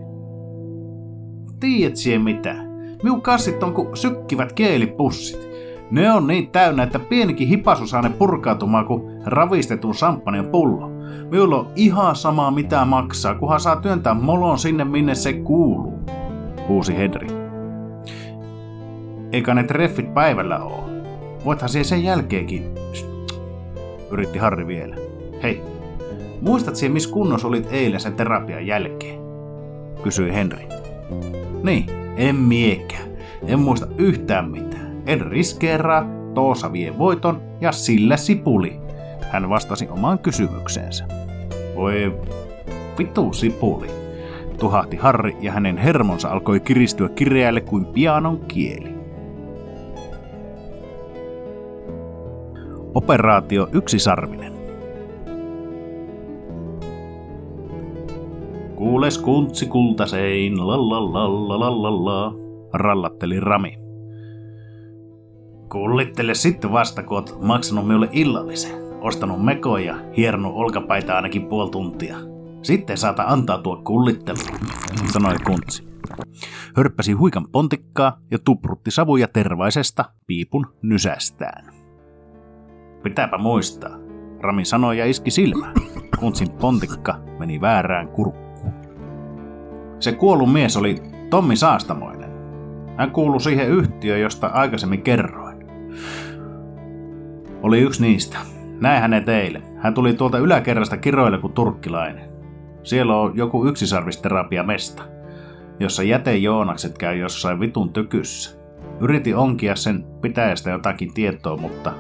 Tiedät 1.61 1.97
siihen 1.97 2.23
mitä? 2.23 2.55
Minun 3.03 3.23
kassit 3.23 3.63
on 3.63 3.75
kuin 3.75 3.97
sykkivät 3.97 4.53
keelipussit. 4.53 5.49
Ne 5.91 6.13
on 6.13 6.27
niin 6.27 6.51
täynnä, 6.51 6.83
että 6.83 6.99
pienikin 6.99 7.49
hipasu 7.49 7.87
saa 7.87 8.03
ne 8.03 8.11
purkautumaan 8.11 8.87
kuin 8.87 9.03
ravistetun 9.25 9.95
samppanjan 9.95 10.47
pullo. 10.47 10.89
Minulla 11.31 11.57
on 11.57 11.73
ihan 11.77 12.17
sama 12.17 12.51
mitä 12.51 12.85
maksaa, 12.85 13.35
kunhan 13.35 13.61
saa 13.61 13.77
työntää 13.77 14.15
molon 14.15 14.59
sinne 14.59 14.85
minne 14.85 15.15
se 15.15 15.33
kuuluu, 15.33 15.99
huusi 16.69 16.97
Henri. 16.97 17.29
Eikä 19.33 19.55
ne 19.55 19.63
treffit 19.65 20.15
päivällä 20.15 20.65
oo. 20.65 20.89
Voithan 21.45 21.69
siihen 21.69 21.85
sen 21.85 22.05
jälkeenkin, 22.05 22.75
yritti 24.11 24.39
Harri 24.39 24.67
vielä. 24.67 24.97
Hei, 25.43 25.78
muistat 26.41 26.77
siihen, 26.77 26.93
missä 26.93 27.11
kunnossa 27.11 27.49
olit 27.49 27.69
eilen 27.71 28.01
sen 28.01 28.15
terapian 28.15 28.67
jälkeen? 28.67 29.21
Kysyi 30.03 30.35
Henri. 30.35 30.67
Niin, 31.63 31.87
en 32.17 32.37
miekään. 32.37 33.09
En 33.47 33.61
muista 33.61 33.87
yhtään 33.99 34.51
mitään. 34.51 35.03
En 35.07 35.21
riskeeraa, 35.21 36.05
Toosa 36.35 36.73
vie 36.73 36.99
voiton 36.99 37.43
ja 37.61 37.73
sillä 37.73 38.17
sipuli. 38.17 38.81
Hän 39.31 39.49
vastasi 39.49 39.89
omaan 39.89 40.19
kysymykseensä. 40.19 41.05
Voi, 41.77 42.19
vitu 42.99 43.33
sipuli, 43.33 43.87
tuhahti 44.59 44.97
Harri 44.97 45.37
ja 45.41 45.53
hänen 45.53 45.77
hermonsa 45.77 46.29
alkoi 46.29 46.61
kiristyä 46.61 47.09
kireälle 47.09 47.61
kuin 47.61 47.87
pianon 47.87 48.41
kieli. 48.49 48.99
Operaatio 52.95 53.69
Yksisarvinen. 53.73 54.58
Kuules 58.79 59.19
kuntsi 59.19 59.67
kultasein, 59.67 60.67
la 60.67 60.77
la 60.77 61.13
la 61.13 61.49
la 61.49 61.61
la 61.61 61.83
la 61.83 62.05
la, 62.05 62.35
rallatteli 62.73 63.41
Rami. 63.41 63.79
Kullittele 65.69 66.35
sitten 66.35 66.73
vasta, 66.73 67.03
kun 67.03 67.17
oot 67.17 67.39
maksanut 67.41 67.87
minulle 67.87 68.09
illallisen, 68.13 68.81
ostanut 69.01 69.45
mekoja 69.45 69.85
ja 69.85 69.99
hieronnut 70.17 70.53
olkapaita 70.55 71.17
ainakin 71.17 71.47
puoli 71.47 71.71
tuntia. 71.71 72.17
Sitten 72.63 72.99
saata 72.99 73.25
antautua 73.27 73.77
kullitteluun, 73.77 74.59
sanoi 75.13 75.37
kuntsi. 75.47 75.89
Hörppäsi 76.77 77.13
huikan 77.13 77.47
pontikkaa 77.53 78.21
ja 78.31 78.39
tuprutti 78.39 78.91
savuja 78.91 79.29
tervaisesta 79.29 80.05
piipun 80.27 80.67
nysästään. 80.83 81.75
Pitääpä 83.03 83.39
muistaa, 83.39 83.99
Rami 84.41 84.65
sanoi 84.65 84.99
ja 84.99 85.07
iski 85.07 85.31
silmään. 85.31 85.75
Kuntsin 86.21 86.51
pontikka 86.51 87.15
meni 87.39 87.61
väärään 87.61 88.09
kurkkuun. 88.09 88.48
Se 90.01 90.13
kuollut 90.13 90.53
mies 90.53 90.77
oli 90.77 91.03
Tommi 91.31 91.57
Saastamoinen. 91.57 92.31
Hän 92.97 93.11
kuului 93.11 93.41
siihen 93.41 93.69
yhtiöön, 93.69 94.21
josta 94.21 94.47
aikaisemmin 94.47 95.03
kerroin. 95.03 95.67
Oli 97.63 97.81
yksi 97.81 98.03
niistä. 98.03 98.39
Näin 98.81 99.01
hänet 99.01 99.25
teille. 99.25 99.63
Hän 99.77 99.95
tuli 99.95 100.15
tuolta 100.15 100.39
yläkerrasta 100.39 100.97
kiroille 100.97 101.39
kuin 101.39 101.53
turkkilainen. 101.53 102.29
Siellä 102.83 103.17
on 103.17 103.33
joku 103.37 103.67
yksisarvisterapia 103.67 104.63
mesta, 104.63 105.03
jossa 105.81 106.03
jätejoonakset 106.03 106.99
käy 106.99 107.17
jossain 107.17 107.61
vitun 107.61 107.93
tykyssä. 107.93 108.59
Yritin 109.01 109.37
onkia 109.37 109.77
sen 109.77 110.05
pitäjästä 110.21 110.71
jotakin 110.71 111.15
tietoa, 111.15 111.57
mutta 111.57 111.93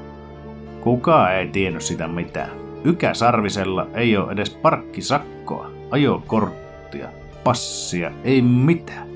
kukaan 0.80 1.34
ei 1.34 1.48
tiennyt 1.48 1.82
sitä 1.82 2.08
mitään. 2.08 2.50
Ykä 2.84 3.14
Sarvisella 3.14 3.86
ei 3.94 4.16
ole 4.16 4.32
edes 4.32 4.50
parkkisakkoa, 4.50 5.70
ajokorttia, 5.90 7.08
passia, 7.44 8.10
ei 8.24 8.42
mitään. 8.42 9.08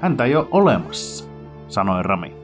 Häntä 0.00 0.24
ei 0.24 0.36
ole 0.36 0.46
olemassa, 0.50 1.24
sanoi 1.68 2.02
Rami. 2.02 2.34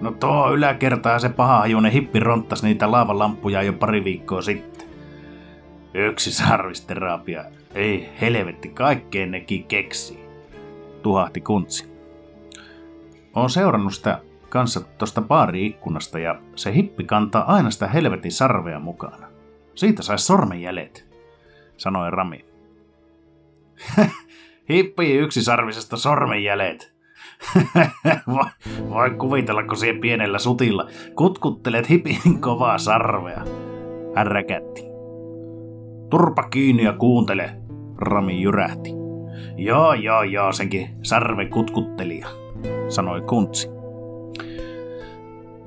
No 0.00 0.10
tuo 0.10 0.52
yläkertaa 0.52 1.18
se 1.18 1.28
pahahajuinen 1.28 1.92
hippi 1.92 2.20
ronttas 2.20 2.62
niitä 2.62 2.90
laavalampuja 2.90 3.62
jo 3.62 3.72
pari 3.72 4.04
viikkoa 4.04 4.42
sitten. 4.42 4.88
Yksi 5.94 6.32
sarvisterapia. 6.32 7.44
Ei 7.74 8.08
helvetti, 8.20 8.68
kaikkeen 8.68 9.30
nekin 9.30 9.64
keksi. 9.64 10.24
Tuhahti 11.02 11.40
kuntsi. 11.40 11.94
Olen 13.34 13.50
seurannut 13.50 13.94
sitä 13.94 14.20
kanssa 14.48 14.80
tuosta 14.80 15.22
baari-ikkunasta 15.22 16.18
ja 16.18 16.38
se 16.56 16.74
hippi 16.74 17.04
kantaa 17.04 17.54
aina 17.54 17.70
sitä 17.70 17.86
helvetin 17.86 18.32
sarvea 18.32 18.78
mukana. 18.78 19.26
Siitä 19.74 20.02
sai 20.02 20.18
sormenjäljet, 20.18 21.06
sanoi 21.76 22.10
Rami. 22.10 22.53
hippi 24.70 25.16
yksisarvisesta 25.16 25.96
sormenjäljet. 25.96 26.94
voi, 28.34 28.44
voi 28.88 29.10
kuvitella, 29.10 29.62
kun 29.62 29.76
siihen 29.76 30.00
pienellä 30.00 30.38
sutilla 30.38 30.86
kutkuttelet 31.14 31.90
hipin 31.90 32.40
kovaa 32.40 32.78
sarvea. 32.78 33.44
Hän 34.14 34.26
räkätti. 34.26 34.82
Turpa 36.10 36.42
kiinni 36.42 36.84
ja 36.84 36.92
kuuntele, 36.92 37.56
Rami 37.98 38.42
jyrähti. 38.42 38.90
Joo, 39.56 39.94
joo, 39.94 40.22
joo, 40.22 40.52
senkin 40.52 40.88
sarve 41.02 41.46
kutkuttelija, 41.46 42.28
sanoi 42.88 43.20
kuntsi. 43.20 43.68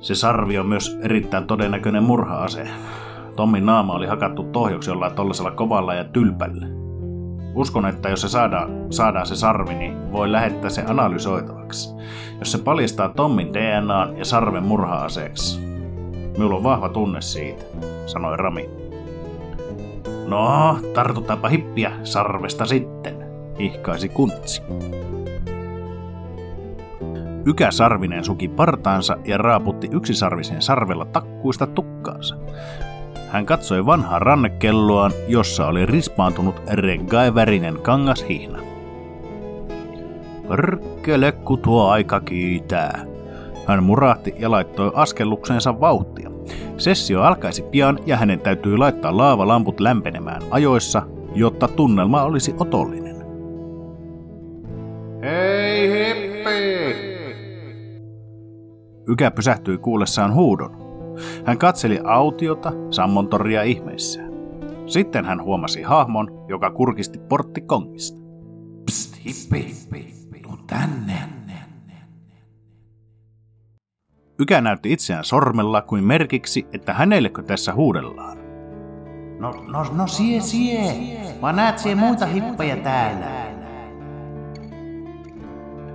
Se 0.00 0.14
sarvi 0.14 0.58
on 0.58 0.66
myös 0.66 0.98
erittäin 1.02 1.46
todennäköinen 1.46 2.02
murha-ase. 2.02 2.68
Tommin 3.36 3.66
naama 3.66 3.92
oli 3.92 4.06
hakattu 4.06 4.42
tohjoksi 4.42 4.90
jollain 4.90 5.14
tollasella 5.14 5.50
kovalla 5.50 5.94
ja 5.94 6.04
tylpällä. 6.04 6.87
Uskon, 7.58 7.86
että 7.86 8.08
jos 8.08 8.20
se 8.20 8.28
saadaan, 8.28 8.70
saadaan 8.90 9.26
se 9.26 9.36
sarvi, 9.36 9.74
niin 9.74 10.12
voi 10.12 10.32
lähettää 10.32 10.70
se 10.70 10.82
analysoitavaksi. 10.86 11.94
Jos 12.38 12.52
se 12.52 12.58
paljastaa 12.58 13.08
Tommin 13.08 13.54
DNAn 13.54 14.18
ja 14.18 14.24
sarven 14.24 14.62
murha-aseeksi. 14.62 15.60
Minulla 16.36 16.56
on 16.56 16.62
vahva 16.62 16.88
tunne 16.88 17.20
siitä, 17.20 17.64
sanoi 18.06 18.36
Rami. 18.36 18.70
No, 20.26 20.78
tartutaanpa 20.94 21.48
hippiä 21.48 21.92
sarvesta 22.04 22.66
sitten, 22.66 23.26
ihkaisi 23.58 24.08
kuntsi. 24.08 24.62
Ykä 27.46 27.70
Sarvinen 27.70 28.24
suki 28.24 28.48
partaansa 28.48 29.16
ja 29.24 29.38
raaputti 29.38 29.88
yksisarvisen 29.92 30.62
sarvella 30.62 31.04
takkuista 31.04 31.66
tukkaansa. 31.66 32.36
Hän 33.28 33.46
katsoi 33.46 33.86
vanhaa 33.86 34.18
rannekelloaan, 34.18 35.12
jossa 35.28 35.66
oli 35.66 35.86
rispaantunut 35.86 36.62
reggae-värinen 36.72 37.78
kangashihna. 37.82 38.58
Perkele, 40.48 41.32
kun 41.32 41.58
tuo 41.58 41.88
aika 41.88 42.20
kiitää. 42.20 43.04
Hän 43.66 43.82
murahti 43.82 44.34
ja 44.38 44.50
laittoi 44.50 44.92
askellukseensa 44.94 45.80
vauhtia. 45.80 46.30
Sessio 46.76 47.22
alkaisi 47.22 47.62
pian 47.62 47.98
ja 48.06 48.16
hänen 48.16 48.40
täytyy 48.40 48.76
laittaa 48.76 49.16
laavalamput 49.16 49.80
lämpenemään 49.80 50.42
ajoissa, 50.50 51.02
jotta 51.34 51.68
tunnelma 51.68 52.22
olisi 52.22 52.54
otollinen. 52.60 53.16
Hei 55.22 55.90
hippi! 55.90 56.96
Ykä 59.08 59.30
pysähtyi 59.30 59.78
kuullessaan 59.78 60.34
huudon. 60.34 60.87
Hän 61.44 61.58
katseli 61.58 62.00
autiota 62.04 62.72
sammontoria 62.90 63.62
ihmeissään. 63.62 64.32
Sitten 64.86 65.24
hän 65.24 65.42
huomasi 65.42 65.82
hahmon, 65.82 66.44
joka 66.48 66.70
kurkisti 66.70 67.18
porttikongista. 67.18 68.20
Psst, 68.86 69.24
hippi, 69.24 69.74
tuu 70.42 70.56
tänne. 70.66 71.38
Ykä 74.40 74.60
näytti 74.60 74.92
itseään 74.92 75.24
sormella 75.24 75.82
kuin 75.82 76.04
merkiksi, 76.04 76.66
että 76.72 76.94
hänellekö 76.94 77.42
tässä 77.42 77.74
huudellaan. 77.74 78.38
No, 79.38 79.50
no, 79.66 79.86
no 79.92 80.06
sie, 80.06 80.40
sie. 80.40 80.94
Mä 81.42 81.52
näet 81.52 81.78
sie 81.78 81.94
muita 81.94 82.26
hippoja 82.26 82.76
täällä. 82.76 83.48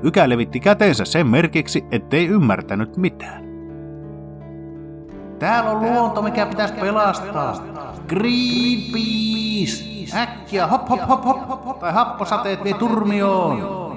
Ykä 0.03 0.29
levitti 0.29 0.59
käteensä 0.59 1.05
sen 1.05 1.27
merkiksi, 1.27 1.83
ettei 1.91 2.27
ymmärtänyt 2.27 2.97
mitään. 2.97 3.52
Täällä 5.43 5.71
on 5.71 5.81
luonto, 5.81 6.21
mikä 6.21 6.45
pitäisi 6.45 6.73
pelastaa. 6.73 7.53
Greenpeace! 8.07 9.83
Äkkiä, 10.17 10.67
hop, 10.67 10.89
hop, 10.89 10.99
hop, 11.07 11.25
hop, 11.25 11.65
hop, 11.65 11.79
tai 11.79 11.93
happosateet 11.93 12.63
vie 12.63 12.73
turmioon. 12.73 13.93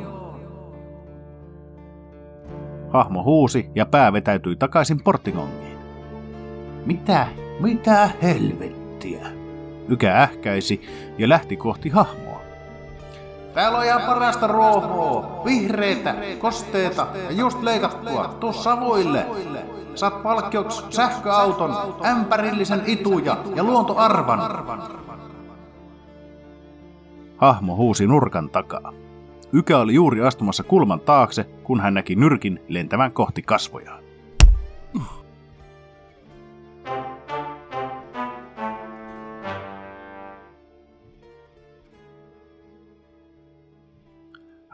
Hahmo 2.92 3.22
huusi 3.22 3.70
ja 3.74 3.86
pää 3.86 4.12
vetäytyi 4.12 4.56
takaisin 4.56 5.02
porttigongiin. 5.02 5.78
Mitä? 6.86 7.26
Mitä 7.60 8.10
helvettiä? 8.22 9.26
Ykä 9.88 10.22
ähkäisi 10.22 10.80
ja 11.18 11.28
lähti 11.28 11.56
kohti 11.56 11.88
hahmoa. 11.88 12.40
Täällä 13.54 13.78
on 13.78 13.84
ihan 13.84 14.02
parasta 14.02 14.46
ruohoa, 14.46 15.42
vihreitä, 15.44 16.14
kosteita 16.38 17.06
ja 17.14 17.32
just 17.32 17.62
leikattua. 17.62 18.36
Tuu 18.40 18.52
savuille. 18.52 19.26
Saat 19.96 20.22
palkkioksi 20.22 20.84
sähköauton, 20.90 21.76
ämpärillisen 22.06 22.82
ituja 22.86 23.36
ja 23.54 23.64
luontoarvan. 23.64 24.40
Hahmo 27.36 27.76
huusi 27.76 28.06
nurkan 28.06 28.50
takaa. 28.50 28.92
Ykä 29.52 29.78
oli 29.78 29.94
juuri 29.94 30.22
astumassa 30.22 30.62
kulman 30.62 31.00
taakse, 31.00 31.44
kun 31.44 31.80
hän 31.80 31.94
näki 31.94 32.16
nyrkin 32.16 32.60
lentävän 32.68 33.12
kohti 33.12 33.42
kasvojaan. 33.42 34.04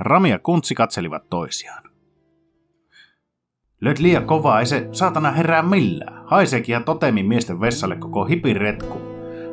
Rami 0.01 0.31
ja 0.31 0.39
Kuntsi 0.39 0.75
katselivat 0.75 1.23
toisiaan. 1.31 1.92
Löt 3.83 3.99
liian 3.99 4.25
kovaa, 4.25 4.61
ei 4.61 4.67
se 4.67 4.89
saatana 4.93 5.31
herää 5.31 5.63
millään. 5.63 6.23
Haiseekin 6.27 6.73
ja 6.73 6.81
totemin 6.81 7.27
miesten 7.27 7.61
vessalle 7.61 7.97
koko 7.97 8.25
hipiretku, 8.25 8.99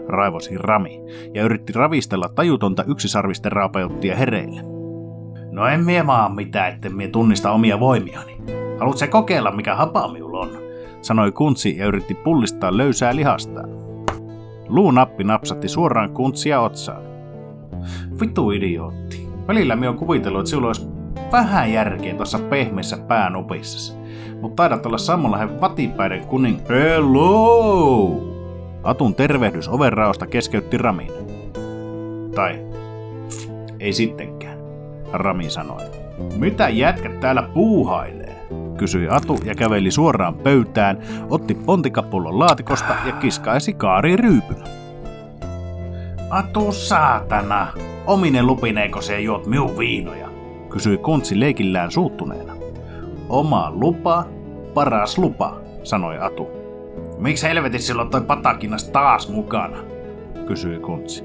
raivosi 0.07 0.57
Rami 0.57 1.01
ja 1.33 1.43
yritti 1.43 1.73
ravistella 1.73 2.29
tajutonta 2.35 2.83
yksisarvisten 2.83 3.51
raapeuttia 3.51 4.15
hereille. 4.15 4.61
No 5.51 5.67
en 5.67 5.85
mie 5.85 6.03
maa 6.03 6.29
mitään, 6.29 6.73
etten 6.73 6.95
mie 6.95 7.07
tunnista 7.07 7.51
omia 7.51 7.79
voimiani. 7.79 8.37
Haluat 8.79 8.97
se 8.97 9.07
kokeilla, 9.07 9.51
mikä 9.51 9.75
hapa 9.75 10.07
minulla 10.07 10.39
on? 10.39 10.49
sanoi 11.01 11.31
kuntsi 11.31 11.77
ja 11.77 11.85
yritti 11.85 12.15
pullistaa 12.15 12.77
löysää 12.77 13.15
lihastaan. 13.15 13.69
Luunappi 14.67 15.23
napsatti 15.23 15.67
suoraan 15.67 16.13
kuntsia 16.13 16.61
otsaan. 16.61 17.01
Vittu 18.21 18.51
idiootti. 18.51 19.27
Välillä 19.47 19.75
me 19.75 19.89
on 19.89 19.97
kuvitellut, 19.97 20.39
että 20.39 20.49
sinulla 20.49 20.67
olisi 20.67 20.87
vähän 21.31 21.73
järkeä 21.73 22.15
tuossa 22.15 22.39
pehmeässä 22.39 22.97
päänupissa. 22.97 23.98
Mutta 24.41 24.55
taidat 24.55 24.85
olla 24.85 24.97
Sammonlahden 24.97 25.61
vatipäiden 25.61 26.25
kuning... 26.25 26.59
Hello! 26.69 28.23
Atun 28.83 29.15
tervehdys 29.15 29.69
overraosta 29.69 30.27
keskeytti 30.27 30.77
Ramin. 30.77 31.11
Tai 32.35 32.65
ei 33.79 33.93
sittenkään, 33.93 34.57
Rami 35.13 35.49
sanoi. 35.49 35.81
Mitä 36.35 36.69
jätkät 36.69 37.19
täällä 37.19 37.41
puuhailee? 37.41 38.29
kysyi 38.77 39.07
Atu 39.11 39.39
ja 39.45 39.55
käveli 39.55 39.91
suoraan 39.91 40.35
pöytään, 40.35 40.97
otti 41.29 41.55
pontikapullon 41.55 42.39
laatikosta 42.39 42.95
ja 43.05 43.11
kiskaisi 43.11 43.73
kaari 43.73 44.15
ryypyn. 44.15 44.63
Atu 46.29 46.71
saatana, 46.71 47.67
omine 48.05 48.43
lupineeko 48.43 49.01
se 49.01 49.21
juot 49.21 49.45
miu 49.45 49.77
viinoja? 49.77 50.27
kysyi 50.69 50.97
Kuntsi 50.97 51.39
leikillään 51.39 51.91
suuttuneena. 51.91 52.53
Oma 53.29 53.71
lupa, 53.75 54.25
paras 54.73 55.17
lupa, 55.17 55.61
sanoi 55.83 56.17
Atu. 56.19 56.47
Miksi 57.17 57.47
helvetissä 57.47 57.87
silloin 57.87 58.09
toi 58.09 58.21
patakinas 58.21 58.89
taas 58.89 59.29
mukana? 59.29 59.77
kysyi 60.47 60.79
Kuntsi. 60.79 61.23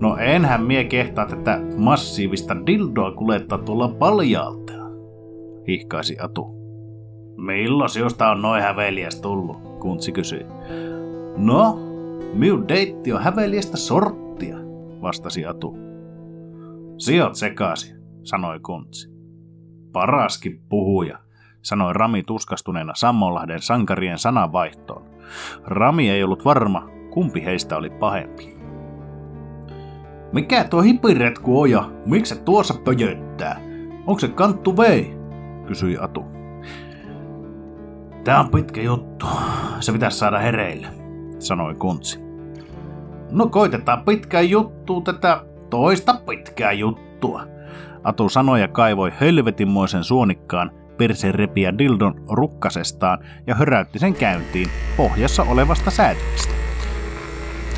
No 0.00 0.16
enhän 0.16 0.62
mie 0.62 0.84
kehtaa 0.84 1.26
tätä 1.26 1.60
massiivista 1.76 2.66
dildoa 2.66 3.12
kuljettaa 3.12 3.58
tuolla 3.58 3.88
paljalta, 3.88 4.72
hihkaisi 5.68 6.16
Atu. 6.20 6.46
Milloin 7.36 7.90
sinusta 7.90 8.30
on 8.30 8.42
noin 8.42 8.62
häveliäs 8.62 9.20
tullut? 9.20 9.56
Kuntsi 9.80 10.12
kysyi. 10.12 10.46
No, 11.36 11.78
minun 12.34 12.68
deitti 12.68 13.12
on 13.12 13.22
häveliästä 13.22 13.76
sorttia, 13.76 14.56
vastasi 15.02 15.46
Atu. 15.46 15.76
Siot 16.98 17.34
sekasi, 17.34 17.94
sanoi 18.22 18.60
Kuntsi. 18.60 19.13
Paraskin 19.94 20.60
puhuja, 20.68 21.18
sanoi 21.62 21.92
Rami 21.92 22.22
tuskastuneena 22.22 22.92
Sammonlahden 22.94 23.62
sankarien 23.62 24.18
sananvaihtoon. 24.18 25.06
Rami 25.64 26.10
ei 26.10 26.24
ollut 26.24 26.44
varma, 26.44 26.88
kumpi 27.10 27.44
heistä 27.44 27.76
oli 27.76 27.90
pahempi. 27.90 28.56
Mikä 30.32 30.64
tuo 30.64 30.82
hipiretku 30.82 31.60
on 31.60 31.70
ja 31.70 31.90
miksi 32.06 32.34
se 32.34 32.40
tuossa 32.40 32.74
pöjöttää? 32.84 33.60
Onko 34.06 34.18
se 34.18 34.28
kanttu 34.28 34.76
vei? 34.76 35.16
kysyi 35.66 35.98
Atu. 36.00 36.24
Tää 38.24 38.40
on 38.40 38.50
pitkä 38.50 38.82
juttu. 38.82 39.26
Se 39.80 39.92
pitäisi 39.92 40.18
saada 40.18 40.38
hereille, 40.38 40.88
sanoi 41.38 41.74
Kuntsi. 41.74 42.20
No 43.30 43.46
koitetaan 43.46 44.04
pitkää 44.04 44.40
juttua 44.40 45.00
tätä 45.00 45.44
toista 45.70 46.20
pitkää 46.26 46.72
juttua. 46.72 47.53
Atu 48.04 48.28
sanoi 48.28 48.60
ja 48.60 48.68
kaivoi 48.68 49.12
helvetinmoisen 49.20 50.04
suonikkaan 50.04 50.70
perseen 50.96 51.34
repiä 51.34 51.78
dildon 51.78 52.24
rukkasestaan 52.28 53.18
ja 53.46 53.54
höräytti 53.54 53.98
sen 53.98 54.14
käyntiin 54.14 54.70
pohjassa 54.96 55.42
olevasta 55.42 55.90
säätimistä. 55.90 56.54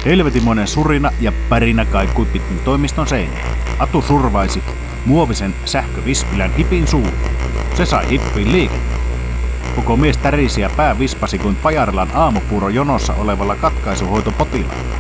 Helvetimoinen 0.05 0.67
surina 0.67 1.11
ja 1.21 1.33
pärinä 1.49 1.85
kaikui 1.85 2.25
pitkin 2.25 2.59
toimiston 2.65 3.07
seinää. 3.07 3.45
Atu 3.79 4.03
survaisi 4.03 4.63
muovisen 5.07 5.55
sähkövispilän 5.65 6.55
hipin 6.55 6.87
suun. 6.87 7.13
Se 7.75 7.87
sai 7.87 8.11
hippiin 8.11 8.53
liikettä. 8.53 8.97
Koko 9.77 9.97
mies 9.97 10.17
tärisi 10.17 10.61
ja 10.61 10.71
pää 10.77 10.99
vispasi 10.99 11.39
kuin 11.39 11.57
Pajarlan 11.57 12.09
aamupuuro 12.15 12.69
jonossa 12.69 13.15
olevalla 13.15 13.57
katkaisuhoitopotilaalla. 13.57 14.97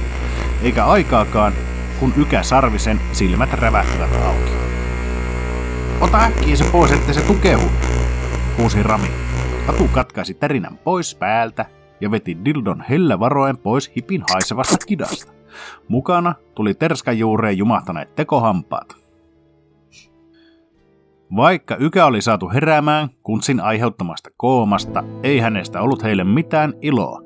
Eikä 0.62 0.84
aikaakaan, 0.84 1.52
kun 2.00 2.12
Ykä 2.16 2.42
Sarvisen 2.42 3.00
silmät 3.12 3.52
rävähtivät 3.52 4.10
auki. 4.24 4.75
Ota 6.00 6.18
äkkiä 6.18 6.56
se 6.56 6.64
pois, 6.72 6.92
ettei 6.92 7.14
se 7.14 7.20
tukehu, 7.20 7.68
huusi 8.58 8.82
Rami. 8.82 9.08
Atu 9.68 9.88
katkaisi 9.92 10.34
tärinän 10.34 10.78
pois 10.84 11.14
päältä 11.14 11.66
ja 12.00 12.10
veti 12.10 12.36
dildon 12.44 12.84
hellä 12.90 13.20
varoen 13.20 13.56
pois 13.56 13.92
hipin 13.96 14.24
haisevasta 14.32 14.86
kidasta. 14.86 15.32
Mukana 15.88 16.34
tuli 16.54 16.74
terskan 16.74 17.18
juureen 17.18 17.58
jumahtaneet 17.58 18.14
tekohampaat. 18.14 18.96
Vaikka 21.36 21.76
Ykä 21.76 22.06
oli 22.06 22.22
saatu 22.22 22.50
heräämään 22.50 23.08
kuntsin 23.22 23.60
aiheuttamasta 23.60 24.30
koomasta, 24.36 25.04
ei 25.22 25.38
hänestä 25.38 25.80
ollut 25.80 26.02
heille 26.02 26.24
mitään 26.24 26.74
iloa. 26.82 27.22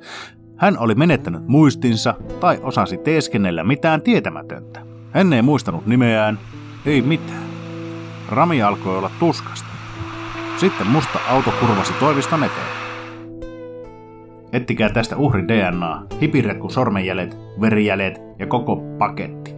Hän 0.57 0.79
oli 0.79 0.95
menettänyt 0.95 1.47
muistinsa 1.47 2.15
tai 2.41 2.59
osasi 2.63 2.99
teeskennellä 2.99 3.65
mitään 3.65 4.03
tietämätöntä. 4.03 4.81
Hän 5.11 5.33
ei 5.33 5.43
muistanut 5.43 5.87
nimeään, 5.87 6.39
ei 6.87 7.03
mitään. 7.03 7.50
Rami 8.31 8.63
alkoi 8.63 8.99
olla 8.99 9.11
tuskasta. 9.19 9.69
Sitten 10.57 10.87
musta 10.87 11.19
auto 11.29 11.53
kurvasi 11.61 11.93
toiviston 11.93 12.45
eteen. 12.45 12.67
Ettikää 14.53 14.89
tästä 14.89 15.17
uhri 15.17 15.49
DNA, 15.49 16.03
hipiretku 16.21 16.71
sormenjäljet, 16.71 17.37
verijäljet 17.61 18.21
ja 18.39 18.47
koko 18.47 18.77
paketti. 18.99 19.55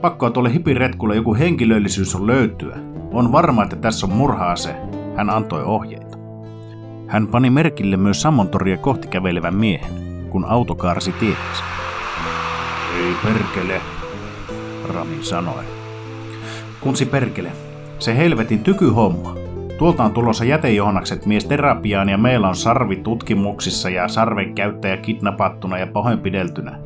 Pakkoa 0.00 0.30
tuolle 0.30 0.52
hipiretkulle 0.52 1.16
joku 1.16 1.34
henkilöllisyys 1.34 2.14
on 2.14 2.26
löytyä. 2.26 2.76
On 3.12 3.32
varma, 3.32 3.62
että 3.62 3.76
tässä 3.76 4.06
on 4.06 4.12
murhaa 4.12 4.56
se. 4.56 4.74
Hän 5.16 5.30
antoi 5.30 5.62
ohjeita. 5.62 6.18
Hän 7.08 7.26
pani 7.26 7.50
merkille 7.50 7.96
myös 7.96 8.22
Sammontoria 8.22 8.76
kohti 8.76 9.08
kävelevän 9.08 9.54
miehen, 9.54 9.92
kun 10.30 10.44
auto 10.44 10.74
kaarsi 10.74 11.12
tiehensä. 11.12 11.64
Ei 12.98 13.14
perkele, 13.24 13.80
Rami 14.94 15.18
sanoi. 15.20 15.64
Kunsi 16.80 17.06
perkele, 17.06 17.52
se 18.04 18.16
helvetin 18.16 18.60
tykyhomma. 18.60 19.36
Tuolta 19.78 20.04
on 20.04 20.12
tulossa 20.12 20.44
jätejohnakset 20.44 21.26
mies 21.26 21.44
terapiaan 21.44 22.08
ja 22.08 22.18
meillä 22.18 22.48
on 22.48 22.56
sarvi 22.56 22.96
tutkimuksissa 22.96 23.90
ja 23.90 24.08
sarven 24.08 24.54
käyttäjä 24.54 24.96
kidnapattuna 24.96 25.78
ja 25.78 25.86
pahoinpideltynä, 25.86 26.78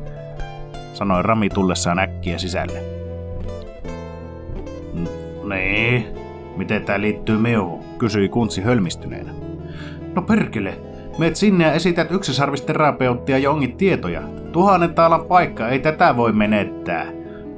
sanoi 0.93 1.23
Rami 1.23 1.49
tullessaan 1.49 1.99
äkkiä 1.99 2.37
sisälle. 2.37 2.83
Niin, 5.49 6.05
miten 6.57 6.85
tämä 6.85 7.01
liittyy 7.01 7.37
meuhun, 7.37 7.83
kysyi 7.97 8.29
Kuntsi 8.29 8.61
hölmistyneenä. 8.61 9.31
No 10.15 10.21
perkele, 10.21 10.77
meet 11.17 11.35
sinne 11.35 11.63
ja 11.63 11.73
esität 11.73 12.11
yksisarvisterapeuttia 12.11 13.37
ja 13.37 13.51
ongit 13.51 13.77
tietoja. 13.77 14.21
Tuhannen 14.51 14.93
taalan 14.93 15.25
paikka, 15.25 15.69
ei 15.69 15.79
tätä 15.79 16.17
voi 16.17 16.31
menettää, 16.31 17.05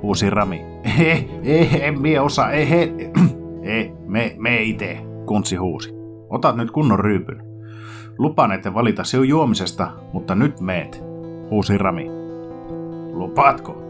huusi 0.01 0.30
Rami. 0.30 0.62
Eh, 0.84 1.26
eh, 1.43 1.82
en 1.82 2.01
mie 2.01 2.20
osaa, 2.20 2.51
eh, 2.51 2.89
eh 3.64 3.91
me, 4.05 4.36
me 4.38 4.62
itse 4.62 4.97
kuntsi 5.26 5.55
huusi. 5.55 5.93
Otat 6.30 6.55
nyt 6.55 6.72
kunnon 6.72 6.99
ryypyn. 6.99 7.43
Lupaan, 8.18 8.51
että 8.51 8.74
valita 8.74 9.03
sinun 9.03 9.28
juomisesta, 9.28 9.91
mutta 10.14 10.36
nyt 10.36 10.59
meet, 10.59 11.03
huusi 11.49 11.78
Rami. 11.78 12.07
Lupaatko? 13.14 13.82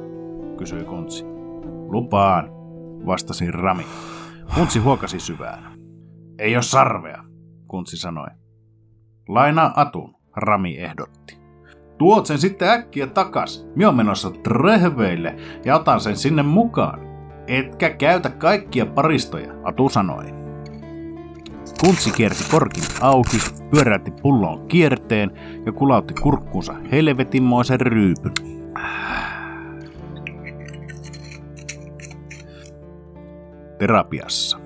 kysyi 0.58 0.84
kuntsi. 0.84 1.26
Lupaan, 1.88 2.50
vastasi 3.06 3.52
Rami. 3.52 3.86
Kuntsi 4.56 4.80
huokasi 4.80 5.20
syvään. 5.20 5.64
Ei 6.40 6.56
ole 6.56 6.64
sarvea, 6.64 7.24
kuntsi 7.68 7.98
sanoi. 7.98 8.28
Lainaa 9.28 9.74
Atun, 9.76 10.16
Rami 10.36 10.78
ehdotti. 10.78 11.38
Tuot 11.98 12.26
sen 12.26 12.38
sitten 12.38 12.70
äkkiä 12.70 13.08
takas. 13.08 13.68
Minä 13.76 13.90
on 13.90 13.96
menossa 13.96 14.32
trehveille 14.32 15.36
ja 15.66 15.76
otan 15.76 16.00
sen 16.00 16.18
sinne 16.18 16.44
mukaan. 16.44 17.11
Etkä 17.52 17.90
käytä 17.90 18.30
kaikkia 18.30 18.86
paristoja, 18.86 19.54
Atu 19.64 19.90
sanoi. 19.90 20.26
Kuntsi 21.80 22.12
kierti 22.12 22.44
korkin 22.52 22.84
auki, 23.02 23.38
pyöräytti 23.72 24.12
pulloon 24.22 24.68
kierteen 24.68 25.32
ja 25.66 25.72
kulautti 25.72 26.14
kurkkunsa 26.14 26.74
helvetinmoisen 26.92 27.82
ryypyn. 27.82 28.34
Terapiassa. 33.80 34.60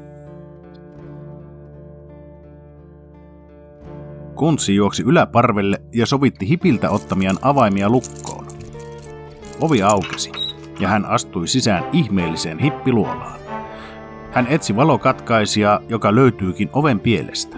Kuntsi 4.35 4.75
juoksi 4.75 5.03
yläparvelle 5.03 5.81
ja 5.93 6.05
sovitti 6.05 6.47
hipiltä 6.49 6.89
ottamiaan 6.89 7.37
avaimia 7.41 7.89
lukkoon. 7.89 8.45
Ovi 9.61 9.81
aukesi 9.81 10.44
ja 10.79 10.87
hän 10.87 11.05
astui 11.05 11.47
sisään 11.47 11.83
ihmeelliseen 11.93 12.59
hippiluolaan. 12.59 13.39
Hän 14.31 14.47
etsi 14.47 14.75
valokatkaisijaa, 14.75 15.79
joka 15.89 16.15
löytyykin 16.15 16.69
oven 16.73 16.99
pielestä. 16.99 17.57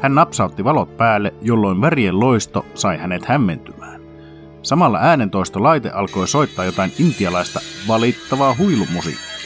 Hän 0.00 0.14
napsautti 0.14 0.64
valot 0.64 0.96
päälle, 0.96 1.34
jolloin 1.42 1.80
värien 1.80 2.20
loisto 2.20 2.66
sai 2.74 2.98
hänet 2.98 3.26
hämmentymään. 3.26 4.00
Samalla 4.62 4.98
äänentoistolaite 4.98 5.90
alkoi 5.90 6.28
soittaa 6.28 6.64
jotain 6.64 6.92
intialaista 6.98 7.60
valittavaa 7.88 8.54
huilumusiikkia. 8.58 9.36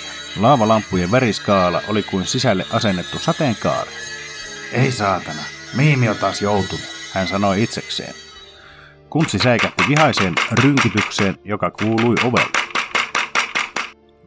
Laavalampujen 0.41 1.11
väriskaala 1.11 1.81
oli 1.89 2.03
kuin 2.03 2.27
sisälle 2.27 2.65
asennettu 2.73 3.19
sateenkaari. 3.19 3.91
Ei 4.73 4.93
saatana, 4.93 5.43
mihin 5.77 6.11
on 6.11 6.17
taas 6.17 6.43
joutunut, 6.43 6.85
hän 7.15 7.29
sanoi 7.29 7.63
itsekseen. 7.63 8.15
Kuntsi 9.11 9.39
säikähti 9.39 9.85
vihaiseen 9.89 10.35
rynkitykseen, 10.63 11.39
joka 11.45 11.71
kuului 11.71 12.15
ovelle. 12.25 12.70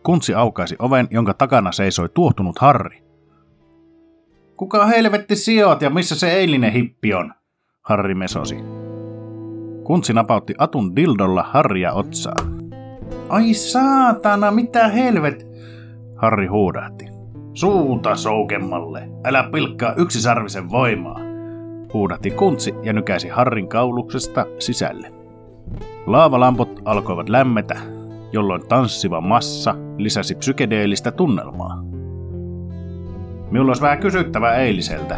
Kuntsi 0.03 0.33
aukaisi 0.33 0.75
oven, 0.79 1.07
jonka 1.11 1.33
takana 1.33 1.71
seisoi 1.71 2.09
tuohtunut 2.09 2.59
Harri. 2.59 3.03
Kuka 4.57 4.85
helvetti 4.85 5.35
sijoat 5.35 5.81
ja 5.81 5.89
missä 5.89 6.15
se 6.15 6.31
eilinen 6.31 6.71
hippi 6.71 7.13
on? 7.13 7.33
Harri 7.81 8.15
mesosi. 8.15 8.57
Kuntsi 9.83 10.13
napautti 10.13 10.53
Atun 10.57 10.95
dildolla 10.95 11.43
Harria 11.43 11.93
otsaan. 11.93 12.63
Ai 13.29 13.53
saatana, 13.53 14.51
mitä 14.51 14.87
helvet? 14.87 15.47
Harri 16.15 16.47
huudahti. 16.47 17.05
Suuta 17.53 18.15
soukemmalle, 18.15 19.09
älä 19.25 19.49
pilkkaa 19.51 19.93
yksisarvisen 19.97 20.69
voimaa. 20.69 21.19
Huudahti 21.93 22.31
kuntsi 22.31 22.73
ja 22.83 22.93
nykäisi 22.93 23.29
Harrin 23.29 23.67
kauluksesta 23.67 24.45
sisälle. 24.59 25.13
Laavalamput 26.05 26.81
alkoivat 26.85 27.29
lämmetä, 27.29 27.75
jolloin 28.33 28.67
tanssiva 28.67 29.21
massa 29.21 29.75
lisäsi 29.97 30.35
psykedeellistä 30.35 31.11
tunnelmaa. 31.11 31.83
Minulla 33.51 33.69
olisi 33.69 33.81
vähän 33.81 33.99
kysyttävää 33.99 34.55
eiliseltä, 34.55 35.17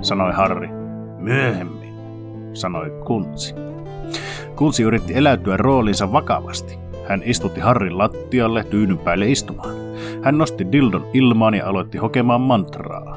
sanoi 0.00 0.32
Harri. 0.32 0.68
Myöhemmin, 1.18 1.94
sanoi 2.52 2.90
Kuntsi. 3.06 3.54
Kuntsi 4.56 4.82
yritti 4.82 5.16
eläytyä 5.16 5.56
roolinsa 5.56 6.12
vakavasti. 6.12 6.78
Hän 7.08 7.22
istutti 7.24 7.60
Harrin 7.60 7.98
lattialle 7.98 8.64
tyynyn 8.64 8.98
päälle 8.98 9.30
istumaan. 9.30 9.74
Hän 10.22 10.38
nosti 10.38 10.72
dildon 10.72 11.10
ilmaan 11.12 11.54
ja 11.54 11.68
aloitti 11.68 11.98
hokemaan 11.98 12.40
mantraa. 12.40 13.16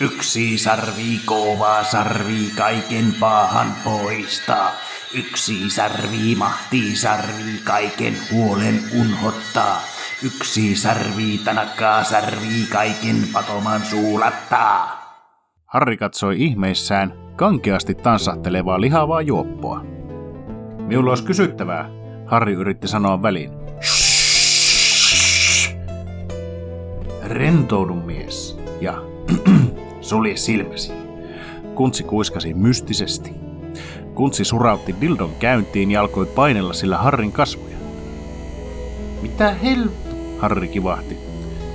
Yksi 0.00 0.58
sarvi 0.58 1.20
kovaa 1.26 1.84
sarvi 1.84 2.50
kaiken 2.56 3.14
pahan 3.20 3.66
poistaa. 3.84 4.70
Yksi 5.14 5.70
sarvi 5.70 6.34
mahti 6.34 6.96
sarvi 6.96 7.58
kaiken 7.64 8.14
huolen 8.32 8.80
unhottaa. 9.00 9.80
Yksi 10.22 10.76
sarvi 10.76 11.40
tanakkaa 11.44 12.04
sarvi 12.04 12.66
kaiken 12.72 13.16
patoman 13.32 13.80
suulattaa. 13.80 15.02
Harri 15.66 15.96
katsoi 15.96 16.42
ihmeissään 16.42 17.12
kankeasti 17.36 17.94
tanssahtelevaa 17.94 18.80
lihavaa 18.80 19.20
juoppoa. 19.20 19.84
Minulla 20.78 21.10
olisi 21.10 21.24
kysyttävää, 21.24 21.90
Harri 22.26 22.52
yritti 22.52 22.88
sanoa 22.88 23.22
väliin. 23.22 23.50
Rentoudu 27.24 27.94
mies 27.94 28.58
ja 28.80 28.94
sulje 30.00 30.36
silmäsi. 30.36 30.92
Kuntsi 31.74 32.02
kuiskasi 32.02 32.54
mystisesti. 32.54 33.51
Kuntsi 34.14 34.44
surautti 34.44 34.94
dildon 35.00 35.32
käyntiin 35.38 35.90
ja 35.90 36.00
alkoi 36.00 36.26
painella 36.26 36.72
sillä 36.72 36.98
Harrin 36.98 37.32
kasvoja. 37.32 37.76
Mitä 39.22 39.54
hel... 39.54 39.88
Harri 40.38 40.68
kivahti. 40.68 41.18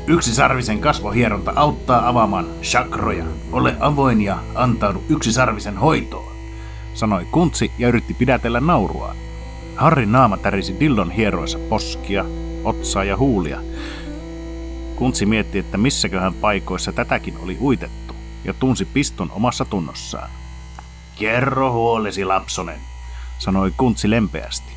Yksisarvisen 0.07 0.79
kasvohieronta 0.79 1.53
auttaa 1.55 2.07
avaamaan 2.09 2.45
chakroja. 2.61 3.25
Ole 3.51 3.75
avoin 3.79 4.21
ja 4.21 4.37
antaudu 4.55 5.03
yksisarvisen 5.09 5.77
hoitoon, 5.77 6.31
sanoi 6.93 7.25
Kuntsi 7.31 7.71
ja 7.79 7.87
yritti 7.87 8.13
pidätellä 8.13 8.59
naurua. 8.59 9.15
Harrin 9.75 10.11
naama 10.11 10.37
tärisi 10.37 10.75
dildon 10.79 11.11
hieroissa 11.11 11.59
poskia, 11.69 12.25
otsaa 12.63 13.03
ja 13.03 13.17
huulia. 13.17 13.59
Kuntsi 14.95 15.25
mietti, 15.25 15.59
että 15.59 15.77
missäköhän 15.77 16.33
paikoissa 16.33 16.91
tätäkin 16.91 17.37
oli 17.43 17.57
uitettu, 17.61 18.13
ja 18.45 18.53
tunsi 18.53 18.85
piston 18.85 19.31
omassa 19.31 19.65
tunnossaan. 19.65 20.29
Kerro 21.19 21.71
huolesi, 21.71 22.25
lapsonen, 22.25 22.79
sanoi 23.37 23.71
Kuntsi 23.77 24.09
lempeästi. 24.09 24.73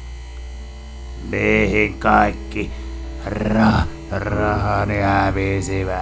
Mihin 1.30 1.98
kaikki 1.98 2.70
ra- 3.26 3.86
rahani 4.10 4.98
hävisivät? 4.98 6.00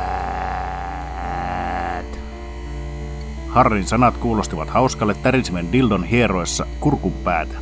Harrin 3.48 3.86
sanat 3.86 4.16
kuulostivat 4.16 4.70
hauskalle 4.70 5.14
tärisimen 5.14 5.72
dildon 5.72 6.04
hieroissa 6.04 6.66
kurkun 6.80 7.12
päätä. 7.12 7.54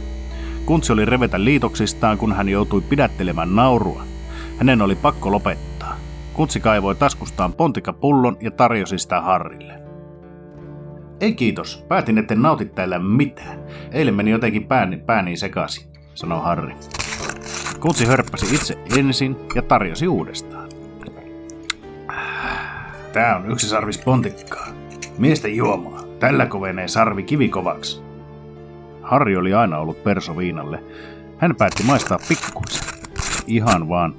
Kuntsi 0.66 0.92
oli 0.92 1.04
revetä 1.04 1.44
liitoksistaan, 1.44 2.18
kun 2.18 2.32
hän 2.32 2.48
joutui 2.48 2.80
pidättelemään 2.80 3.56
naurua. 3.56 4.02
Hänen 4.58 4.82
oli 4.82 4.94
pakko 4.94 5.32
lopettaa. 5.32 5.96
Kuntsi 6.32 6.60
kaivoi 6.60 6.94
taskustaan 6.94 7.52
pontikapullon 7.52 8.36
ja 8.40 8.50
tarjosi 8.50 8.98
sitä 8.98 9.20
Harrille. 9.20 9.85
Ei 11.20 11.34
kiitos, 11.34 11.84
päätin 11.88 12.18
etten 12.18 12.42
nauti 12.42 12.64
täällä 12.64 12.98
mitään. 12.98 13.58
Eilen 13.92 14.14
meni 14.14 14.30
jotenkin 14.30 14.66
pääni, 14.66 14.96
pääni 14.96 15.36
sekaisin, 15.36 15.88
sanoi 16.14 16.42
Harri. 16.42 16.74
Kuntsi 17.80 18.06
hörppäsi 18.06 18.54
itse 18.54 18.78
ensin 18.98 19.36
ja 19.54 19.62
tarjosi 19.62 20.08
uudestaan. 20.08 20.68
Tää 23.12 23.36
on 23.36 23.50
yksi 23.50 23.68
sarvis 23.68 23.98
pontikkaa. 23.98 24.66
Miesten 25.18 25.56
juomaa. 25.56 26.02
Tällä 26.18 26.46
kovenee 26.46 26.88
sarvi 26.88 27.22
kivikovaksi. 27.22 28.02
Harri 29.02 29.36
oli 29.36 29.54
aina 29.54 29.78
ollut 29.78 30.04
perso 30.04 30.36
viinalle. 30.36 30.82
Hän 31.38 31.56
päätti 31.56 31.82
maistaa 31.82 32.18
pikkuisen. 32.28 32.86
Ihan 33.46 33.88
vaan 33.88 34.14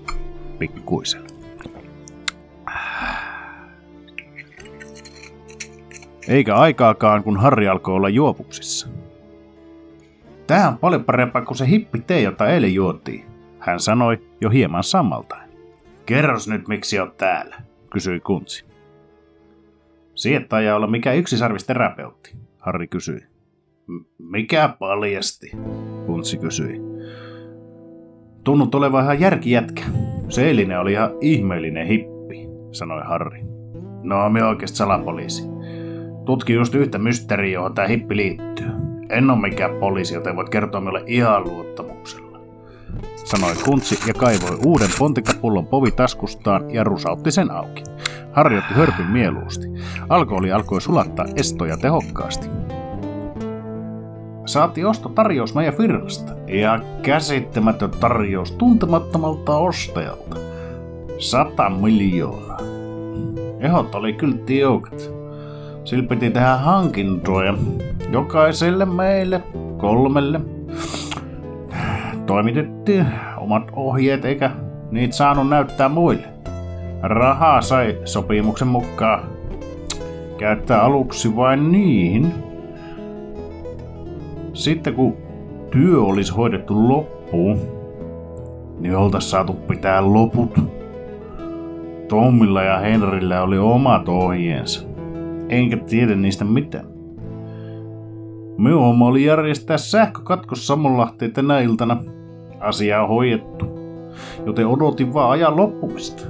pikkuisen. 0.60 1.27
Eikä 6.28 6.56
aikaakaan, 6.56 7.24
kun 7.24 7.38
Harri 7.38 7.68
alkoi 7.68 7.96
olla 7.96 8.10
juopuksissa. 8.10 8.88
Tää 10.48 10.68
on 10.68 10.78
paljon 10.78 11.04
parempaa 11.04 11.42
kuin 11.42 11.58
se 11.58 11.68
hippi 11.68 12.00
tee, 12.00 12.22
jota 12.22 12.48
eilen 12.48 12.74
juotiin, 12.74 13.26
hän 13.60 13.80
sanoi 13.80 14.20
jo 14.42 14.50
hieman 14.50 14.84
sammaltain. 14.84 15.50
Kerros 16.06 16.48
nyt, 16.48 16.68
miksi 16.68 17.00
oot 17.00 17.18
täällä, 17.18 17.56
kysyi 17.90 18.20
Kuntsi. 18.20 18.66
Siettaa 20.16 20.62
ja 20.62 20.76
olla 20.76 20.88
mikä 20.88 21.14
yksisarvisterapeutti, 21.14 22.36
Harri 22.60 22.88
kysyi. 22.88 23.20
Mikä 24.18 24.70
paljasti? 24.80 25.52
Kuntsi 26.06 26.38
kysyi. 26.38 26.82
Tunnut 28.44 28.76
olevan 28.76 29.04
ihan 29.04 29.20
järkijätkä. 29.20 29.84
Se 30.30 30.48
eilinen 30.48 30.80
oli 30.80 30.92
ihan 30.92 31.12
ihmeellinen 31.22 31.88
hippi, 31.88 32.48
sanoi 32.72 33.02
Harri. 33.06 33.42
No, 34.04 34.30
me 34.30 34.44
oikeasti 34.44 34.78
salapoliisi. 34.78 35.57
Tutki 36.28 36.54
just 36.54 36.76
yhtä 36.76 36.98
mysteeriä, 36.98 37.54
johon 37.54 37.74
tämä 37.74 37.88
hippi 37.88 38.16
liittyy. 38.16 38.72
En 39.10 39.30
ole 39.30 39.42
mikään 39.42 39.72
poliisi, 39.80 40.14
joten 40.14 40.36
voit 40.36 40.50
kertoa 40.50 40.82
minulle 40.82 41.04
ihan 41.06 41.44
luottamuksella. 41.44 42.40
Sanoi 43.16 43.56
Kuntsi 43.66 44.00
ja 44.08 44.14
kaivoi 44.14 44.58
uuden 44.66 44.90
pontikapullon 45.00 45.68
povi 45.68 45.92
taskustaan 45.92 46.72
ja 46.72 46.84
rusautti 46.84 47.32
sen 47.32 47.52
auki. 47.52 47.84
Harri 48.32 48.58
otti 48.58 48.74
hörpyn 48.74 49.08
mieluusti. 49.08 49.68
Alkoholi 50.10 50.52
alkoi 50.52 50.82
sulattaa 50.82 51.26
estoja 51.36 51.78
tehokkaasti. 51.78 52.50
Saatiin 54.46 54.88
ostotarjous 54.88 55.56
meidän 55.56 55.74
firmasta. 55.74 56.34
Ja 56.48 56.80
käsittämätön 57.02 57.92
tarjous 57.92 58.52
tuntemattomalta 58.52 59.58
ostajalta. 59.58 60.36
Sata 61.18 61.70
miljoonaa. 61.70 62.60
Ehot 63.60 63.96
oli 63.96 64.14
kyllä 64.14 64.38
tiukat. 64.46 65.17
Sillä 65.88 66.08
piti 66.08 66.30
tehdä 66.30 66.56
hankintoja. 66.56 67.54
Jokaiselle 68.12 68.86
meille, 68.86 69.42
kolmelle. 69.78 70.42
Toimitettiin 72.26 73.06
omat 73.38 73.64
ohjeet 73.74 74.26
eikä 74.26 74.52
niitä 74.92 75.16
saanut 75.16 75.50
näyttää 75.50 75.90
muille. 75.90 76.28
Rahaa 77.02 77.62
sai 77.62 77.98
sopimuksen 78.06 78.68
mukaan 78.68 79.24
käyttää 80.38 80.82
aluksi 80.82 81.36
vain 81.36 81.72
niihin. 81.72 82.34
Sitten 84.54 84.94
kun 84.94 85.18
työ 85.72 86.02
olisi 86.02 86.34
hoidettu 86.34 86.90
loppuun, 86.90 87.60
niin 88.80 88.96
oltaisiin 88.96 89.32
saatu 89.32 89.54
pitää 89.54 90.14
loput. 90.14 90.60
Tommilla 92.08 92.64
ja 92.64 92.78
Henrillä 92.78 93.42
oli 93.42 93.58
omat 93.58 94.10
ohjeensa 94.10 94.87
enkä 95.50 95.78
tiedä 95.78 96.16
niistä 96.16 96.46
mitään. 96.46 96.86
Minun 98.58 98.82
homma 98.82 99.08
oli 99.08 99.26
järjestää 99.26 99.78
sähkökatkos 99.78 100.68
Samonlahteen 100.68 101.32
tänä 101.32 101.60
iltana. 101.60 102.04
Asia 102.60 103.02
on 103.02 103.10
hoidettu, 103.10 103.66
joten 104.46 104.68
odotin 104.68 105.14
vaan 105.14 105.32
ajan 105.32 105.58
loppumista. 105.58 106.24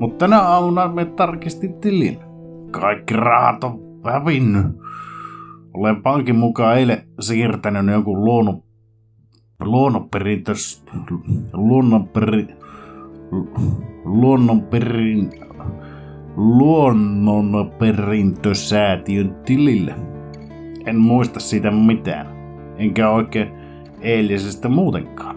Mutta 0.00 0.18
tänä 0.18 0.40
aamuna 0.40 0.88
me 0.88 1.04
tarkistin 1.04 1.74
tilin. 1.74 2.18
Kaikki 2.70 3.14
rahat 3.14 3.64
on 3.64 3.80
hävinnyt. 4.04 4.66
Olen 5.74 6.02
pankin 6.02 6.36
mukaan 6.36 6.78
eilen 6.78 7.02
siirtänyt 7.20 7.94
jonkun 7.94 8.24
luonnon, 8.24 8.62
luonnonperintös, 9.60 10.84
luonnonperi, 11.52 12.46
luonnonperin, 14.04 15.30
luonnonperintösäätiön 16.36 19.36
tilille. 19.46 19.94
En 20.86 20.98
muista 20.98 21.40
siitä 21.40 21.70
mitään. 21.70 22.26
enkä 22.78 23.10
oikein 23.10 23.48
eilisestä 24.00 24.68
muutenkaan. 24.68 25.36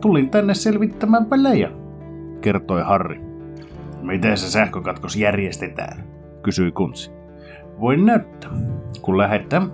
Tulin 0.00 0.30
tänne 0.30 0.54
selvittämään 0.54 1.26
pelejä, 1.26 1.70
kertoi 2.40 2.82
Harri. 2.82 3.20
Miten 4.02 4.36
se 4.36 4.50
sähkökatkos 4.50 5.16
järjestetään? 5.16 6.04
kysyi 6.42 6.72
Kuntsi. 6.72 7.10
Voin 7.80 8.06
näyttää, 8.06 8.50
kun 9.02 9.18
lähetään. 9.18 9.72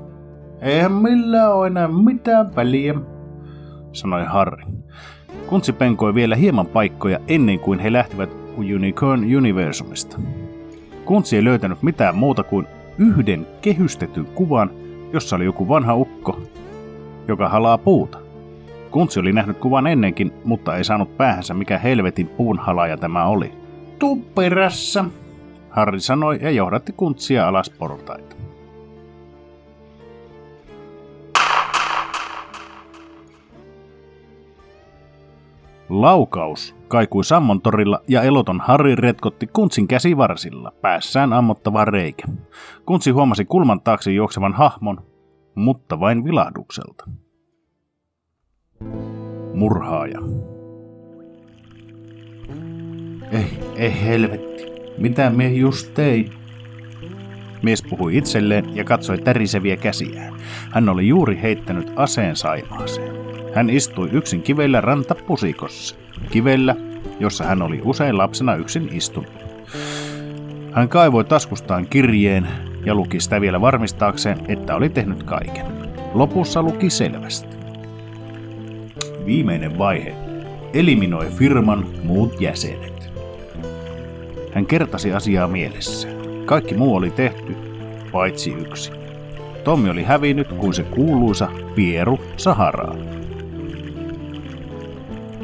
Eihän 0.61 0.93
millään 0.93 1.55
ole 1.55 1.67
enää 1.67 1.89
mitään 1.89 2.57
väliä, 2.57 2.95
sanoi 3.93 4.25
Harri. 4.25 4.65
Kuntsi 5.47 5.73
penkoi 5.73 6.15
vielä 6.15 6.37
hieman 6.37 6.67
paikkoja 6.67 7.19
ennen 7.29 7.61
kuin 7.61 7.79
he 7.79 7.93
lähtivät 7.93 8.31
Unicorn 8.59 9.37
Universumista. 9.37 10.19
Kuntsi 11.07 11.37
ei 11.37 11.45
löytänyt 11.45 11.83
mitään 11.83 12.17
muuta 12.17 12.43
kuin 12.43 12.67
yhden 12.99 13.47
kehystetyn 13.61 14.27
kuvan, 14.27 14.71
jossa 15.13 15.37
oli 15.37 15.45
joku 15.45 15.69
vanha 15.69 15.95
ukko, 15.95 16.41
joka 17.29 17.49
halaa 17.49 17.79
puuta. 17.79 18.19
Kuntsi 18.91 19.21
oli 19.21 19.33
nähnyt 19.33 19.59
kuvan 19.59 19.87
ennenkin, 19.87 20.33
mutta 20.45 20.77
ei 20.77 20.85
saanut 20.85 21.17
päähänsä 21.17 21.55
mikä 21.55 21.79
helvetin 21.79 22.29
puunhalaja 22.29 22.97
tämä 22.97 23.27
oli. 23.27 23.53
Tuu 23.99 24.17
perässä, 24.35 25.05
Harri 25.71 26.01
sanoi 26.01 26.39
ja 26.43 26.51
johdatti 26.51 26.93
kuntsia 26.93 27.49
alas 27.49 27.71
portaita. 27.71 28.36
Laukaus 35.89 36.77
kaikui 36.89 37.25
Sammon 37.25 37.63
torilla 37.63 38.01
ja 38.09 38.23
eloton 38.23 38.61
Harri 38.61 38.95
retkotti 38.95 39.47
Kuntsin 39.47 39.89
käsivarsilla, 39.89 40.73
päässään 40.83 41.33
ammottava 41.33 41.85
reikä. 41.85 42.25
Kuntsi 42.87 43.11
huomasi 43.11 43.45
kulman 43.45 43.81
taakse 43.81 44.13
juoksevan 44.13 44.53
hahmon, 44.53 45.07
mutta 45.55 46.01
vain 46.01 46.25
vilahdukselta. 46.25 47.05
Murhaaja. 49.55 50.21
Ei, 53.33 53.59
ei 53.77 54.03
helvetti. 54.05 54.67
Mitä 54.99 55.31
me 55.31 55.49
just 55.49 55.95
tein? 55.95 56.31
Mies 57.63 57.83
puhui 57.83 58.17
itselleen 58.17 58.77
ja 58.77 58.85
katsoi 58.85 59.19
täriseviä 59.19 59.77
käsiään. 59.77 60.35
Hän 60.71 60.89
oli 60.89 61.09
juuri 61.09 61.43
heittänyt 61.43 61.93
aseen 61.97 62.37
saimaaseen. 62.37 63.26
Hän 63.57 63.71
istui 63.71 64.09
yksin 64.13 64.43
kivellä 64.43 64.81
rantapusikossa. 64.81 65.97
Kivellä, 66.31 66.77
jossa 67.21 67.45
hän 67.45 67.63
oli 67.63 67.81
usein 67.85 68.19
lapsena 68.19 68.55
yksin 68.55 68.89
istunut. 68.93 69.33
Hän 70.73 70.89
kaivoi 70.89 71.25
taskustaan 71.25 71.87
kirjeen 71.87 72.49
ja 72.85 72.95
luki 72.95 73.21
sitä 73.21 73.41
vielä 73.41 73.61
varmistaakseen, 73.61 74.39
että 74.49 74.75
oli 74.75 74.89
tehnyt 74.89 75.23
kaiken. 75.23 75.67
Lopussa 76.15 76.63
luki 76.63 76.91
selvästi. 76.91 77.57
Viimeinen 79.27 79.79
vaihe. 79.79 80.15
Eliminoi 80.73 81.27
firman 81.27 81.87
muut 82.05 82.41
jäsenet. 82.41 83.11
Hän 84.53 84.67
kertasi 84.67 85.13
asiaa 85.13 85.49
mielessä. 85.49 86.09
Kaikki 86.45 86.75
muu 86.75 86.97
oli 86.97 87.11
tehty, 87.11 87.57
paitsi 88.13 88.53
yksi. 88.53 88.93
Tommi 89.65 89.91
oli 89.91 90.03
hävinnyt 90.03 90.49
kuin 90.49 90.75
se 90.75 90.83
kuuluisa 90.83 91.49
Pieru 91.75 92.21
Saharaan. 92.37 93.26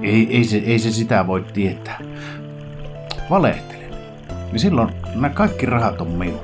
Ei, 0.02 0.36
ei, 0.36 0.44
se, 0.44 0.56
ei 0.56 0.78
se 0.78 0.90
sitä 0.90 1.26
voi 1.26 1.44
tietää. 1.52 2.00
Valehtelen. 3.30 3.90
Niin 4.50 4.60
silloin 4.60 4.88
nämä 5.14 5.28
kaikki 5.28 5.66
rahat 5.66 6.00
on 6.00 6.10
minun. 6.10 6.40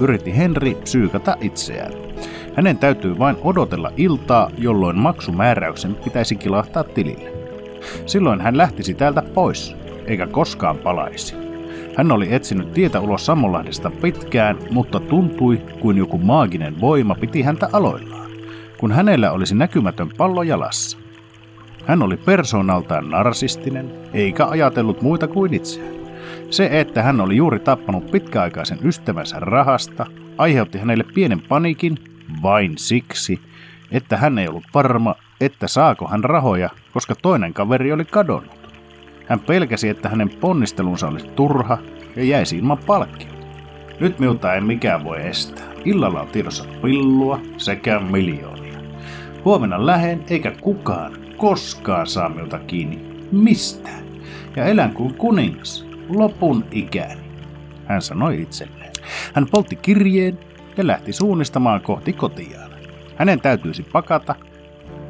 Yritti 0.00 0.36
Henri 0.36 0.74
psyykata 0.74 1.36
itseään. 1.40 1.92
Hänen 2.56 2.78
täytyy 2.78 3.18
vain 3.18 3.36
odotella 3.44 3.92
iltaa, 3.96 4.50
jolloin 4.58 4.98
maksumääräyksen 4.98 5.94
pitäisi 5.94 6.36
kilahtaa 6.36 6.84
tilille. 6.84 7.32
Silloin 8.06 8.40
hän 8.40 8.56
lähtisi 8.56 8.94
täältä 8.94 9.22
pois, 9.34 9.76
eikä 10.06 10.26
koskaan 10.26 10.78
palaisi. 10.78 11.34
Hän 11.96 12.12
oli 12.12 12.34
etsinyt 12.34 12.72
tietä 12.72 13.00
ulos 13.00 13.26
Sammonlahdesta 13.26 13.90
pitkään, 13.90 14.58
mutta 14.70 15.00
tuntui 15.00 15.62
kuin 15.80 15.96
joku 15.96 16.18
maaginen 16.18 16.80
voima 16.80 17.14
piti 17.14 17.42
häntä 17.42 17.68
aloillaan, 17.72 18.30
kun 18.78 18.92
hänellä 18.92 19.32
olisi 19.32 19.54
näkymätön 19.54 20.08
pallo 20.16 20.42
jalassa. 20.42 21.01
Hän 21.86 22.02
oli 22.02 22.16
persoonaltaan 22.16 23.10
narsistinen, 23.10 23.90
eikä 24.14 24.46
ajatellut 24.46 25.02
muita 25.02 25.28
kuin 25.28 25.54
itseään. 25.54 25.94
Se, 26.50 26.68
että 26.80 27.02
hän 27.02 27.20
oli 27.20 27.36
juuri 27.36 27.58
tappanut 27.58 28.10
pitkäaikaisen 28.10 28.78
ystävänsä 28.84 29.40
rahasta, 29.40 30.06
aiheutti 30.38 30.78
hänelle 30.78 31.04
pienen 31.14 31.40
panikin 31.48 31.98
vain 32.42 32.78
siksi, 32.78 33.40
että 33.90 34.16
hän 34.16 34.38
ei 34.38 34.48
ollut 34.48 34.64
varma, 34.74 35.14
että 35.40 35.68
saako 35.68 36.08
hän 36.08 36.24
rahoja, 36.24 36.70
koska 36.92 37.14
toinen 37.22 37.54
kaveri 37.54 37.92
oli 37.92 38.04
kadonnut. 38.04 38.72
Hän 39.26 39.40
pelkäsi, 39.40 39.88
että 39.88 40.08
hänen 40.08 40.30
ponnistelunsa 40.40 41.08
olisi 41.08 41.26
turha 41.26 41.78
ja 42.16 42.24
jäisi 42.24 42.58
ilman 42.58 42.78
palkkiota. 42.86 43.46
Nyt 44.00 44.18
minulta 44.18 44.54
ei 44.54 44.60
mikään 44.60 45.04
voi 45.04 45.26
estää. 45.26 45.66
Illalla 45.84 46.20
on 46.20 46.28
tiedossa 46.28 46.64
pillua 46.82 47.40
sekä 47.56 48.00
miljoonia. 48.00 48.78
Huomenna 49.44 49.86
lähen 49.86 50.24
eikä 50.30 50.52
kukaan 50.60 51.12
koskaan 51.42 52.06
saa 52.06 52.28
minulta 52.28 52.58
kiinni 52.58 53.26
mistään. 53.32 54.04
Ja 54.56 54.64
elän 54.64 54.92
kuin 54.92 55.14
kuningas 55.14 55.86
lopun 56.08 56.64
ikäni, 56.70 57.20
hän 57.86 58.02
sanoi 58.02 58.42
itselleen. 58.42 58.92
Hän 59.34 59.46
poltti 59.50 59.76
kirjeen 59.76 60.38
ja 60.76 60.86
lähti 60.86 61.12
suunnistamaan 61.12 61.80
kohti 61.80 62.12
kotiaan. 62.12 62.70
Hänen 63.16 63.40
täytyisi 63.40 63.82
pakata, 63.82 64.34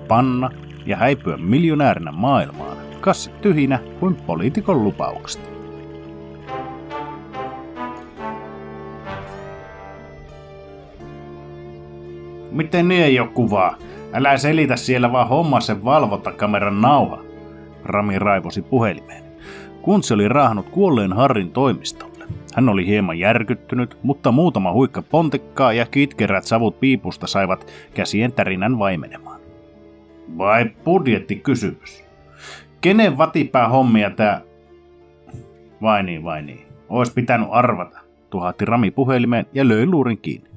panna 0.08 0.50
ja 0.86 0.96
häipyä 0.96 1.36
miljonäärinä 1.36 2.12
maailmaan, 2.12 2.76
kassit 3.00 3.40
tyhjinä 3.40 3.78
kuin 4.00 4.14
poliitikon 4.14 4.84
lupaukset. 4.84 5.50
Miten 12.50 12.88
niin 12.88 13.02
ei 13.04 13.20
ole 13.20 13.28
kuvaa? 13.28 13.76
Älä 14.12 14.36
selitä 14.36 14.76
siellä 14.76 15.12
vaan 15.12 15.28
homma 15.28 15.60
sen 15.60 15.84
valvontakameran 15.84 16.80
nauha. 16.80 17.22
Rami 17.84 18.18
raivosi 18.18 18.62
puhelimeen. 18.62 19.24
Kuntsi 19.82 20.14
oli 20.14 20.28
raahannut 20.28 20.68
kuolleen 20.68 21.12
Harrin 21.12 21.50
toimistolle. 21.50 22.24
Hän 22.54 22.68
oli 22.68 22.86
hieman 22.86 23.18
järkyttynyt, 23.18 23.96
mutta 24.02 24.32
muutama 24.32 24.72
huikka 24.72 25.02
pontekkaa 25.02 25.72
ja 25.72 25.86
kitkerät 25.86 26.44
savut 26.44 26.80
piipusta 26.80 27.26
saivat 27.26 27.66
käsien 27.94 28.32
tärinän 28.32 28.78
vaimenemaan. 28.78 29.40
Vai 30.38 30.70
budjettikysymys? 30.84 32.04
Kenen 32.80 33.18
vatipää 33.18 33.68
hommia 33.68 34.10
tää... 34.10 34.40
Vai 35.82 36.02
niin, 36.02 36.24
vai 36.24 36.42
niin. 36.42 36.66
Ois 36.88 37.10
pitänyt 37.10 37.48
arvata, 37.50 37.98
tuhatti 38.30 38.64
Rami 38.64 38.90
puhelimeen 38.90 39.46
ja 39.52 39.68
löi 39.68 39.86
luurin 39.86 40.18
kiinni. 40.18 40.50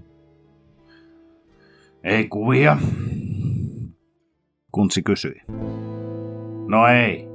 Ei 2.03 2.27
kuvia, 2.27 2.77
Kuntsi 4.75 5.01
kysyi. 5.01 5.41
No 6.67 6.87
ei. 6.87 7.27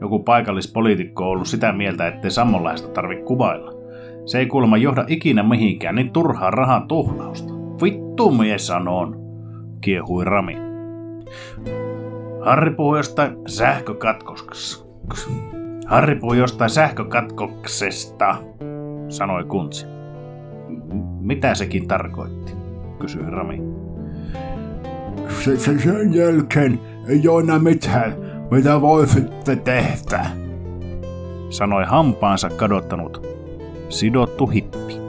Joku 0.00 0.18
paikallispoliitikko 0.18 1.24
on 1.24 1.30
ollut 1.30 1.48
sitä 1.48 1.72
mieltä, 1.72 2.06
ettei 2.08 2.30
sammonlaista 2.30 2.88
tarvi 2.88 3.16
kuvailla. 3.16 3.72
Se 4.24 4.38
ei 4.38 4.46
kuulemma 4.46 4.76
johda 4.76 5.04
ikinä 5.08 5.42
mihinkään, 5.42 5.94
niin 5.94 6.12
turhaa 6.12 6.50
rahan 6.50 6.88
tuhlausta. 6.88 7.54
Vittu 7.82 8.30
mies 8.30 8.66
sanon, 8.66 9.16
kiehui 9.80 10.24
Rami. 10.24 10.56
Harri 12.40 12.70
puhui 12.70 12.98
jostain 12.98 13.36
sähkökatkoksesta. 13.46 14.86
Harri 15.86 16.16
puhui 16.16 16.38
jostain 16.38 16.70
sähkökatkoksesta, 16.70 18.36
sanoi 19.08 19.44
Kuntsi. 19.44 19.86
Mitä 21.20 21.54
sekin 21.54 21.88
tarkoitti, 21.88 22.52
kysyi 22.98 23.22
Rami. 23.26 23.83
Se, 25.28 25.72
jälkeen 26.10 26.80
ei 27.08 27.28
ole 27.28 27.42
enää 27.42 27.58
mitään, 27.58 28.16
mitä 28.50 28.80
voisitte 28.80 29.56
tehdä, 29.56 30.26
sanoi 31.50 31.84
hampaansa 31.86 32.50
kadottanut 32.50 33.26
sidottu 33.88 34.46
hippi. 34.46 35.04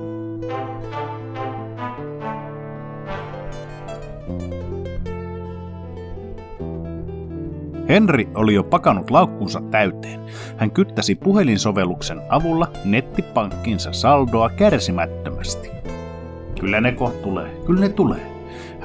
Henri 7.89 8.29
oli 8.35 8.53
jo 8.53 8.63
pakannut 8.63 9.11
laukkunsa 9.11 9.61
täyteen. 9.71 10.19
Hän 10.57 10.71
kyttäsi 10.71 11.15
puhelinsovelluksen 11.15 12.21
avulla 12.29 12.67
nettipankkinsa 12.85 13.93
saldoa 13.93 14.49
kärsimättömästi. 14.49 15.69
Kyllä 16.59 16.81
ne 16.81 16.91
kohta 16.91 17.23
tulee, 17.23 17.51
kyllä 17.65 17.81
ne 17.81 17.89
tulee. 17.89 18.34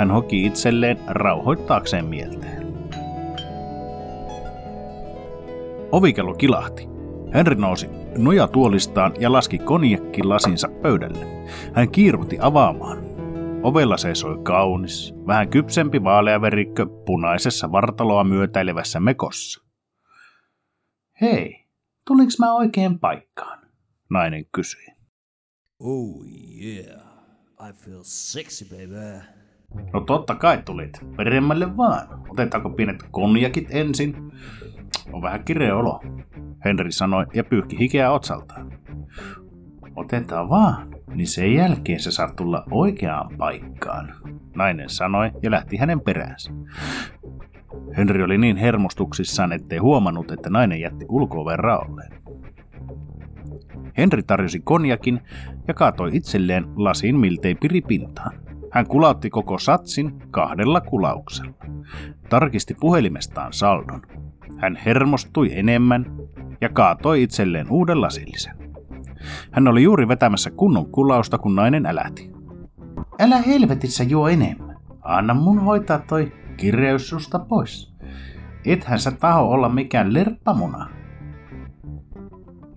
Hän 0.01 0.11
hoki 0.11 0.46
itselleen 0.46 0.98
rauhoittaakseen 1.07 2.05
mieltään. 2.05 2.62
Ovikello 5.92 6.34
kilahti. 6.34 6.88
Henri 7.34 7.55
nousi 7.55 7.88
nojatuolistaan 8.18 9.12
ja 9.18 9.32
laski 9.32 9.59
konjakkilasinsa 9.59 10.68
pöydälle. 10.82 11.26
Hän 11.74 11.90
kiiruhti 11.90 12.38
avaamaan. 12.40 12.98
Ovella 13.62 13.96
seisoi 13.96 14.38
kaunis, 14.42 15.14
vähän 15.26 15.48
kypsempi 15.48 16.05
vaaleaverikkö 16.05 16.86
punaisessa 17.07 17.72
vartaloa 17.72 18.24
myötäilevässä 18.24 19.01
mekossa. 19.01 19.64
Hei, 21.20 21.66
tulinko 22.07 22.32
mä 22.38 22.55
oikein 22.55 22.98
paikkaan? 22.98 23.59
Nainen 24.11 24.46
kysyi. 24.53 24.86
Oh 25.80 26.24
yeah, 26.64 27.01
I 27.68 27.72
feel 27.72 28.01
sexy 28.03 28.64
baby. 28.64 29.39
No 29.93 30.01
totta 30.01 30.35
kai 30.35 30.62
tulit. 30.64 31.01
Peremmälle 31.16 31.77
vaan. 31.77 32.21
Otetaanko 32.29 32.71
pienet 32.71 33.05
konjakit 33.11 33.66
ensin? 33.71 34.33
On 35.12 35.23
vähän 35.23 35.45
kireä 35.45 35.77
olo, 35.77 36.01
Henri 36.64 36.93
sanoi 36.93 37.27
ja 37.35 37.45
pyyhki 37.45 37.79
hikeä 37.79 38.11
otsaltaan. 38.11 38.73
Otetaan 39.97 40.49
vaan, 40.49 40.89
niin 41.14 41.27
sen 41.27 41.55
jälkeen 41.55 42.01
se 42.01 42.11
saa 42.11 42.33
tulla 42.37 42.64
oikeaan 42.71 43.37
paikkaan, 43.39 44.14
nainen 44.57 44.91
sanoi 44.91 45.31
ja 45.43 45.51
lähti 45.51 45.77
hänen 45.77 46.01
peräänsä. 46.01 46.53
Henri 47.97 48.23
oli 48.23 48.39
niin 48.39 48.57
hermostuksissaan, 48.57 49.53
ettei 49.53 49.79
huomannut, 49.79 50.31
että 50.31 50.51
nainen 50.51 50.81
jätti 50.81 51.07
ulko 51.09 51.45
raolleen. 51.57 52.12
Henri 53.97 54.23
tarjosi 54.23 54.61
konjakin 54.61 55.21
ja 55.68 55.75
kaatoi 55.75 56.11
itselleen 56.12 56.66
lasin 56.77 57.16
miltei 57.16 57.55
piripintaan. 57.55 58.49
Hän 58.73 58.87
kulautti 58.87 59.31
koko 59.31 59.59
satsin 59.59 60.23
kahdella 60.31 60.81
kulauksella. 60.81 61.55
Tarkisti 62.29 62.75
puhelimestaan 62.81 63.53
saldon. 63.53 64.03
Hän 64.57 64.77
hermostui 64.87 65.51
enemmän 65.59 66.07
ja 66.61 66.68
kaatoi 66.68 67.23
itselleen 67.23 67.71
uuden 67.71 68.01
lasillisen. 68.01 68.57
Hän 69.51 69.68
oli 69.68 69.83
juuri 69.83 70.09
vetämässä 70.09 70.51
kunnon 70.51 70.87
kulausta, 70.87 71.39
kun 71.39 71.55
nainen 71.55 71.87
älähti. 71.87 72.31
Älä 73.21 73.39
helvetissä 73.39 74.05
juo 74.05 74.29
enemmän. 74.29 74.77
Anna 75.03 75.35
mun 75.35 75.59
hoitaa 75.59 75.99
toi 75.99 76.33
kireys 76.57 77.09
susta 77.09 77.39
pois. 77.39 77.95
Ethän 78.64 78.99
sä 78.99 79.11
taho 79.11 79.51
olla 79.51 79.68
mikään 79.68 80.14
lerppamuna. 80.14 80.89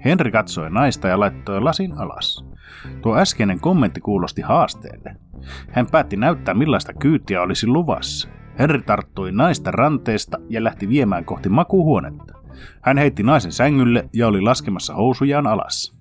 Henri 0.05 0.31
katsoi 0.31 0.69
naista 0.69 1.07
ja 1.07 1.19
laittoi 1.19 1.61
lasin 1.61 1.97
alas. 1.97 2.45
Tuo 3.01 3.17
äskeinen 3.17 3.59
kommentti 3.59 4.01
kuulosti 4.01 4.41
haasteelle. 4.41 5.15
Hän 5.71 5.87
päätti 5.91 6.17
näyttää 6.17 6.53
millaista 6.53 6.93
kyytiä 6.93 7.41
olisi 7.41 7.67
luvassa. 7.67 8.29
Henri 8.59 8.81
tarttui 8.81 9.31
naista 9.31 9.71
ranteesta 9.71 10.37
ja 10.49 10.63
lähti 10.63 10.89
viemään 10.89 11.25
kohti 11.25 11.49
makuuhuonetta. 11.49 12.33
Hän 12.81 12.97
heitti 12.97 13.23
naisen 13.23 13.51
sängylle 13.51 14.09
ja 14.13 14.27
oli 14.27 14.41
laskemassa 14.41 14.93
housujaan 14.93 15.47
alas. 15.47 15.97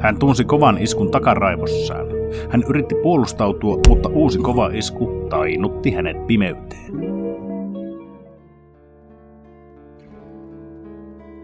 Hän 0.00 0.18
tunsi 0.18 0.44
kovan 0.44 0.78
iskun 0.78 1.10
takaraivossaan. 1.10 2.06
Hän 2.50 2.62
yritti 2.68 2.94
puolustautua, 2.94 3.78
mutta 3.88 4.08
uusi 4.08 4.38
kova 4.38 4.70
isku 4.72 5.26
tainutti 5.30 5.90
hänet 5.90 6.26
pimeyteen. 6.26 6.92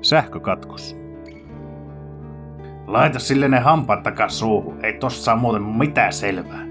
Sähkökatkos. 0.03 1.06
Laita 2.87 3.19
sille 3.19 3.49
ne 3.49 3.59
hampaat 3.59 4.03
takas 4.03 4.39
suuhun, 4.39 4.85
ei 4.85 4.93
tossa 4.93 5.25
saa 5.25 5.37
muuten 5.37 5.63
mitään 5.63 6.13
selvää. 6.13 6.67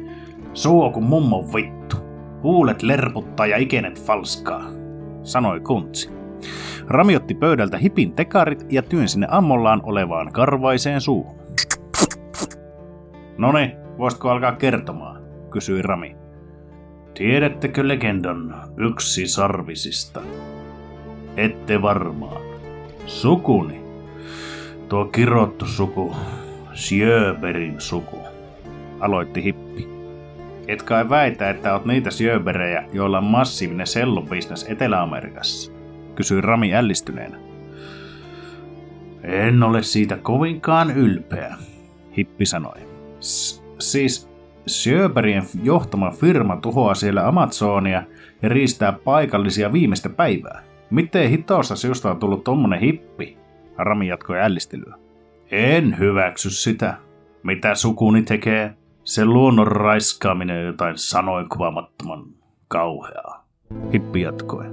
Suu 0.53 0.81
on 0.81 0.93
kuin 0.93 1.05
mummon 1.05 1.53
vittu. 1.53 1.95
Huulet 2.43 2.83
lerputtaa 2.83 3.45
ja 3.45 3.57
ikenet 3.57 4.05
falskaa, 4.05 4.63
sanoi 5.23 5.59
kuntsi. 5.59 6.09
Rami 6.87 7.15
otti 7.15 7.33
pöydältä 7.33 7.77
hipin 7.77 8.13
tekarit 8.13 8.65
ja 8.69 8.81
työnsi 8.81 9.19
ne 9.19 9.27
ammollaan 9.29 9.81
olevaan 9.83 10.31
karvaiseen 10.31 11.01
suuhun. 11.01 11.35
Noni, 13.37 13.75
voisitko 13.97 14.29
alkaa 14.29 14.51
kertomaan, 14.51 15.23
kysyi 15.49 15.81
Rami. 15.81 16.15
Tiedättekö 17.13 17.87
legendan 17.87 18.55
yksi 18.77 19.27
sarvisista? 19.27 20.21
Ette 21.37 21.81
varmaan. 21.81 22.41
Sukuni. 23.05 23.84
Tuo 24.89 25.05
kirottu 25.05 25.65
suku, 25.65 26.15
Sjöberin 26.73 27.81
suku, 27.81 28.19
aloitti 28.99 29.43
Hippi. 29.43 29.87
Et 30.67 30.83
kai 30.83 31.09
väitä, 31.09 31.49
että 31.49 31.73
oot 31.73 31.85
niitä 31.85 32.11
syöberejä, 32.11 32.83
joilla 32.93 33.17
on 33.17 33.23
massiivinen 33.23 33.87
sellubisnes 33.87 34.65
Etelä-Amerikassa, 34.69 35.71
kysyi 36.15 36.41
Rami 36.41 36.75
ällistyneenä. 36.75 37.37
En 39.23 39.63
ole 39.63 39.83
siitä 39.83 40.17
kovinkaan 40.17 40.91
ylpeä, 40.97 41.55
Hippi 42.17 42.45
sanoi. 42.45 42.79
Siis 43.79 44.29
Sjöberien 44.67 45.43
johtama 45.63 46.11
firma 46.11 46.57
tuhoaa 46.57 46.95
siellä 46.95 47.27
Amazonia 47.27 48.03
ja 48.41 48.49
riistää 48.49 48.91
paikallisia 48.91 49.73
viimeistä 49.73 50.09
päivää. 50.09 50.63
Miten 50.89 51.29
hitossa 51.29 51.75
sinusta 51.75 52.11
on 52.11 52.17
tullut 52.19 52.43
tommonen 52.43 52.79
hippi? 52.79 53.44
Rami 53.77 54.07
jatkoi 54.07 54.39
ällistelyä. 54.39 54.95
En 55.51 55.99
hyväksy 55.99 56.49
sitä. 56.49 56.97
Mitä 57.43 57.75
sukuni 57.75 58.21
tekee? 58.21 58.73
Se 59.03 59.25
luonnon 59.25 59.67
raiskaaminen 59.67 60.65
jotain 60.65 60.97
sanoin 60.97 61.49
kuvaamattoman 61.49 62.25
kauheaa. 62.67 63.45
Hippi 63.93 64.21
jatkoi. 64.21 64.65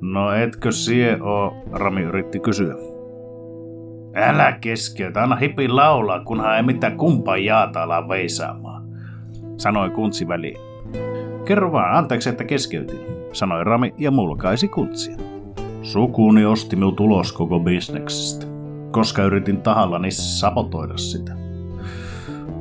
No 0.00 0.32
etkö 0.32 0.72
sie 0.72 1.18
oo, 1.20 1.64
Rami 1.72 2.02
yritti 2.02 2.40
kysyä. 2.40 2.74
Älä 4.14 4.52
keskeytä, 4.60 5.22
anna 5.22 5.36
hipin 5.36 5.76
laulaa, 5.76 6.24
kunhan 6.24 6.56
ei 6.56 6.62
mitään 6.62 6.96
kumpaa 6.96 7.36
jaata 7.36 7.82
ala 7.82 8.08
veisaamaan, 8.08 8.82
sanoi 9.56 9.90
kuntsi 9.90 10.28
väliin. 10.28 10.60
Kerro 11.44 11.72
vaan, 11.72 11.96
anteeksi, 11.96 12.28
että 12.28 12.44
keskeytin, 12.44 13.00
sanoi 13.32 13.64
Rami 13.64 13.94
ja 13.98 14.10
mulkaisi 14.10 14.68
kuntsia. 14.68 15.29
Sukuni 15.82 16.44
osti 16.44 16.76
minun 16.76 16.96
tulos 16.96 17.32
koko 17.32 17.60
bisneksestä, 17.60 18.46
koska 18.90 19.22
yritin 19.22 19.62
tahallani 19.62 20.10
sabotoida 20.10 20.96
sitä. 20.96 21.32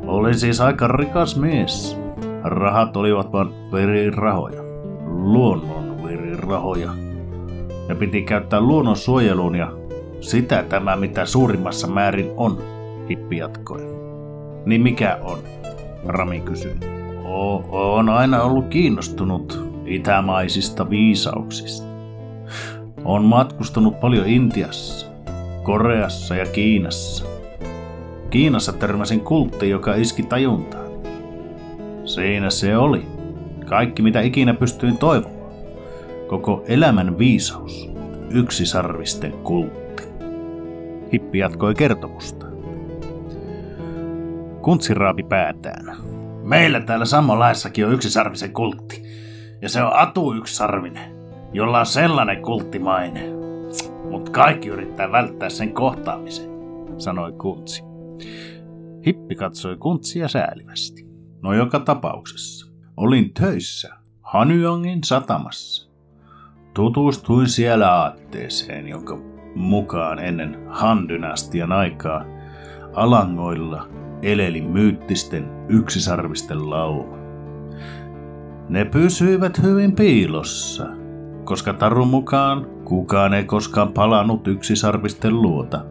Olin 0.07 0.39
siis 0.39 0.61
aika 0.61 0.87
rikas 0.87 1.35
mies. 1.35 1.97
Rahat 2.43 2.97
olivat 2.97 3.31
vain 3.31 3.49
verirahoja. 3.71 4.61
Luonnon 5.05 6.03
verirahoja. 6.03 6.91
Ja 7.89 7.95
piti 7.95 8.21
käyttää 8.21 8.61
luonnon 8.61 8.97
suojeluun 8.97 9.55
ja 9.55 9.71
sitä 10.19 10.63
tämä 10.63 10.95
mitä 10.95 11.25
suurimmassa 11.25 11.87
määrin 11.87 12.31
on, 12.37 12.57
Hippi 13.09 13.37
jatkoi. 13.37 13.81
Niin 14.65 14.81
mikä 14.81 15.19
on? 15.21 15.37
Rami 16.05 16.39
kysyi. 16.39 16.75
O- 17.25 17.95
on 17.97 18.09
aina 18.09 18.41
ollut 18.41 18.67
kiinnostunut 18.67 19.59
itämaisista 19.85 20.89
viisauksista. 20.89 21.88
On 23.05 23.23
matkustanut 23.23 23.99
paljon 23.99 24.27
Intiassa, 24.27 25.11
Koreassa 25.63 26.35
ja 26.35 26.45
Kiinassa. 26.45 27.25
Kiinassa 28.29 28.73
törmäsin 28.73 29.21
kultti, 29.21 29.69
joka 29.69 29.95
iski 29.95 30.23
tajuntaan. 30.23 30.89
Siinä 32.05 32.49
se 32.49 32.77
oli. 32.77 33.05
Kaikki 33.65 34.01
mitä 34.01 34.21
ikinä 34.21 34.53
pystyin 34.53 34.97
toivomaan. 34.97 35.53
Koko 36.27 36.63
elämän 36.67 37.17
viisaus. 37.17 37.89
Yksisarvisten 38.29 39.31
kultti. 39.31 40.03
Hippi 41.13 41.39
jatkoi 41.39 41.75
kertomusta. 41.75 42.45
Kuntsi 44.61 44.93
raapi 44.93 45.23
päätään. 45.23 45.95
Meillä 46.43 46.79
täällä 46.79 47.05
samanlaissakin 47.05 47.85
on 47.85 47.93
yksisarvisen 47.93 48.53
kultti. 48.53 49.03
Ja 49.61 49.69
se 49.69 49.83
on 49.83 49.95
Atu 49.95 50.33
yksisarvinen, 50.33 51.18
jolla 51.53 51.79
on 51.79 51.85
sellainen 51.85 52.41
kulttimaine. 52.41 53.29
Mutta 54.09 54.31
kaikki 54.31 54.69
yrittää 54.69 55.11
välttää 55.11 55.49
sen 55.49 55.73
kohtaamisen, 55.73 56.49
sanoi 56.97 57.31
Kuntsi. 57.31 57.83
Hippi 59.05 59.35
katsoi 59.35 59.77
Kuntsia 59.77 60.27
säälivästi. 60.27 61.07
No 61.41 61.53
joka 61.53 61.79
tapauksessa. 61.79 62.71
Olin 62.97 63.33
töissä 63.33 63.89
Hanyongin 64.21 65.03
satamassa. 65.03 65.89
Tutustuin 66.73 67.47
siellä 67.47 67.91
aatteeseen, 67.91 68.87
jonka 68.87 69.17
mukaan 69.55 70.19
ennen 70.19 70.57
Han-dynastian 70.67 71.71
aikaa 71.71 72.25
alangoilla 72.93 73.87
eleli 74.21 74.61
myyttisten 74.61 75.65
yksisarvisten 75.69 76.69
lauma. 76.69 77.17
Ne 78.69 78.85
pysyivät 78.85 79.63
hyvin 79.63 79.95
piilossa, 79.95 80.87
koska 81.49 81.73
tarun 81.73 82.07
mukaan 82.07 82.67
kukaan 82.85 83.33
ei 83.33 83.43
koskaan 83.43 83.93
palannut 83.93 84.47
yksisarvisten 84.47 85.41
luota, 85.41 85.85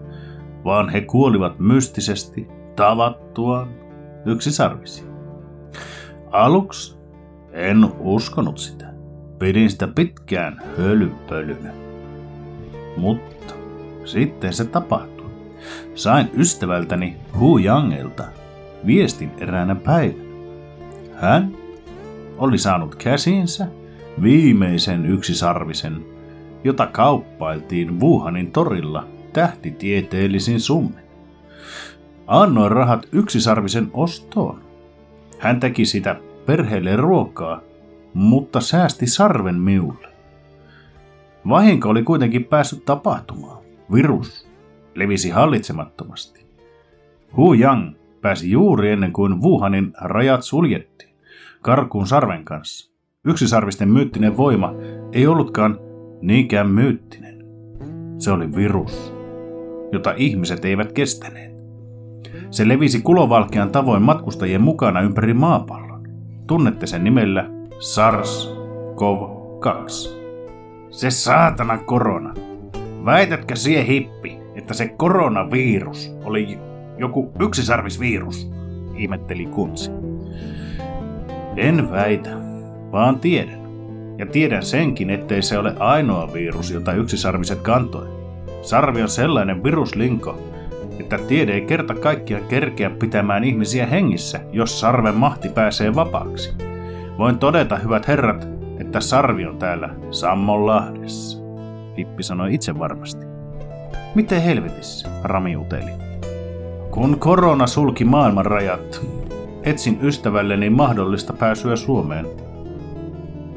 vaan 0.64 0.88
he 0.88 1.00
kuolivat 1.00 1.58
mystisesti 1.58 2.48
tavattuaan 2.76 3.68
yksisarvisia. 4.26 5.04
Aluksi 6.30 6.98
en 7.52 7.88
uskonut 7.98 8.58
sitä. 8.58 8.86
Pidin 9.38 9.70
sitä 9.70 9.88
pitkään 9.88 10.62
hölynpölynä. 10.76 11.72
Mutta 12.96 13.54
sitten 14.04 14.52
se 14.52 14.64
tapahtui. 14.64 15.30
Sain 15.94 16.30
ystävältäni 16.36 17.16
Hu 17.38 17.58
Yangelta 17.58 18.24
viestin 18.86 19.32
eräänä 19.38 19.74
päivänä. 19.74 20.28
Hän 21.14 21.52
oli 22.38 22.58
saanut 22.58 22.94
käsinsä 22.94 23.77
viimeisen 24.22 25.06
yksisarvisen, 25.06 26.04
jota 26.64 26.86
kauppailtiin 26.86 28.00
Wuhanin 28.00 28.52
torilla 28.52 29.08
tähtitieteellisin 29.32 30.60
summin. 30.60 31.04
Annoin 32.26 32.72
rahat 32.72 33.08
yksisarvisen 33.12 33.90
ostoon. 33.92 34.60
Hän 35.38 35.60
teki 35.60 35.84
sitä 35.84 36.16
perheelle 36.46 36.96
ruokaa, 36.96 37.60
mutta 38.14 38.60
säästi 38.60 39.06
sarven 39.06 39.60
miulle. 39.60 40.08
Vahinko 41.48 41.88
oli 41.88 42.02
kuitenkin 42.02 42.44
päässyt 42.44 42.84
tapahtumaan. 42.84 43.62
Virus 43.92 44.48
levisi 44.94 45.30
hallitsemattomasti. 45.30 46.46
Hu 47.36 47.52
Yang 47.52 47.96
pääsi 48.20 48.50
juuri 48.50 48.90
ennen 48.90 49.12
kuin 49.12 49.42
Wuhanin 49.42 49.92
rajat 50.00 50.42
suljettiin, 50.42 51.14
karkuun 51.62 52.06
sarven 52.06 52.44
kanssa. 52.44 52.97
Yksisarvisten 53.28 53.88
myyttinen 53.88 54.36
voima 54.36 54.74
ei 55.12 55.26
ollutkaan 55.26 55.78
niinkään 56.22 56.70
myyttinen. 56.70 57.44
Se 58.18 58.30
oli 58.30 58.54
virus, 58.56 59.14
jota 59.92 60.14
ihmiset 60.16 60.64
eivät 60.64 60.92
kestäneet. 60.92 61.52
Se 62.50 62.68
levisi 62.68 63.00
kulovalkean 63.00 63.70
tavoin 63.70 64.02
matkustajien 64.02 64.60
mukana 64.60 65.00
ympäri 65.00 65.34
maapallon. 65.34 66.02
Tunnette 66.46 66.86
sen 66.86 67.04
nimellä 67.04 67.50
SARS-CoV-2. 67.70 68.48
Se 70.90 71.10
saatana 71.10 71.78
korona. 71.78 72.34
Väitätkö 73.04 73.56
sie 73.56 73.86
hippi, 73.86 74.38
että 74.54 74.74
se 74.74 74.88
koronavirus 74.88 76.16
oli 76.24 76.58
joku 76.98 77.32
yksisarvisvirus? 77.40 78.50
Ihmetteli 78.96 79.46
Kuntsi. 79.46 79.90
En 81.56 81.90
väitä, 81.90 82.47
vaan 82.92 83.20
tiedän. 83.20 83.68
Ja 84.18 84.26
tiedän 84.26 84.62
senkin, 84.62 85.10
ettei 85.10 85.42
se 85.42 85.58
ole 85.58 85.74
ainoa 85.78 86.32
virus, 86.32 86.70
jota 86.70 86.92
yksisarviset 86.92 87.60
kantoi. 87.60 88.08
Sarvi 88.62 89.02
on 89.02 89.08
sellainen 89.08 89.64
viruslinko, 89.64 90.38
että 91.00 91.18
tiede 91.18 91.52
ei 91.52 91.60
kerta 91.60 91.94
kaikkiaan 91.94 92.44
kerkeä 92.44 92.90
pitämään 92.90 93.44
ihmisiä 93.44 93.86
hengissä, 93.86 94.40
jos 94.52 94.80
sarven 94.80 95.14
mahti 95.14 95.48
pääsee 95.48 95.94
vapaaksi. 95.94 96.54
Voin 97.18 97.38
todeta, 97.38 97.76
hyvät 97.76 98.08
herrat, 98.08 98.48
että 98.80 99.00
sarvi 99.00 99.46
on 99.46 99.58
täällä 99.58 99.90
Sammonlahdessa. 100.10 101.38
Hippi 101.98 102.22
sanoi 102.22 102.54
itse 102.54 102.78
varmasti. 102.78 103.26
Miten 104.14 104.42
helvetissä, 104.42 105.08
Rami 105.22 105.56
uteli. 105.56 105.90
Kun 106.90 107.18
korona 107.18 107.66
sulki 107.66 108.04
maailman 108.04 108.46
rajat, 108.46 109.00
etsin 109.62 109.98
ystävälleni 110.02 110.70
mahdollista 110.70 111.32
pääsyä 111.32 111.76
Suomeen. 111.76 112.47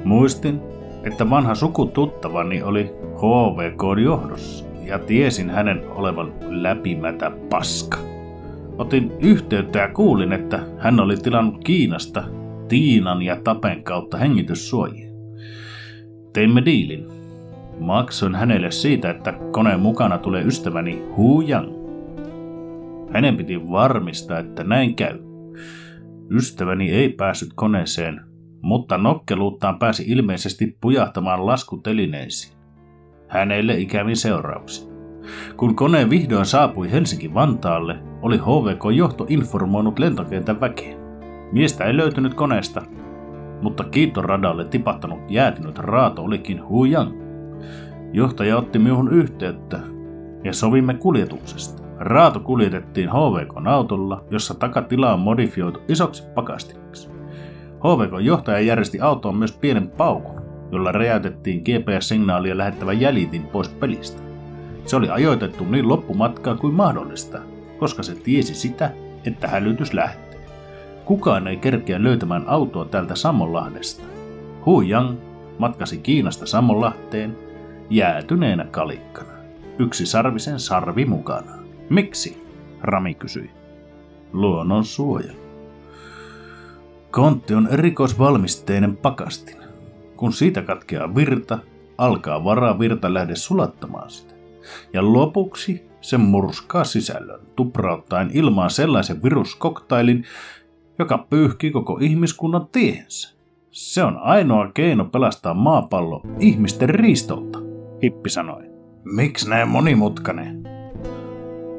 Muistin, 0.04 0.62
että 1.04 1.30
vanha 1.30 1.56
sukututtavani 1.56 2.64
oli 2.64 2.92
HVK 3.16 3.82
johdossa 4.04 4.66
ja 4.86 5.00
tiesin 5.00 5.50
hänen 5.50 5.82
olevan 5.90 6.34
läpimätä 6.42 7.32
paska. 7.50 7.98
Otin 8.78 9.12
yhteyttä 9.20 9.80
ja 9.80 9.88
kuulin, 9.88 10.34
että 10.34 10.60
hän 10.78 11.00
oli 11.00 11.18
tilannut 11.18 11.64
Kiinasta 11.64 12.24
Tiinan 12.68 13.22
ja 13.22 13.36
Tapen 13.44 13.84
kautta 13.84 14.18
hengityssuojia. 14.18 15.12
Teimme 16.34 16.66
diilin. 16.66 17.06
Maksoin 17.80 18.36
hänelle 18.36 18.72
siitä, 18.72 19.10
että 19.10 19.34
koneen 19.52 19.80
mukana 19.80 20.18
tulee 20.18 20.44
ystäväni 20.44 21.04
Hu 21.18 21.42
Yang. 21.42 21.70
Hänen 23.14 23.38
piti 23.38 23.70
varmistaa, 23.70 24.40
että 24.40 24.64
näin 24.64 24.96
käy. 24.96 25.20
Ystäväni 26.30 26.92
ei 26.92 27.10
päässyt 27.10 27.50
koneeseen, 27.56 28.22
mutta 28.62 28.98
nokkeluuttaan 28.98 29.80
pääsi 29.80 30.04
ilmeisesti 30.08 30.78
pujahtamaan 30.82 31.46
laskutelineisiin. 31.46 32.58
Hänelle 33.28 33.78
ikävin 33.78 34.18
seurauksia. 34.18 34.92
Kun 35.58 35.76
kone 35.76 36.10
vihdoin 36.10 36.46
saapui 36.46 36.92
Helsinki-Vantaalle, 36.92 37.96
oli 38.22 38.38
HVK-johto 38.38 39.26
informoinut 39.30 40.00
lentokentän 40.00 40.62
väkeen. 40.62 40.98
Miestä 41.52 41.86
ei 41.86 41.98
löytynyt 41.98 42.34
koneesta, 42.34 42.82
mutta 43.62 43.84
kiitoradalle 43.84 44.66
tipahtanut 44.66 45.20
jäätynyt 45.30 45.78
raato 45.78 46.24
olikin 46.24 46.68
Hu 46.70 46.86
Yang. 46.86 47.12
Johtaja 48.14 48.58
otti 48.58 48.80
minuun 48.80 49.14
yhteyttä 49.14 49.80
ja 50.44 50.54
sovimme 50.54 50.94
kuljetuksesta. 50.94 51.84
Raato 52.00 52.40
kuljetettiin 52.40 53.10
HVK-autolla, 53.10 54.24
jossa 54.32 54.54
takatila 54.54 55.14
on 55.14 55.20
modifioitu 55.20 55.80
isoksi 55.88 56.24
pakastiksi. 56.36 57.10
HVK-johtaja 57.84 58.60
järjesti 58.60 59.00
autoon 59.00 59.36
myös 59.36 59.52
pienen 59.52 59.90
paukun, 59.90 60.42
jolla 60.72 60.92
räjäytettiin 60.92 61.62
GPS-signaalia 61.62 62.58
lähettävä 62.58 62.94
jäljitin 62.94 63.44
pois 63.44 63.70
pelistä. 63.70 64.22
Se 64.86 64.96
oli 64.96 65.10
ajoitettu 65.10 65.66
niin 65.66 65.88
loppumatkaa 65.90 66.56
kuin 66.56 66.74
mahdollista, 66.74 67.40
koska 67.80 68.04
se 68.04 68.16
tiesi 68.16 68.56
sitä, 68.56 68.92
että 69.26 69.48
hälytys 69.48 69.94
lähtee. 69.94 70.46
Kukaan 71.06 71.48
ei 71.48 71.58
kerkeä 71.58 72.04
löytämään 72.04 72.44
autoa 72.48 72.86
täältä 72.86 73.16
Sammonlahdesta. 73.16 74.04
Hu 74.66 74.82
Yang 74.82 75.18
matkasi 75.60 75.98
Kiinasta 75.98 76.46
Sammonlahteen 76.46 77.38
jäätyneenä 77.90 78.66
kalikkana. 78.66 79.32
Yksi 79.80 80.06
sarvisen 80.06 80.60
sarvi 80.60 81.06
mukana. 81.06 81.52
Miksi? 81.90 82.44
Rami 82.82 83.14
kysyi. 83.14 83.52
Luonnon 84.34 84.86
suojelu. 84.86 85.41
Kontti 87.12 87.54
on 87.54 87.68
erikoisvalmisteinen 87.72 88.98
pakastin. 88.98 89.58
Kun 90.16 90.34
siitä 90.34 90.62
katkeaa 90.62 91.16
virta, 91.16 91.60
alkaa 91.98 92.44
varaa 92.44 92.80
virta 92.80 93.14
lähde 93.14 93.36
sulattamaan 93.36 94.10
sitä. 94.10 94.34
Ja 94.94 95.14
lopuksi 95.14 95.86
se 96.02 96.18
murskaa 96.18 96.84
sisällön, 96.84 97.40
tuprauttaen 97.56 98.30
ilmaan 98.34 98.70
sellaisen 98.70 99.24
viruskoktailin, 99.24 100.24
joka 101.00 101.18
pyyhkii 101.18 101.72
koko 101.72 101.98
ihmiskunnan 102.02 102.68
tiehensä. 102.72 103.36
Se 103.72 104.04
on 104.04 104.18
ainoa 104.18 104.72
keino 104.74 105.06
pelastaa 105.06 105.54
maapallo 105.54 106.22
ihmisten 106.40 106.90
riistolta, 106.90 107.60
Hippi 108.04 108.30
sanoi. 108.30 108.64
Miksi 109.04 109.50
näin 109.50 109.68
monimutkainen? 109.68 110.64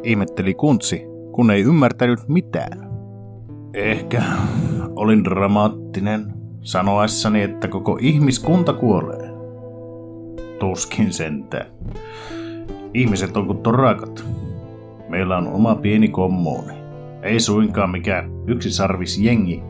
Ihmetteli 0.03 0.55
Kuntsi, 0.55 1.03
kun 1.33 1.51
ei 1.51 1.63
ymmärtänyt 1.63 2.29
mitään. 2.29 2.91
Ehkä 3.75 4.23
olin 4.97 5.25
dramaattinen 5.25 6.33
sanoessani, 6.61 7.43
että 7.43 7.69
koko 7.69 7.99
ihmiskunta 8.01 8.73
kuolee. 8.73 9.33
Tuskin 10.59 11.13
sentään. 11.13 11.67
Ihmiset 12.95 13.37
on 13.37 13.47
kuin 13.47 13.63
torakat. 13.63 14.25
Meillä 15.09 15.37
on 15.37 15.49
oma 15.49 15.75
pieni 15.75 16.09
kommuuni. 16.09 16.73
Ei 17.23 17.41
suinkaan 17.41 17.91
mikään 17.91 18.31
yksisarvisjengi, 18.47 19.63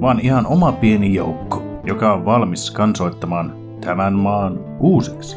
vaan 0.00 0.20
ihan 0.20 0.46
oma 0.46 0.72
pieni 0.72 1.14
joukko, 1.14 1.62
joka 1.84 2.12
on 2.12 2.24
valmis 2.24 2.70
kansoittamaan 2.70 3.52
tämän 3.80 4.12
maan 4.12 4.60
uusiksi. 4.80 5.36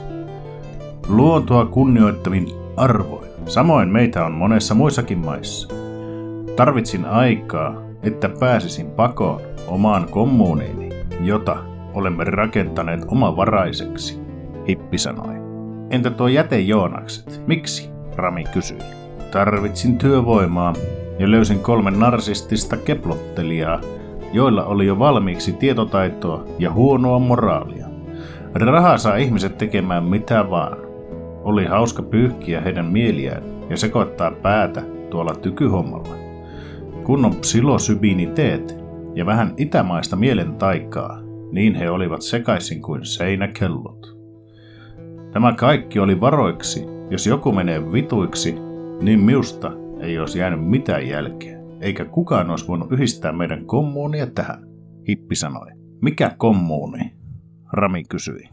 Luontoa 1.07 1.65
kunnioittavin 1.65 2.47
arvoin. 2.77 3.31
Samoin 3.45 3.89
meitä 3.89 4.25
on 4.25 4.31
monessa 4.31 4.75
muissakin 4.75 5.17
maissa. 5.17 5.67
Tarvitsin 6.55 7.05
aikaa, 7.05 7.90
että 8.03 8.29
pääsisin 8.39 8.91
pakoon 8.91 9.41
omaan 9.67 10.07
kommuuniini, 10.11 10.89
jota 11.21 11.57
olemme 11.93 12.23
rakentaneet 12.23 13.05
omavaraiseksi, 13.07 14.19
Hippi 14.67 14.97
sanoi. 14.97 15.35
Entä 15.89 16.09
tuo 16.09 16.27
jätejoonakset? 16.27 17.41
Miksi? 17.47 17.89
Rami 18.15 18.43
kysyi. 18.53 18.77
Tarvitsin 19.31 19.97
työvoimaa 19.97 20.73
ja 21.19 21.31
löysin 21.31 21.59
kolme 21.59 21.91
narsistista 21.91 22.77
keplottelijaa, 22.77 23.81
joilla 24.33 24.65
oli 24.65 24.85
jo 24.85 24.99
valmiiksi 24.99 25.53
tietotaitoa 25.53 26.45
ja 26.59 26.71
huonoa 26.71 27.19
moraalia. 27.19 27.87
Raha 28.53 28.97
saa 28.97 29.15
ihmiset 29.15 29.57
tekemään 29.57 30.03
mitä 30.03 30.49
vaan. 30.49 30.77
Oli 31.43 31.65
hauska 31.65 32.03
pyyhkiä 32.03 32.61
heidän 32.61 32.85
mieliään 32.85 33.43
ja 33.69 33.77
sekoittaa 33.77 34.31
päätä 34.31 34.83
tuolla 35.09 35.35
tykyhommalla. 35.35 36.20
Kun 37.11 37.25
on 37.25 37.35
psilosybiiniteet 37.35 38.75
ja 39.15 39.25
vähän 39.25 39.53
itämaista 39.57 40.15
mielen 40.15 40.55
taikaa, 40.55 41.21
niin 41.51 41.75
he 41.75 41.89
olivat 41.89 42.21
sekaisin 42.21 42.81
kuin 42.81 43.05
seinäkellot. 43.05 44.17
Tämä 45.33 45.53
kaikki 45.53 45.99
oli 45.99 46.21
varoiksi, 46.21 46.85
jos 47.09 47.27
joku 47.27 47.51
menee 47.51 47.91
vituiksi, 47.91 48.55
niin 49.01 49.19
miusta 49.19 49.71
ei 49.99 50.19
olisi 50.19 50.39
jäänyt 50.39 50.65
mitään 50.65 51.07
jälkeä, 51.07 51.59
eikä 51.81 52.05
kukaan 52.05 52.49
olisi 52.49 52.67
voinut 52.67 52.91
yhdistää 52.91 53.31
meidän 53.31 53.65
kommuunia 53.65 54.27
tähän, 54.27 54.67
Hippi 55.09 55.35
sanoi. 55.35 55.67
Mikä 56.01 56.31
kommuuni? 56.37 57.15
Rami 57.73 58.03
kysyi. 58.03 58.49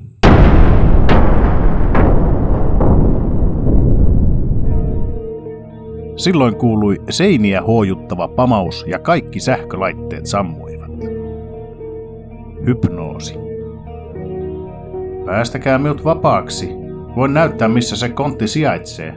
Silloin 6.19 6.57
kuului 6.57 6.97
seiniä 7.11 7.63
huojuttava 7.63 8.29
pamaus 8.29 8.85
ja 8.89 8.99
kaikki 8.99 9.41
sähkölaitteet 9.41 10.27
sammuivat. 10.27 10.91
Hypnoosi. 12.67 13.35
Päästäkää 15.27 15.79
minut 15.79 16.05
vapaaksi. 16.05 16.71
Voin 17.17 17.35
näyttää, 17.35 17.69
missä 17.69 17.97
se 17.97 18.09
kontti 18.09 18.49
sijaitsee. 18.49 19.15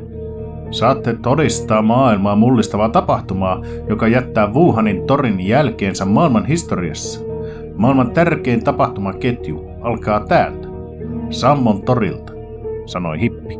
Saatte 0.72 1.16
todistaa 1.22 1.82
maailmaa 1.82 2.36
mullistavaa 2.36 2.90
tapahtumaa, 2.90 3.62
joka 3.88 4.08
jättää 4.08 4.54
Wuhanin 4.54 5.04
torin 5.08 5.48
jälkeensä 5.48 6.06
maailman 6.06 6.46
historiassa. 6.46 7.26
Maailman 7.76 8.12
tärkein 8.12 8.64
tapahtumaketju 8.64 9.66
alkaa 9.82 10.20
täältä, 10.20 10.68
Sammon 11.30 11.82
torilta, 11.82 12.34
sanoi 12.86 13.20
Hippi. 13.20 13.58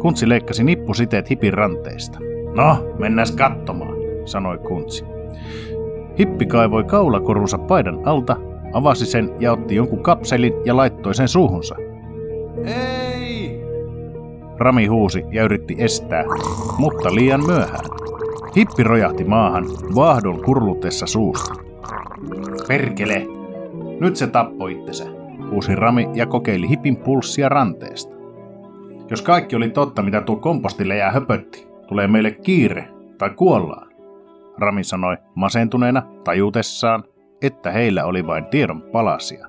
Kuntsi 0.00 0.28
leikkasi 0.28 0.64
nippusiteet 0.64 1.30
Hipin 1.30 1.54
ranteista. 1.54 2.27
No, 2.58 2.94
mennäs 2.98 3.32
katsomaan, 3.32 3.94
sanoi 4.24 4.58
Kuntsi. 4.58 5.04
Hippi 6.18 6.46
kaivoi 6.46 6.84
kaulakorunsa 6.84 7.58
paidan 7.58 8.00
alta, 8.04 8.36
avasi 8.72 9.06
sen 9.06 9.30
ja 9.40 9.52
otti 9.52 9.74
jonkun 9.74 10.02
kapselin 10.02 10.52
ja 10.64 10.76
laittoi 10.76 11.14
sen 11.14 11.28
suuhunsa. 11.28 11.76
Ei! 12.64 13.60
Rami 14.56 14.86
huusi 14.86 15.24
ja 15.30 15.44
yritti 15.44 15.76
estää, 15.78 16.24
mutta 16.78 17.14
liian 17.14 17.46
myöhään. 17.46 17.84
Hippi 18.56 18.82
rojahti 18.82 19.24
maahan, 19.24 19.64
vaahdon 19.94 20.44
kurlutessa 20.44 21.06
suusta. 21.06 21.54
Perkele! 22.68 23.26
Nyt 24.00 24.16
se 24.16 24.26
tappoi 24.26 24.72
itsensä, 24.72 25.04
huusi 25.50 25.74
Rami 25.74 26.08
ja 26.14 26.26
kokeili 26.26 26.68
Hipin 26.68 26.96
pulssia 26.96 27.48
ranteesta. 27.48 28.16
Jos 29.10 29.22
kaikki 29.22 29.56
oli 29.56 29.70
totta, 29.70 30.02
mitä 30.02 30.20
tuo 30.20 30.36
kompostille 30.36 30.96
jää 30.96 31.10
höpötti, 31.10 31.67
tulee 31.88 32.06
meille 32.06 32.30
kiire 32.30 32.88
tai 33.18 33.30
kuollaan. 33.30 33.88
Rami 34.58 34.84
sanoi 34.84 35.16
masentuneena 35.34 36.02
tajutessaan, 36.24 37.04
että 37.42 37.70
heillä 37.70 38.04
oli 38.04 38.26
vain 38.26 38.46
tiedon 38.46 38.82
palasia. 38.82 39.48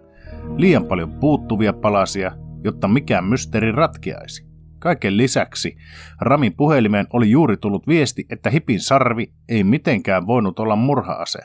Liian 0.57 0.85
paljon 0.85 1.11
puuttuvia 1.11 1.73
palasia, 1.73 2.31
jotta 2.63 2.87
mikään 2.87 3.23
mysteeri 3.25 3.71
ratkeaisi. 3.71 4.49
Kaiken 4.79 5.17
lisäksi 5.17 5.77
Ramin 6.21 6.55
puhelimeen 6.55 7.07
oli 7.13 7.29
juuri 7.29 7.57
tullut 7.57 7.87
viesti, 7.87 8.25
että 8.29 8.49
hipin 8.49 8.79
sarvi 8.79 9.31
ei 9.49 9.63
mitenkään 9.63 10.27
voinut 10.27 10.59
olla 10.59 10.75
murhaase. 10.75 11.39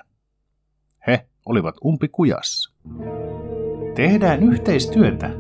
He 1.06 1.26
olivat 1.46 1.74
umpikujassa. 1.84 2.74
Tehdään 3.94 4.42
yhteistyötä, 4.42 5.30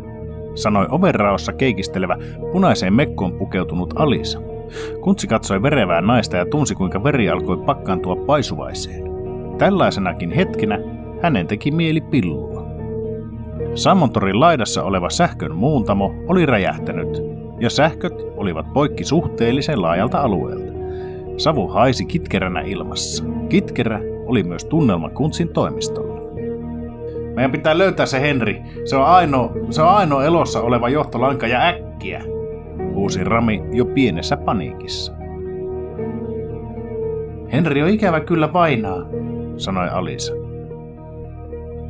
sanoi 0.54 0.86
overraossa 0.90 1.52
keikistelevä 1.52 2.16
punaiseen 2.52 2.92
mekkoon 2.94 3.32
pukeutunut 3.32 3.94
Alisa. 3.96 4.53
Kuntsi 5.00 5.26
katsoi 5.26 5.62
verevää 5.62 6.00
naista 6.00 6.36
ja 6.36 6.46
tunsi, 6.46 6.74
kuinka 6.74 7.04
veri 7.04 7.30
alkoi 7.30 7.56
pakkaantua 7.56 8.16
paisuvaiseen. 8.16 9.04
Tällaisenakin 9.58 10.30
hetkenä 10.30 10.78
hänen 11.22 11.46
teki 11.46 11.70
mieli 11.70 12.00
pillua. 12.00 12.66
Sammontorin 13.74 14.40
laidassa 14.40 14.82
oleva 14.82 15.10
sähkön 15.10 15.54
muuntamo 15.54 16.14
oli 16.28 16.46
räjähtänyt, 16.46 17.22
ja 17.60 17.70
sähköt 17.70 18.14
olivat 18.36 18.72
poikki 18.72 19.04
suhteellisen 19.04 19.82
laajalta 19.82 20.18
alueelta. 20.18 20.72
Savu 21.36 21.68
haisi 21.68 22.04
kitkeränä 22.04 22.60
ilmassa. 22.60 23.24
Kitkerä 23.48 24.00
oli 24.26 24.42
myös 24.42 24.64
tunnelma 24.64 25.10
Kuntsin 25.10 25.48
toimistolla. 25.48 26.20
Meidän 27.34 27.52
pitää 27.52 27.78
löytää 27.78 28.06
se 28.06 28.20
Henri. 28.20 28.62
Se 28.84 28.96
on 28.96 29.04
ainoa, 29.04 29.52
se 29.70 29.82
on 29.82 29.88
ainoa 29.88 30.24
elossa 30.24 30.60
oleva 30.60 30.88
johtolanka 30.88 31.46
ja 31.46 31.68
äkkiä 31.68 32.33
huusi 32.94 33.24
Rami 33.24 33.62
jo 33.72 33.84
pienessä 33.84 34.36
paniikissa. 34.36 35.12
Henri 37.52 37.82
on 37.82 37.88
ikävä 37.88 38.20
kyllä 38.20 38.52
vainaa, 38.52 39.06
sanoi 39.56 39.88
Alisa. 39.88 40.32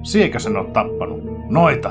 Siekö 0.02 0.38
sen 0.38 0.56
on 0.56 0.72
tappanut? 0.72 1.22
Noita! 1.50 1.90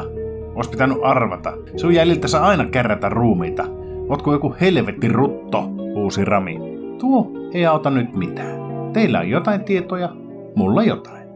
Ois 0.56 0.68
pitänyt 0.68 0.98
arvata. 1.03 1.53
Sun 1.76 1.94
jäljiltä 1.94 2.27
saa 2.27 2.48
aina 2.48 2.65
kärrätä 2.65 3.10
ruumiita. 3.10 3.64
Ootko 4.10 4.34
joku 4.34 4.56
helvetti 4.61 5.07
rutto, 5.07 5.64
huusi 5.95 6.26
Rami. 6.26 6.60
Tuo 6.99 7.31
ei 7.53 7.65
auta 7.65 7.90
nyt 7.90 8.15
mitään. 8.15 8.60
Teillä 8.94 9.19
on 9.19 9.30
jotain 9.30 9.64
tietoja, 9.64 10.10
mulla 10.56 10.84
jotain. 10.84 11.27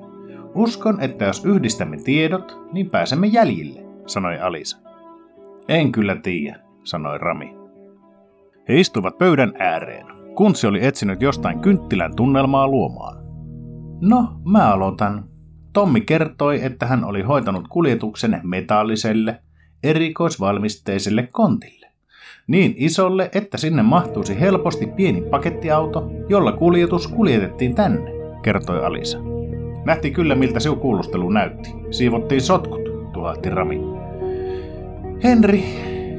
Uskon, 0.56 1.02
että 1.02 1.26
jos 1.26 1.46
yhdistämme 1.46 1.98
tiedot, 1.98 2.60
niin 2.74 2.90
pääsemme 2.90 3.28
jäljille, 3.28 3.86
sanoi 4.06 4.40
Alisa. 4.40 4.78
En 5.68 5.92
kyllä 5.92 6.16
tiedä, 6.16 6.60
sanoi 6.84 7.18
Rami. 7.18 7.57
He 8.70 8.80
istuivat 8.80 9.18
pöydän 9.18 9.54
ääreen. 9.60 10.06
Kuntsi 10.36 10.68
oli 10.68 10.86
etsinyt 10.86 11.22
jostain 11.22 11.60
kynttilän 11.60 12.16
tunnelmaa 12.16 12.68
luomaan. 12.68 13.18
No, 14.02 14.42
mä 14.46 14.74
aloitan. 14.74 15.26
Tommi 15.74 16.02
kertoi, 16.02 16.64
että 16.64 16.86
hän 16.86 17.06
oli 17.06 17.22
hoitanut 17.22 17.68
kuljetuksen 17.68 18.42
metalliselle, 18.44 19.42
erikoisvalmisteiselle 19.84 21.28
kontille. 21.32 21.88
Niin 22.48 22.74
isolle, 22.78 23.30
että 23.34 23.58
sinne 23.58 23.84
mahtuisi 23.84 24.40
helposti 24.40 24.86
pieni 24.86 25.22
pakettiauto, 25.22 26.12
jolla 26.30 26.52
kuljetus 26.52 27.08
kuljetettiin 27.08 27.76
tänne, 27.76 28.12
kertoi 28.44 28.86
Alisa. 28.86 29.20
Nähti 29.86 30.12
kyllä, 30.12 30.36
miltä 30.36 30.60
se 30.60 30.70
kuulustelu 30.82 31.30
näytti. 31.30 31.70
Siivottiin 31.92 32.42
sotkut, 32.42 32.82
tuhahti 33.14 33.50
Rami. 33.50 33.82
Henri 35.24 35.64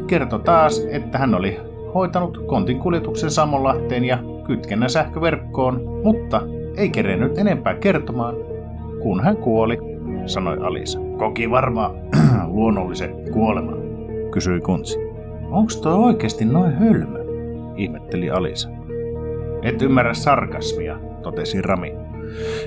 kertoi 0.07 0.41
taas, 0.41 0.79
että 0.91 1.19
hän 1.19 1.35
oli 1.35 1.68
hoitanut 1.95 2.39
kontin 2.47 2.79
kuljetuksen 2.79 3.31
Sammonlahteen 3.31 4.05
ja 4.05 4.19
kytkennän 4.47 4.91
sähköverkkoon, 4.91 6.01
mutta 6.05 6.41
ei 6.77 6.91
kerennyt 6.91 7.39
enempää 7.39 7.75
kertomaan, 7.75 8.35
kun 9.03 9.21
hän 9.21 9.37
kuoli, 9.37 9.79
sanoi 10.27 10.59
Alisa. 10.61 11.01
Koki 11.19 11.51
varmaan 11.51 11.95
luonnollisen 12.55 13.15
kuoleman, 13.33 13.79
kysyi 14.31 14.61
Kuntsi. 14.61 14.99
Onks 15.51 15.77
toi 15.77 15.95
oikeasti 15.95 16.45
noin 16.45 16.73
hölmö? 16.73 17.19
ihmetteli 17.77 18.31
Alisa. 18.31 18.69
Et 19.63 19.83
ymmärrä 19.83 20.15
sarkasmia, 20.15 20.99
totesi 21.23 21.63
Rami. 21.63 21.95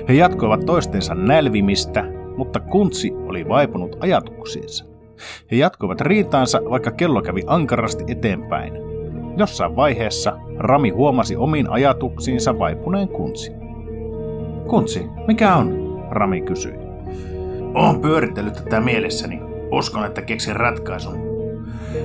He 0.08 0.14
jatkoivat 0.14 0.66
toistensa 0.66 1.14
nälvimistä, 1.14 2.04
mutta 2.36 2.60
Kuntsi 2.60 3.12
oli 3.26 3.48
vaipunut 3.48 3.96
ajatuksiinsa. 4.00 4.84
He 5.50 5.56
jatkoivat 5.56 6.00
riitaansa, 6.00 6.60
vaikka 6.70 6.90
kello 6.90 7.22
kävi 7.22 7.42
ankarasti 7.46 8.04
eteenpäin. 8.08 8.91
Jossain 9.36 9.76
vaiheessa 9.76 10.38
Rami 10.58 10.90
huomasi 10.90 11.36
omiin 11.36 11.70
ajatuksiinsa 11.70 12.58
vaipuneen 12.58 13.08
Kuntsi. 13.08 13.52
Kuntsi, 14.68 15.06
mikä 15.26 15.56
on? 15.56 15.98
Rami 16.10 16.40
kysyi. 16.40 16.74
Olen 17.74 18.00
pyöritellyt 18.00 18.54
tätä 18.54 18.80
mielessäni. 18.80 19.42
Uskon, 19.70 20.04
että 20.06 20.22
keksin 20.22 20.56
ratkaisun. 20.56 21.18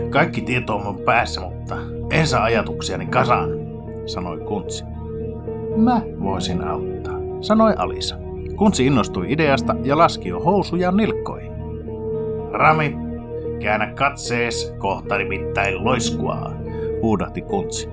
Kaikki 0.10 0.42
tieto 0.42 0.76
on 0.76 0.84
mun 0.84 0.98
päässä, 0.98 1.42
mutta 1.42 1.76
en 2.12 2.28
saa 2.28 2.44
ajatuksiani 2.44 3.06
kasaan, 3.06 3.50
sanoi 4.06 4.40
Kuntsi. 4.40 4.84
Mä 5.76 6.02
voisin 6.24 6.64
auttaa, 6.64 7.18
sanoi 7.42 7.74
Alisa. 7.78 8.16
Kuntsi 8.56 8.86
innostui 8.86 9.32
ideasta 9.32 9.76
ja 9.84 9.98
laski 9.98 10.30
jo 10.30 10.40
housuja 10.40 10.92
nilkkoihin. 10.92 11.52
Rami, 12.52 12.98
käännä 13.60 13.94
katsees, 13.94 14.76
kohta 14.78 15.18
nimittäin 15.18 15.84
loiskuaa, 15.84 16.54
huudahti 17.02 17.42
Kuntsi. 17.42 17.90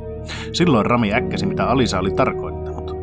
Silloin 0.53 0.87
Rami 0.87 1.13
äkkäsi, 1.13 1.47
mitä 1.47 1.67
Alisa 1.67 1.99
oli 1.99 2.11
tarkoittanut. 2.11 2.97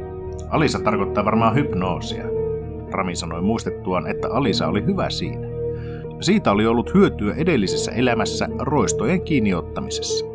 Alisa 0.49 0.79
tarkoittaa 0.79 1.25
varmaan 1.25 1.55
hypnoosia. 1.55 2.23
Rami 2.91 3.15
sanoi 3.15 3.41
muistettuaan, 3.41 4.07
että 4.07 4.27
Alisa 4.31 4.67
oli 4.67 4.85
hyvä 4.85 5.09
siinä. 5.09 5.47
Siitä 6.21 6.51
oli 6.51 6.67
ollut 6.67 6.93
hyötyä 6.93 7.33
edellisessä 7.37 7.91
elämässä 7.91 8.49
roistojen 8.59 9.21
kiinniottamisessa. 9.21 10.25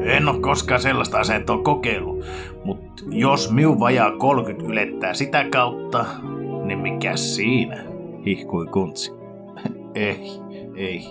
En 0.00 0.28
ole 0.28 0.40
koskaan 0.40 0.80
sellaista 0.80 1.18
asentoa 1.18 1.62
kokeillut, 1.62 2.24
mutta 2.64 3.02
jos 3.10 3.52
miu 3.52 3.80
vajaa 3.80 4.10
30 4.10 4.64
ylettää 4.72 5.14
sitä 5.14 5.44
kautta, 5.50 6.04
niin 6.64 6.78
mikä 6.78 7.16
siinä, 7.16 7.84
hihkui 8.26 8.66
kuntsi. 8.66 9.12
ei, 9.94 10.18
ei, 10.76 11.02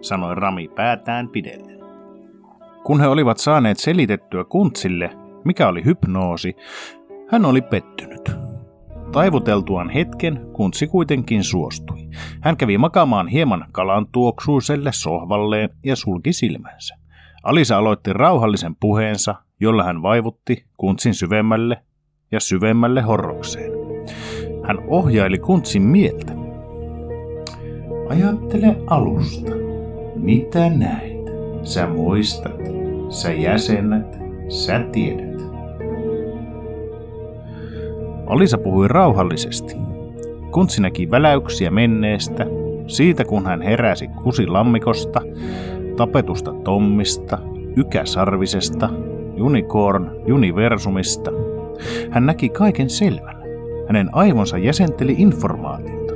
sanoi 0.00 0.34
Rami 0.34 0.68
päätään 0.68 1.28
pidelle. 1.28 1.75
Kun 2.86 3.00
he 3.00 3.06
olivat 3.06 3.38
saaneet 3.38 3.78
selitettyä 3.78 4.44
Kuntsille, 4.44 5.10
mikä 5.44 5.68
oli 5.68 5.84
hypnoosi, 5.84 6.56
hän 7.28 7.44
oli 7.44 7.62
pettynyt. 7.62 8.30
Taivuteltuaan 9.12 9.90
hetken, 9.90 10.46
Kuntsi 10.52 10.86
kuitenkin 10.86 11.44
suostui. 11.44 12.08
Hän 12.40 12.56
kävi 12.56 12.78
makaamaan 12.78 13.28
hieman 13.28 13.64
kalan 13.72 14.06
tuoksuiselle 14.12 14.90
sohvalleen 14.92 15.70
ja 15.84 15.96
sulki 15.96 16.32
silmänsä. 16.32 16.94
Alisa 17.42 17.78
aloitti 17.78 18.12
rauhallisen 18.12 18.76
puheensa, 18.80 19.34
jolla 19.60 19.84
hän 19.84 20.02
vaivutti 20.02 20.64
Kuntsin 20.76 21.14
syvemmälle 21.14 21.82
ja 22.32 22.40
syvemmälle 22.40 23.02
horrokseen. 23.02 23.72
Hän 24.64 24.78
ohjaili 24.88 25.38
Kuntsin 25.38 25.82
mieltä. 25.82 26.32
Ajattele 28.08 28.76
alusta. 28.86 29.52
Mitä 30.16 30.70
näet? 30.70 31.15
Sä 31.66 31.86
muistat, 31.86 32.60
Sä 33.08 33.32
jäsenet, 33.32 34.18
sä 34.48 34.80
tiedät. 34.92 35.42
Alisa 38.26 38.58
puhui 38.58 38.88
rauhallisesti. 38.88 39.76
Kuntsi 40.50 40.82
näki 40.82 41.10
väläyksiä 41.10 41.70
menneestä, 41.70 42.46
siitä 42.86 43.24
kun 43.24 43.46
hän 43.46 43.62
heräsi 43.62 44.08
kusilammikosta, 44.08 45.20
tapetusta 45.96 46.52
Tommista, 46.52 47.38
Ykäsarvisesta, 47.76 48.88
Unicorn 49.40 50.10
Universumista. 50.32 51.30
Hän 52.10 52.26
näki 52.26 52.48
kaiken 52.48 52.90
selvän. 52.90 53.36
Hänen 53.86 54.08
aivonsa 54.12 54.58
jäsenteli 54.58 55.14
informaatiota. 55.18 56.14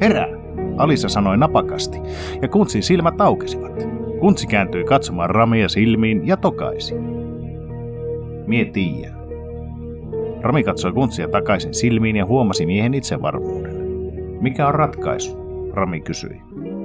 Herää, 0.00 0.35
Alisa 0.78 1.08
sanoi 1.08 1.36
napakasti, 1.36 1.98
ja 2.42 2.48
Kuntsin 2.48 2.82
silmät 2.82 3.20
aukesivat. 3.20 3.72
Kuntsi 4.20 4.46
kääntyi 4.46 4.84
katsomaan 4.84 5.30
Ramia 5.30 5.68
silmiin 5.68 6.26
ja 6.26 6.36
tokaisi. 6.36 6.94
Mie 8.46 8.64
tiiä. 8.64 9.16
Rami 10.40 10.64
katsoi 10.64 10.92
Kuntsia 10.92 11.28
takaisin 11.28 11.74
silmiin 11.74 12.16
ja 12.16 12.26
huomasi 12.26 12.66
miehen 12.66 12.94
itsevarmuuden. 12.94 13.76
Mikä 14.40 14.68
on 14.68 14.74
ratkaisu? 14.74 15.38
Rami 15.72 16.00
kysyi. 16.00 16.40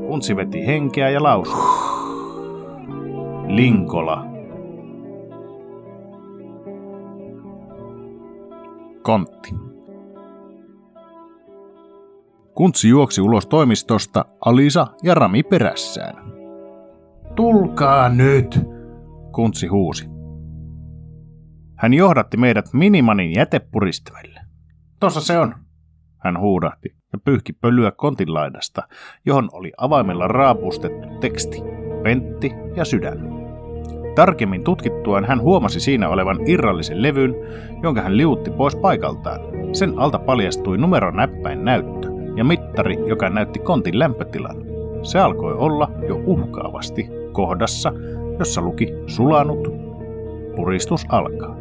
Kuntsi 0.07 0.35
veti 0.35 0.65
henkeä 0.65 1.09
ja 1.09 1.23
lausui. 1.23 1.61
Linkola. 3.47 4.25
Kontti. 9.01 9.70
Kuntsi 12.55 12.89
juoksi 12.89 13.21
ulos 13.21 13.47
toimistosta, 13.47 14.25
Alisa 14.45 14.87
ja 15.03 15.13
Rami 15.13 15.43
perässään. 15.43 16.15
Tulkaa 17.35 18.09
nyt, 18.09 18.59
Kuntsi 19.31 19.67
huusi. 19.67 20.09
Hän 21.77 21.93
johdatti 21.93 22.37
meidät 22.37 22.65
Minimanin 22.73 23.35
jätepuristimelle. 23.35 24.39
Tossa 24.99 25.21
se 25.21 25.39
on, 25.39 25.55
hän 26.17 26.39
huudahti 26.39 26.89
ja 27.13 27.19
pyyhki 27.25 27.53
pölyä 27.53 27.91
kontin 27.91 28.33
laidasta, 28.33 28.83
johon 29.25 29.49
oli 29.53 29.71
avaimella 29.77 30.27
raapustettu 30.27 31.07
teksti, 31.19 31.57
pentti 32.03 32.51
ja 32.75 32.85
sydän. 32.85 33.41
Tarkemmin 34.15 34.63
tutkittuaan 34.63 35.25
hän 35.25 35.41
huomasi 35.41 35.79
siinä 35.79 36.09
olevan 36.09 36.37
irrallisen 36.49 37.01
levyn, 37.01 37.35
jonka 37.83 38.01
hän 38.01 38.17
liutti 38.17 38.51
pois 38.51 38.75
paikaltaan. 38.75 39.39
Sen 39.73 39.99
alta 39.99 40.19
paljastui 40.19 40.77
numeronäppäin 40.77 41.65
näyttö 41.65 42.10
ja 42.35 42.43
mittari, 42.43 42.97
joka 43.05 43.29
näytti 43.29 43.59
kontin 43.59 43.99
lämpötilan. 43.99 44.55
Se 45.03 45.19
alkoi 45.19 45.53
olla 45.53 45.91
jo 46.07 46.21
uhkaavasti 46.25 47.09
kohdassa, 47.31 47.93
jossa 48.39 48.61
luki 48.61 48.93
sulanut. 49.07 49.73
Puristus 50.55 51.05
alkaa. 51.09 51.57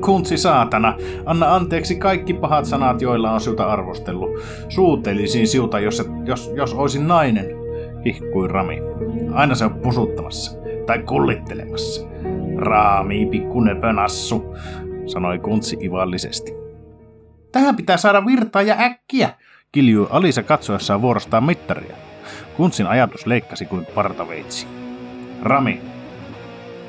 Kuntsi 0.00 0.36
saatana, 0.36 0.96
anna 1.26 1.54
anteeksi 1.54 1.96
kaikki 1.96 2.34
pahat 2.34 2.64
sanat, 2.64 3.02
joilla 3.02 3.30
on 3.30 3.40
sinulta 3.40 3.64
arvostellut. 3.64 4.30
Suutelisin 4.68 5.46
siuta, 5.46 5.80
jos, 5.80 6.00
et, 6.00 6.06
jos, 6.24 6.52
jos 6.56 6.74
olisin 6.74 7.08
nainen, 7.08 7.46
hihkui 8.04 8.48
Rami. 8.48 8.82
Aina 9.32 9.54
se 9.54 9.64
on 9.64 9.74
pusuttamassa, 9.74 10.58
tai 10.86 10.98
kullittelemassa. 10.98 12.06
Raami, 12.56 13.26
pikku 13.26 13.62
sanoi 15.06 15.38
Kuntsi 15.38 15.76
ivallisesti. 15.80 16.63
Tähän 17.54 17.76
pitää 17.76 17.96
saada 17.96 18.26
virtaa 18.26 18.62
ja 18.62 18.76
äkkiä, 18.78 19.30
kiljui 19.72 20.06
Alisa 20.10 20.42
katsoessaan 20.42 21.02
vuorostaan 21.02 21.44
mittaria. 21.44 21.96
Kuntsin 22.56 22.86
ajatus 22.86 23.26
leikkasi 23.26 23.66
kuin 23.66 23.86
partaveitsi. 23.86 24.66
Rami, 25.42 25.80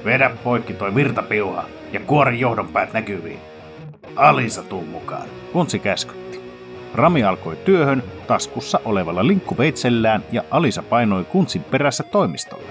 vedä 0.06 0.32
poikki 0.44 0.74
toi 0.74 0.96
virtapiuha 0.96 1.66
ja 1.92 2.00
kuori 2.00 2.40
johdonpäät 2.40 2.94
näkyviin. 2.94 3.40
Alisa 4.16 4.64
tuu 4.64 4.86
mukaan, 4.86 5.28
Kuntsi 5.54 5.80
käskytti. 5.80 6.42
Rami 6.94 7.24
alkoi 7.24 7.56
työhön 7.56 8.04
taskussa 8.28 8.80
olevalla 8.86 9.28
linkkuveitsellään 9.28 10.24
ja 10.32 10.44
Alisa 10.52 10.84
painoi 10.84 11.24
Kuntsin 11.24 11.64
perässä 11.64 12.04
toimistolle. 12.04 12.70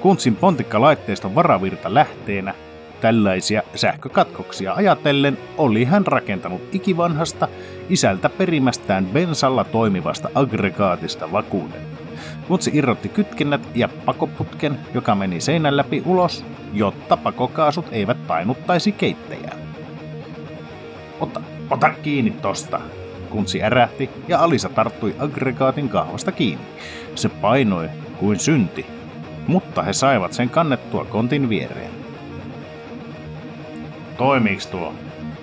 Kuntsin 0.00 0.36
pontikkalaitteiston 0.36 1.34
varavirta 1.34 1.94
lähteenä 1.94 2.54
Tällaisia 3.00 3.62
sähkökatkoksia 3.74 4.74
ajatellen 4.74 5.38
oli 5.58 5.84
hän 5.84 6.06
rakentanut 6.06 6.62
ikivanhasta 6.72 7.48
isältä 7.88 8.28
perimästään 8.28 9.06
bensalla 9.06 9.64
toimivasta 9.64 10.30
aggregaatista 10.34 11.32
vakuuden. 11.32 11.80
Kutsi 12.48 12.70
irrotti 12.74 13.08
kytkennät 13.08 13.60
ja 13.74 13.88
pakoputken, 13.88 14.78
joka 14.94 15.14
meni 15.14 15.40
seinän 15.40 15.76
läpi 15.76 16.02
ulos, 16.06 16.44
jotta 16.72 17.16
pakokaasut 17.16 17.86
eivät 17.90 18.26
painuttaisi 18.26 18.92
keittäjää. 18.92 19.56
Ota, 21.20 21.42
ota 21.70 21.90
kiinni 22.02 22.30
tosta, 22.30 22.80
Kuntsi 23.30 23.62
ärähti 23.62 24.10
ja 24.28 24.40
Alisa 24.40 24.68
tarttui 24.68 25.14
aggregaatin 25.18 25.88
kahvasta 25.88 26.32
kiinni. 26.32 26.64
Se 27.14 27.28
painoi 27.28 27.88
kuin 28.18 28.38
synti, 28.38 28.86
mutta 29.46 29.82
he 29.82 29.92
saivat 29.92 30.32
sen 30.32 30.50
kannettua 30.50 31.04
kontin 31.04 31.48
viereen. 31.48 31.99
Toimiiks 34.20 34.66
tuo? 34.66 34.94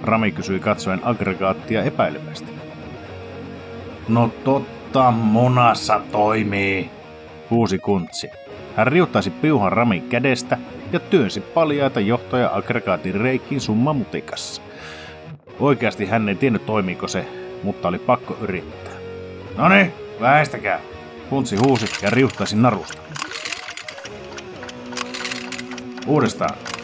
Rami 0.03 0.31
kysyi 0.31 0.59
katsoen 0.59 0.99
aggregaattia 1.03 1.83
epäilevästi. 1.83 2.51
No 4.07 4.31
totta 4.43 5.11
munassa 5.11 6.01
toimii, 6.11 6.89
huusi 7.49 7.79
kuntsi. 7.79 8.29
Hän 8.75 8.87
riuttaisi 8.87 9.29
piuhan 9.29 9.71
Ramin 9.71 10.09
kädestä 10.09 10.57
ja 10.91 10.99
työnsi 10.99 11.41
paljaita 11.41 11.99
johtoja 11.99 12.49
aggregaatin 12.53 13.15
reikiin 13.15 13.61
summa 13.61 13.93
mutikassa. 13.93 14.61
Oikeasti 15.59 16.05
hän 16.05 16.29
ei 16.29 16.35
tiennyt 16.35 16.65
toimiiko 16.65 17.07
se, 17.07 17.27
mutta 17.63 17.87
oli 17.87 17.99
pakko 17.99 18.37
yrittää. 18.41 18.93
No 19.57 19.69
niin, 19.69 19.93
väistäkää, 20.21 20.79
kuntsi 21.29 21.55
huusi 21.55 21.85
ja 22.01 22.09
riuttaisi 22.09 22.55
narusta. 22.55 23.01
Uudestaan. 26.07 26.76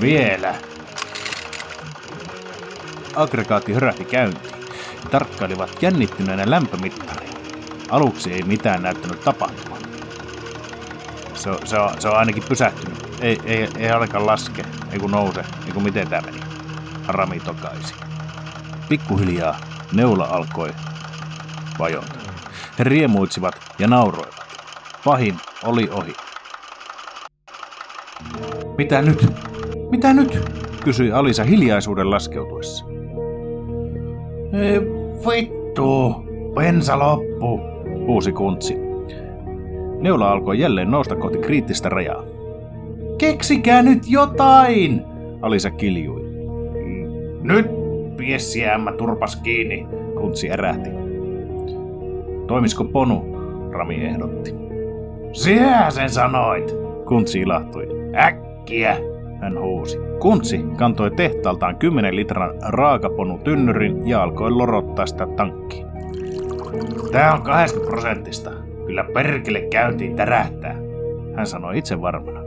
Vielä. 0.00 0.54
Aggregaatti 3.14 3.72
hörähti 3.72 4.04
käyntiin 4.04 4.54
ja 5.04 5.10
tarkkailivat 5.10 5.82
jännittyneenä 5.82 6.50
lämpömittaria. 6.50 7.32
Aluksi 7.90 8.32
ei 8.32 8.42
mitään 8.42 8.82
näyttänyt 8.82 9.20
tapahtumaan. 9.20 9.82
Se, 11.34 11.50
on, 11.50 11.58
se, 11.64 11.76
se 11.98 12.08
on 12.08 12.16
ainakin 12.16 12.42
pysähtynyt. 12.48 13.08
Ei, 13.20 13.40
ei, 13.44 13.68
ei 13.78 13.90
alkaa 13.90 14.26
laske, 14.26 14.64
ei 14.92 14.98
kun 14.98 15.10
nouse, 15.10 15.44
ei 15.66 15.72
kun 15.72 15.82
miten 15.82 16.08
tämä 16.08 16.22
meni. 16.22 16.40
Rami 17.08 17.40
tokaisi. 17.40 17.94
Pikkuhiljaa 18.88 19.60
neula 19.92 20.24
alkoi 20.24 20.74
vajota. 21.78 22.18
He 22.78 22.84
riemuitsivat 22.84 23.54
ja 23.78 23.88
nauroivat. 23.88 24.46
Pahin 25.04 25.40
oli 25.64 25.88
ohi. 25.92 26.14
Mitä 28.78 29.02
nyt? 29.02 29.47
Mitä 29.90 30.12
nyt? 30.12 30.40
kysyi 30.84 31.12
Alisa 31.12 31.44
hiljaisuuden 31.44 32.10
laskeutuessa. 32.10 32.84
Ei, 34.52 34.80
vittu, 35.26 36.14
bensa 36.54 36.98
loppu, 36.98 37.60
huusi 38.06 38.32
kuntsi. 38.32 38.76
Neula 40.00 40.30
alkoi 40.30 40.58
jälleen 40.58 40.90
nousta 40.90 41.16
kohti 41.16 41.38
kriittistä 41.38 41.88
rajaa. 41.88 42.24
Keksikää 43.18 43.82
nyt 43.82 44.02
jotain, 44.06 45.02
Alisa 45.42 45.70
kiljui. 45.70 46.24
Nyt 47.42 47.66
piessiämmä 48.16 48.92
turpas 48.92 49.36
kiinni, 49.36 49.86
kuntsi 50.20 50.50
ärähti. 50.50 50.90
Toimisko 52.46 52.84
ponu, 52.84 53.24
Rami 53.70 53.94
ehdotti. 53.94 54.54
Sinä 55.32 55.90
sen 55.90 56.10
sanoit, 56.10 56.74
kuntsi 57.06 57.40
ilahtui. 57.40 57.88
Äkkiä, 58.16 58.96
hän 59.40 59.60
huusi. 59.60 59.98
Kuntsi 60.20 60.64
kantoi 60.76 61.10
tehtaaltaan 61.10 61.76
10 61.76 62.16
litran 62.16 62.50
raakaponu 62.68 63.38
tynnyrin 63.38 64.08
ja 64.08 64.22
alkoi 64.22 64.50
lorottaa 64.50 65.06
sitä 65.06 65.26
tankkiin. 65.26 65.86
Tää 67.12 67.34
on 67.34 67.42
80 67.42 67.90
prosenttista. 67.90 68.50
Kyllä 68.86 69.04
perkele 69.14 69.60
käyntiin 69.60 70.16
tärähtää, 70.16 70.76
hän 71.36 71.46
sanoi 71.46 71.78
itse 71.78 72.00
varmana. 72.00 72.40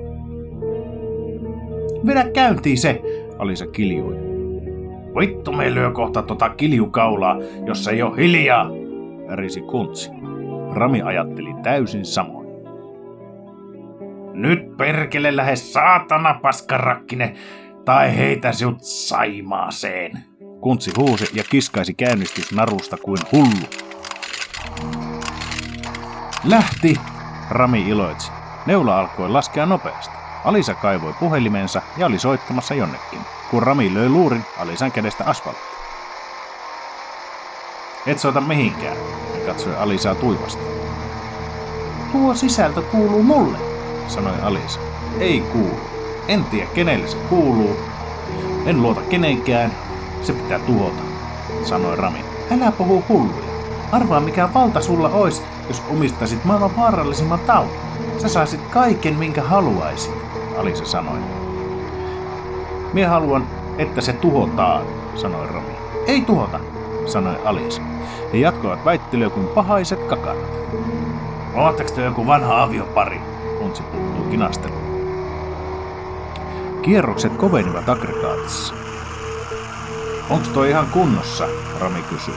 Vedä 2.05 2.25
käyntiin 2.33 2.77
se, 2.77 3.01
Alisa 3.37 3.67
kiljui. 3.67 4.15
Vittu 5.19 5.51
me 5.51 5.73
lyö 5.73 5.91
kohta 5.91 6.21
tota 6.21 6.49
kiljukaulaa, 6.49 7.37
jos 7.65 7.87
ei 7.87 8.01
ole 8.01 8.17
hiljaa, 8.17 8.69
risi 9.31 9.61
kuntsi. 9.61 10.11
Rami 10.73 11.01
ajatteli 11.01 11.55
täysin 11.63 12.05
samoin. 12.05 12.40
Nyt 14.33 14.77
perkele 14.77 15.35
lähe 15.35 15.55
saatana 15.55 16.33
paskarakkine, 16.33 17.35
tai 17.85 18.17
heitä 18.17 18.51
sinut 18.51 18.77
saimaaseen. 18.81 20.23
Kuntsi 20.61 20.91
huusi 20.97 21.25
ja 21.33 21.43
kiskaisi 21.43 21.93
käynnistysnarusta 21.93 22.97
kuin 22.97 23.19
hullu. 23.31 23.67
Lähti, 26.43 26.99
Rami 27.49 27.89
iloitsi. 27.89 28.31
Neula 28.65 28.99
alkoi 28.99 29.29
laskea 29.29 29.65
nopeasti. 29.65 30.15
Alisa 30.45 30.73
kaivoi 30.73 31.13
puhelimensa 31.19 31.81
ja 31.97 32.05
oli 32.05 32.19
soittamassa 32.19 32.73
jonnekin, 32.73 33.19
kun 33.51 33.63
Rami 33.63 33.93
löi 33.93 34.09
luurin 34.09 34.45
Alisan 34.57 34.91
kädestä 34.91 35.23
asfalttiin. 35.25 35.77
Et 38.05 38.19
soita 38.19 38.41
mihinkään, 38.41 38.97
katsoi 39.45 39.75
Alisaa 39.77 40.15
tuivasti. 40.15 40.63
Tuo 42.11 42.33
sisältö 42.35 42.81
kuuluu 42.81 43.23
mulle, 43.23 43.57
sanoi 44.07 44.41
Alisa. 44.41 44.79
Ei 45.19 45.41
kuulu. 45.41 45.79
En 46.27 46.43
tiedä 46.43 46.69
kenelle 46.73 47.07
se 47.07 47.17
kuuluu. 47.29 47.77
En 48.65 48.81
luota 48.81 49.01
kenenkään. 49.01 49.71
Se 50.21 50.33
pitää 50.33 50.59
tuhota, 50.59 51.03
sanoi 51.63 51.95
Rami. 51.95 52.25
Älä 52.51 52.71
puhu 52.71 53.03
hulluja. 53.09 53.51
Arvaa 53.91 54.19
mikä 54.19 54.49
valta 54.53 54.81
sulla 54.81 55.09
ois, 55.09 55.43
jos 55.67 55.83
omistaisit 55.91 56.45
maailman 56.45 56.77
vaarallisimman 56.77 57.39
taudin. 57.39 57.79
Sä 58.17 58.27
saisit 58.27 58.61
kaiken 58.69 59.15
minkä 59.15 59.41
haluaisit, 59.41 60.13
Alisa 60.57 60.85
sanoi. 60.85 61.19
Mie 62.93 63.05
haluan, 63.05 63.47
että 63.77 64.01
se 64.01 64.13
tuhotaan, 64.13 64.85
sanoi 65.15 65.47
Rami. 65.47 65.73
Ei 66.07 66.21
tuhota, 66.21 66.59
sanoi 67.05 67.35
Alisa. 67.45 67.81
He 68.33 68.37
jatkoivat 68.37 68.85
väittelyä 68.85 69.29
kuin 69.29 69.47
pahaiset 69.47 70.03
kakarat. 70.03 70.57
Oletteko 71.55 71.89
te 71.91 72.01
joku 72.01 72.27
vanha 72.27 72.63
aviopari? 72.63 73.30
Kuntsi 73.61 73.83
puuttuu 73.83 74.23
kinasteluun. 74.23 75.01
Kierrokset 76.81 77.33
kovenivat 77.33 77.89
aggregaatissa. 77.89 78.73
Onks 80.29 80.49
toi 80.49 80.69
ihan 80.69 80.87
kunnossa? 80.87 81.47
Rami 81.79 82.01
kysyi. 82.01 82.33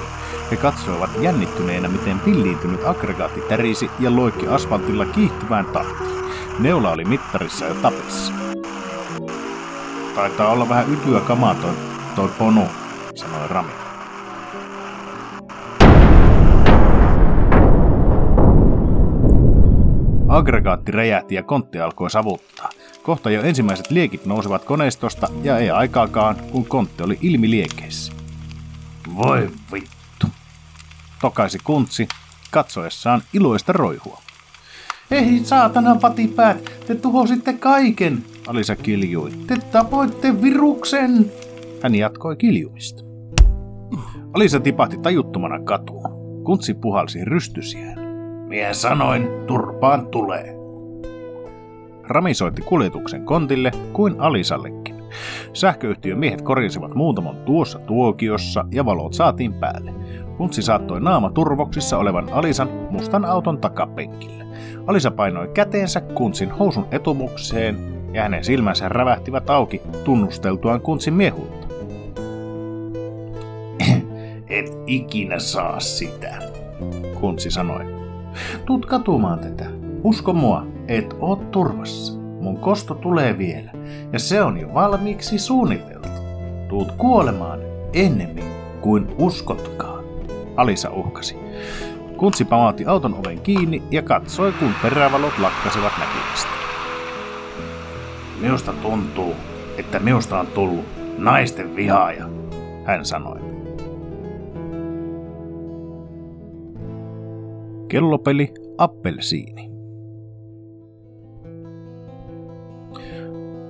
He 0.50 0.56
katsoivat 0.56 1.10
jännittyneenä, 1.20 1.88
miten 1.88 2.20
villiintynyt 2.26 2.86
aggregaatti 2.86 3.40
tärisi 3.40 3.90
ja 3.98 4.16
loikki 4.16 4.48
asfaltilla 4.48 5.06
kiihtyvään 5.06 5.66
tahtiin. 5.66 6.24
Neula 6.58 6.90
oli 6.90 7.04
mittarissa 7.04 7.66
jo 7.66 7.74
tapissa. 7.74 8.32
Taitaa 10.14 10.52
olla 10.52 10.68
vähän 10.68 10.92
ytyä 10.92 11.20
kamaa 11.20 11.54
toi, 11.54 11.74
toi 12.16 12.28
ponu, 12.38 12.68
sanoi 13.14 13.48
Rami. 13.48 13.83
Aggregaatti 20.34 20.92
räjähti 20.92 21.34
ja 21.34 21.42
kontti 21.42 21.80
alkoi 21.80 22.10
savuttaa. 22.10 22.70
Kohta 23.02 23.30
jo 23.30 23.42
ensimmäiset 23.42 23.90
liekit 23.90 24.26
nousivat 24.26 24.64
koneistosta 24.64 25.28
ja 25.42 25.58
ei 25.58 25.70
aikaakaan, 25.70 26.36
kun 26.52 26.66
kontti 26.66 27.02
oli 27.02 27.18
ilmiliekeissä. 27.22 28.12
Voi 29.16 29.50
vittu, 29.72 30.26
tokaisi 31.20 31.58
kuntsi 31.64 32.08
katsoessaan 32.50 33.22
iloista 33.32 33.72
roihua. 33.72 34.20
Ei 35.10 35.40
saatana 35.44 36.02
vatipäät, 36.02 36.70
te 36.86 36.94
tuhositte 36.94 37.52
kaiken, 37.52 38.24
Alisa 38.46 38.76
kiljui. 38.76 39.30
Te 39.46 39.56
tapoitte 39.72 40.42
viruksen. 40.42 41.32
Hän 41.82 41.94
jatkoi 41.94 42.36
kiljumista. 42.36 43.02
Alisa 44.32 44.60
tipahti 44.60 44.98
tajuttomana 44.98 45.60
katuun. 45.64 46.44
Kuntsi 46.44 46.74
puhalsi 46.74 47.24
rystysiään. 47.24 48.03
Mie 48.54 48.74
sanoin, 48.74 49.28
turpaan 49.46 50.06
tulee. 50.06 50.56
Rami 52.08 52.34
soitti 52.34 52.62
kuljetuksen 52.62 53.24
kontille 53.24 53.70
kuin 53.92 54.20
Alisallekin. 54.20 55.04
Sähköyhtiön 55.52 56.18
miehet 56.18 56.42
korjasivat 56.42 56.94
muutaman 56.94 57.36
tuossa 57.36 57.78
tuokiossa 57.78 58.64
ja 58.70 58.84
valot 58.84 59.14
saatiin 59.14 59.54
päälle. 59.54 59.94
Kuntsi 60.36 60.62
saattoi 60.62 61.00
naama 61.00 61.30
turvoksissa 61.30 61.98
olevan 61.98 62.28
Alisan 62.32 62.68
mustan 62.90 63.24
auton 63.24 63.58
takapenkille. 63.58 64.44
Alisa 64.86 65.10
painoi 65.10 65.48
käteensä 65.48 66.00
Kuntsin 66.00 66.50
housun 66.50 66.86
etumukseen 66.90 67.78
ja 68.12 68.22
hänen 68.22 68.44
silmänsä 68.44 68.88
rävähtivät 68.88 69.50
auki 69.50 69.82
tunnusteltuaan 70.04 70.80
Kuntsin 70.80 71.14
miehuutta. 71.14 71.66
Et 74.48 74.72
ikinä 74.86 75.38
saa 75.38 75.80
sitä, 75.80 76.38
Kuntsi 77.20 77.50
sanoi. 77.50 78.03
Tuut 78.66 78.86
katumaan 78.86 79.38
tätä. 79.38 79.64
Usko 80.02 80.32
mua, 80.32 80.66
et 80.88 81.16
oo 81.20 81.36
turvassa. 81.36 82.18
Mun 82.40 82.56
kosto 82.56 82.94
tulee 82.94 83.38
vielä, 83.38 83.70
ja 84.12 84.18
se 84.18 84.42
on 84.42 84.58
jo 84.58 84.74
valmiiksi 84.74 85.38
suunniteltu. 85.38 86.08
Tuut 86.68 86.92
kuolemaan 86.92 87.60
ennemmin 87.92 88.44
kuin 88.80 89.14
uskotkaan, 89.18 90.04
Alisa 90.56 90.90
uhkasi. 90.90 91.36
Kuntsi 92.16 92.44
pamautti 92.44 92.84
auton 92.86 93.14
oven 93.14 93.40
kiinni 93.40 93.82
ja 93.90 94.02
katsoi, 94.02 94.52
kun 94.52 94.74
perävalot 94.82 95.38
lakkasivat 95.38 95.92
näkyvistä. 95.98 96.50
Minusta 98.40 98.72
tuntuu, 98.72 99.34
että 99.78 99.98
minusta 99.98 100.40
on 100.40 100.46
tullut 100.46 100.84
naisten 101.18 101.76
vihaaja, 101.76 102.24
hän 102.84 103.04
sanoi. 103.04 103.43
Kellopeli 107.88 108.54
Appelsiini. 108.78 109.70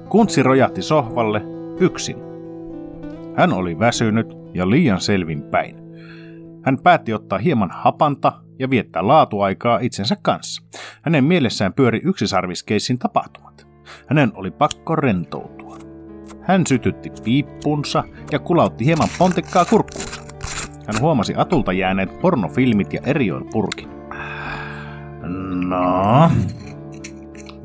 Kuntsi 0.08 0.42
rojahti 0.42 0.82
sohvalle 0.82 1.42
yksin. 1.80 2.16
Hän 3.36 3.52
oli 3.52 3.78
väsynyt 3.78 4.26
ja 4.54 4.70
liian 4.70 5.00
selvin 5.00 5.42
päin. 5.42 5.76
Hän 6.62 6.78
päätti 6.78 7.12
ottaa 7.12 7.38
hieman 7.38 7.70
hapanta 7.70 8.32
ja 8.58 8.70
viettää 8.70 9.06
laatuaikaa 9.06 9.78
itsensä 9.78 10.16
kanssa. 10.22 10.62
Hänen 11.02 11.24
mielessään 11.24 11.72
pyöri 11.72 12.00
yksisarviskeissin 12.04 12.98
tapahtumat. 12.98 13.66
Hänen 14.06 14.32
oli 14.34 14.50
pakko 14.50 14.96
rentoutua. 14.96 15.78
Hän 16.40 16.66
sytytti 16.66 17.10
piippunsa 17.24 18.04
ja 18.32 18.38
kulautti 18.38 18.84
hieman 18.84 19.08
pontikkaa 19.18 19.64
kurkkuunsa. 19.64 20.22
Hän 20.86 21.00
huomasi 21.00 21.34
Atulta 21.36 21.72
jääneet 21.72 22.20
pornofilmit 22.20 22.92
ja 22.92 23.00
erioin 23.04 23.44
purkin. 23.52 23.93
No, 25.54 26.30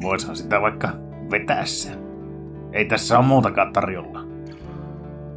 voisihan 0.02 0.36
sitä 0.36 0.62
vaikka 0.62 0.90
vetää 1.32 1.66
sen. 1.66 2.00
Ei 2.74 2.86
tässä 2.86 3.18
ole 3.18 3.28
muutakaan 3.28 3.74
tarjolla. 3.74 4.20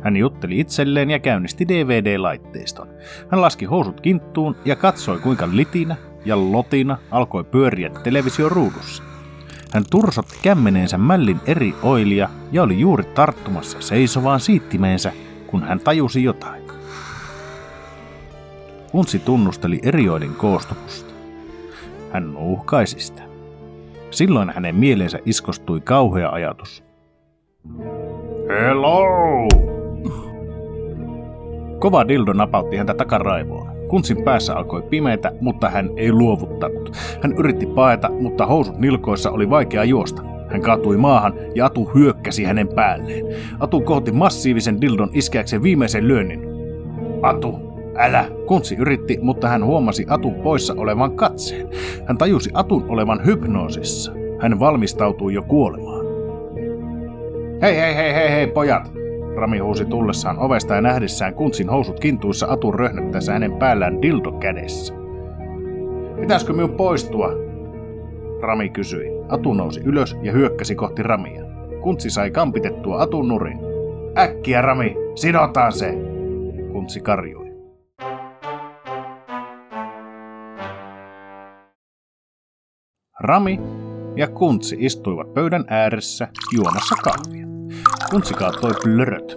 Hän 0.00 0.16
jutteli 0.16 0.60
itselleen 0.60 1.10
ja 1.10 1.18
käynnisti 1.18 1.68
DVD-laitteiston. 1.68 2.88
Hän 3.28 3.40
laski 3.40 3.64
housut 3.64 4.00
kinttuun 4.00 4.56
ja 4.64 4.76
katsoi 4.76 5.18
kuinka 5.18 5.48
litinä 5.52 5.96
ja 6.24 6.52
lotina 6.52 6.98
alkoi 7.10 7.44
pyöriä 7.44 7.90
televisioruudussa. 7.90 9.02
Hän 9.72 9.84
tursotti 9.90 10.38
kämmeneensä 10.42 10.98
mällin 10.98 11.40
eri 11.46 11.74
oilia 11.82 12.28
ja 12.52 12.62
oli 12.62 12.80
juuri 12.80 13.04
tarttumassa 13.04 13.80
seisovaan 13.80 14.40
siittimeensä, 14.40 15.12
kun 15.46 15.62
hän 15.62 15.80
tajusi 15.80 16.24
jotain. 16.24 16.62
Unsi 18.92 19.18
tunnusteli 19.18 19.80
erioiden 19.82 20.34
koostumusta. 20.34 21.11
Hän 22.12 22.32
nuuhkaisi 22.32 23.00
sitä. 23.00 23.22
Silloin 24.10 24.50
hänen 24.50 24.74
mieleensä 24.74 25.18
iskostui 25.24 25.80
kauhea 25.80 26.30
ajatus. 26.30 26.84
Hello! 28.48 29.02
Kova 31.78 32.08
dildo 32.08 32.32
napautti 32.32 32.76
häntä 32.76 32.94
takaraivoon. 32.94 33.68
Kuntsin 33.88 34.24
päässä 34.24 34.54
alkoi 34.54 34.82
pimeitä, 34.82 35.32
mutta 35.40 35.70
hän 35.70 35.90
ei 35.96 36.12
luovuttanut. 36.12 36.96
Hän 37.22 37.32
yritti 37.38 37.66
paeta, 37.66 38.10
mutta 38.10 38.46
housut 38.46 38.78
nilkoissa 38.78 39.30
oli 39.30 39.50
vaikea 39.50 39.84
juosta. 39.84 40.22
Hän 40.48 40.62
kaatui 40.62 40.96
maahan 40.96 41.34
ja 41.54 41.66
Atu 41.66 41.90
hyökkäsi 41.94 42.44
hänen 42.44 42.68
päälleen. 42.68 43.26
Atu 43.60 43.80
kohti 43.80 44.12
massiivisen 44.12 44.80
dildon 44.80 45.10
iskeäkseen 45.12 45.62
viimeisen 45.62 46.08
lyönnin. 46.08 46.42
Atu, 47.22 47.71
älä! 47.96 48.24
Kuntsi 48.46 48.76
yritti, 48.76 49.18
mutta 49.22 49.48
hän 49.48 49.64
huomasi 49.64 50.06
Atun 50.08 50.34
poissa 50.34 50.74
olevan 50.76 51.16
katseen. 51.16 51.68
Hän 52.06 52.18
tajusi 52.18 52.50
Atun 52.54 52.84
olevan 52.88 53.26
hypnoosissa. 53.26 54.12
Hän 54.38 54.60
valmistautui 54.60 55.34
jo 55.34 55.42
kuolemaan. 55.42 56.06
Hei, 57.62 57.76
hei, 57.76 57.96
hei, 57.96 58.14
hei, 58.14 58.30
hei, 58.30 58.46
pojat! 58.46 58.92
Rami 59.36 59.58
huusi 59.58 59.84
tullessaan 59.84 60.38
ovesta 60.38 60.74
ja 60.74 60.80
nähdessään 60.80 61.34
kuntsin 61.34 61.68
housut 61.68 62.00
kintuissa 62.00 62.46
Atun 62.50 62.74
röhnöttäessä 62.74 63.32
hänen 63.32 63.52
päällään 63.52 64.02
dildo 64.02 64.32
kädessä. 64.32 64.94
Pitäisikö 66.20 66.52
minun 66.52 66.70
poistua? 66.70 67.32
Rami 68.40 68.68
kysyi. 68.68 69.06
Atu 69.28 69.54
nousi 69.54 69.80
ylös 69.84 70.16
ja 70.22 70.32
hyökkäsi 70.32 70.74
kohti 70.74 71.02
Ramia. 71.02 71.42
Kuntsi 71.82 72.10
sai 72.10 72.30
kampitettua 72.30 73.02
Atun 73.02 73.28
nurin. 73.28 73.58
Äkkiä, 74.18 74.62
Rami! 74.62 74.96
Sidotaan 75.14 75.72
se! 75.72 75.94
Kuntsi 76.72 77.00
karjui. 77.00 77.41
Rami 83.22 83.60
ja 84.16 84.28
Kuntsi 84.28 84.76
istuivat 84.78 85.34
pöydän 85.34 85.64
ääressä 85.68 86.28
juomassa 86.56 86.94
kahvia. 87.02 87.46
Kuntsi 88.10 88.34
kaattoi 88.34 88.72
plöröt. 88.82 89.36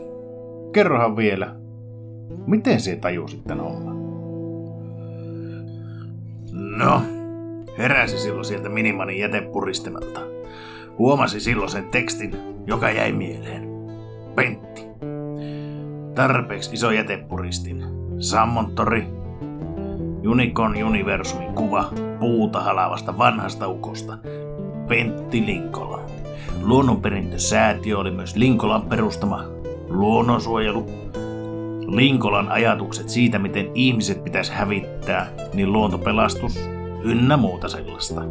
Kerrohan 0.73 1.17
vielä, 1.17 1.55
miten 2.47 2.81
se 2.81 2.95
tajusit 2.95 3.43
tän 3.43 3.59
homman? 3.59 3.95
No, 6.77 7.01
Heräsi 7.77 8.17
silloin 8.17 8.45
sieltä 8.45 8.69
Minimanin 8.69 9.19
jätepuristimelta. 9.19 10.19
Huomasi 10.97 11.39
silloin 11.39 11.69
sen 11.69 11.85
tekstin, 11.91 12.35
joka 12.67 12.91
jäi 12.91 13.11
mieleen. 13.11 13.69
Pentti. 14.35 14.81
Tarpeeksi 16.15 16.73
iso 16.73 16.91
jätepuristin. 16.91 17.83
Sammontori. 18.19 19.24
Unicorn 20.27 20.83
Universumin 20.83 21.53
kuva 21.53 21.89
puuta 22.19 22.61
halavasta 22.61 23.17
vanhasta 23.17 23.67
ukosta. 23.67 24.17
Pentti 24.87 25.45
Linkola. 25.45 26.01
Luonnonperintösäätiö 26.61 27.97
oli 27.97 28.11
myös 28.11 28.35
Linkolan 28.35 28.81
perustama 28.81 29.43
luonnonsuojelu. 29.89 30.85
Linkolan 31.87 32.49
ajatukset 32.49 33.09
siitä, 33.09 33.39
miten 33.39 33.71
ihmiset 33.73 34.23
pitäisi 34.23 34.53
hävittää, 34.53 35.29
niin 35.53 35.73
luontopelastus 35.73 36.69
ynnä 37.03 37.37
muuta 37.37 37.69
sellaista. 37.69 38.21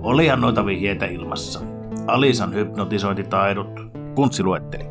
Olihan 0.00 0.40
noita 0.40 0.66
vihjeitä 0.66 1.06
ilmassa. 1.06 1.60
Alisan 2.06 2.54
hypnotisointitaidot, 2.54 3.80
puntsi 4.14 4.42
luetteli. 4.42 4.84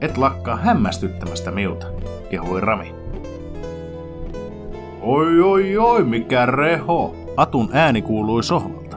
Et 0.00 0.18
lakkaa 0.18 0.56
hämmästyttämästä 0.56 1.50
miuta, 1.50 1.86
kehui 2.30 2.60
Rami. 2.60 3.01
Oi 5.02 5.40
oi 5.40 5.76
oi, 5.76 6.04
mikä 6.04 6.46
reho! 6.46 7.14
Atun 7.36 7.68
ääni 7.72 8.02
kuului 8.02 8.42
sohvalta. 8.42 8.96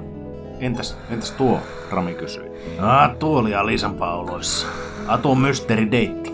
Entäs, 0.59 0.97
entäs 1.09 1.31
tuo? 1.31 1.59
Rami 1.91 2.13
kysyi. 2.13 2.51
Ah, 2.79 3.17
tuo 3.17 3.39
oli 3.39 3.55
Alisan 3.55 3.95
pauloissa. 3.95 4.67
Atun 5.07 5.39
mysteri 5.39 5.91
deitti. 5.91 6.33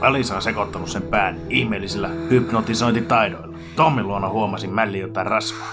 Alisa 0.00 0.36
on 0.36 0.42
sekoittanut 0.42 0.88
sen 0.88 1.02
pään 1.02 1.40
ihmeellisillä 1.50 2.08
hypnotisointitaidoilla. 2.08 3.58
Tommin 3.76 4.06
luona 4.08 4.28
huomasin 4.28 4.74
mälli 4.74 4.98
jotain 5.00 5.26
rasvaa. 5.26 5.72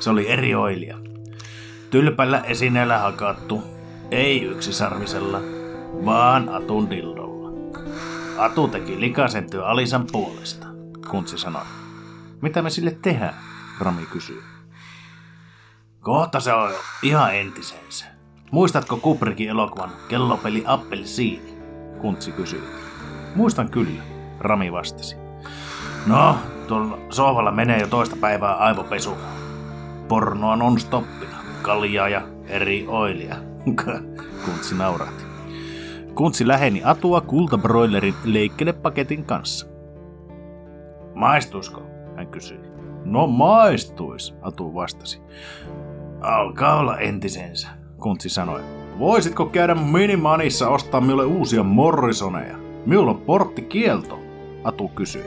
Se 0.00 0.10
oli 0.10 0.28
eri 0.28 0.54
oilia. 0.54 0.96
Tylpällä 1.90 2.40
esineellä 2.40 2.98
hakattu, 2.98 3.62
ei 4.10 4.42
yksisarvisella, 4.42 5.40
vaan 6.04 6.48
Atun 6.48 6.90
dildolla. 6.90 7.50
Atu 8.38 8.68
teki 8.68 9.00
likaisen 9.00 9.50
työ 9.50 9.66
Alisan 9.66 10.06
puolesta, 10.12 10.66
Kuntsi 11.10 11.38
sanoi. 11.38 11.79
Mitä 12.42 12.62
me 12.62 12.70
sille 12.70 12.90
tehdään? 13.02 13.34
Rami 13.80 14.06
kysyi. 14.06 14.42
Kohta 16.00 16.40
se 16.40 16.52
on 16.52 16.70
ihan 17.02 17.34
entisensä. 17.34 18.06
Muistatko 18.50 18.96
Kubrikin 18.96 19.48
elokuvan 19.48 19.90
Kellopeli 20.08 20.62
Appelsiini? 20.66 21.58
Kuntsi 22.00 22.32
kysyi. 22.32 22.62
Muistan 23.34 23.70
kyllä, 23.70 24.02
Rami 24.40 24.72
vastasi. 24.72 25.16
No, 26.06 26.36
tuolla 26.68 26.98
sohvalla 27.10 27.52
menee 27.52 27.80
jo 27.80 27.86
toista 27.86 28.16
päivää 28.20 28.54
aivopesu. 28.54 29.16
Pornoa 30.08 30.56
non-stoppina, 30.56 31.36
kaljaa 31.62 32.08
ja 32.08 32.22
eri 32.46 32.84
oilia. 32.88 33.36
Kuntsi 34.44 34.74
naurahti. 34.74 35.24
Kuntsi 36.14 36.48
läheni 36.48 36.82
Atua 36.84 37.20
kultabroilerin 37.20 38.14
leikkelepaketin 38.24 39.24
kanssa. 39.24 39.66
Maistuisko? 41.14 41.89
Hän 42.20 42.28
kysyi. 42.28 42.60
No 43.04 43.26
maistuis, 43.26 44.34
Atu 44.42 44.74
vastasi. 44.74 45.20
Alkaa 46.20 46.78
olla 46.78 46.98
entisensä, 46.98 47.68
Kuntsi 47.96 48.28
sanoi. 48.28 48.60
Voisitko 48.98 49.46
käydä 49.46 49.74
Minimanissa 49.74 50.68
ostaa 50.68 51.00
minulle 51.00 51.24
uusia 51.24 51.62
Morrisoneja? 51.62 52.56
Minulla 52.86 53.10
on 53.10 53.20
porttikielto, 53.20 54.18
Atu 54.64 54.88
kysyi. 54.88 55.24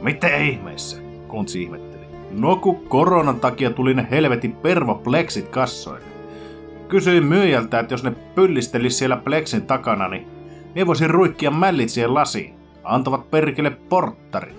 Miten 0.00 0.44
ihmeessä? 0.46 1.02
Kuntsi 1.28 1.62
ihmetteli. 1.62 2.06
No 2.30 2.56
kun 2.56 2.88
koronan 2.88 3.40
takia 3.40 3.70
tuli 3.70 3.94
ne 3.94 4.06
helvetin 4.10 4.52
pervopleksit 4.52 5.48
kassoille. 5.48 6.06
Kysyin 6.88 7.24
myyjältä, 7.24 7.78
että 7.78 7.94
jos 7.94 8.04
ne 8.04 8.10
pyllistelis 8.34 8.98
siellä 8.98 9.16
pleksin 9.16 9.66
takana, 9.66 10.08
niin 10.08 10.26
ne 10.74 10.86
voisin 10.86 11.10
ruikkia 11.10 11.50
mällit 11.50 11.88
siihen 11.88 12.14
lasiin. 12.14 12.54
Antavat 12.84 13.30
perkele 13.30 13.70
porttarin, 13.70 14.54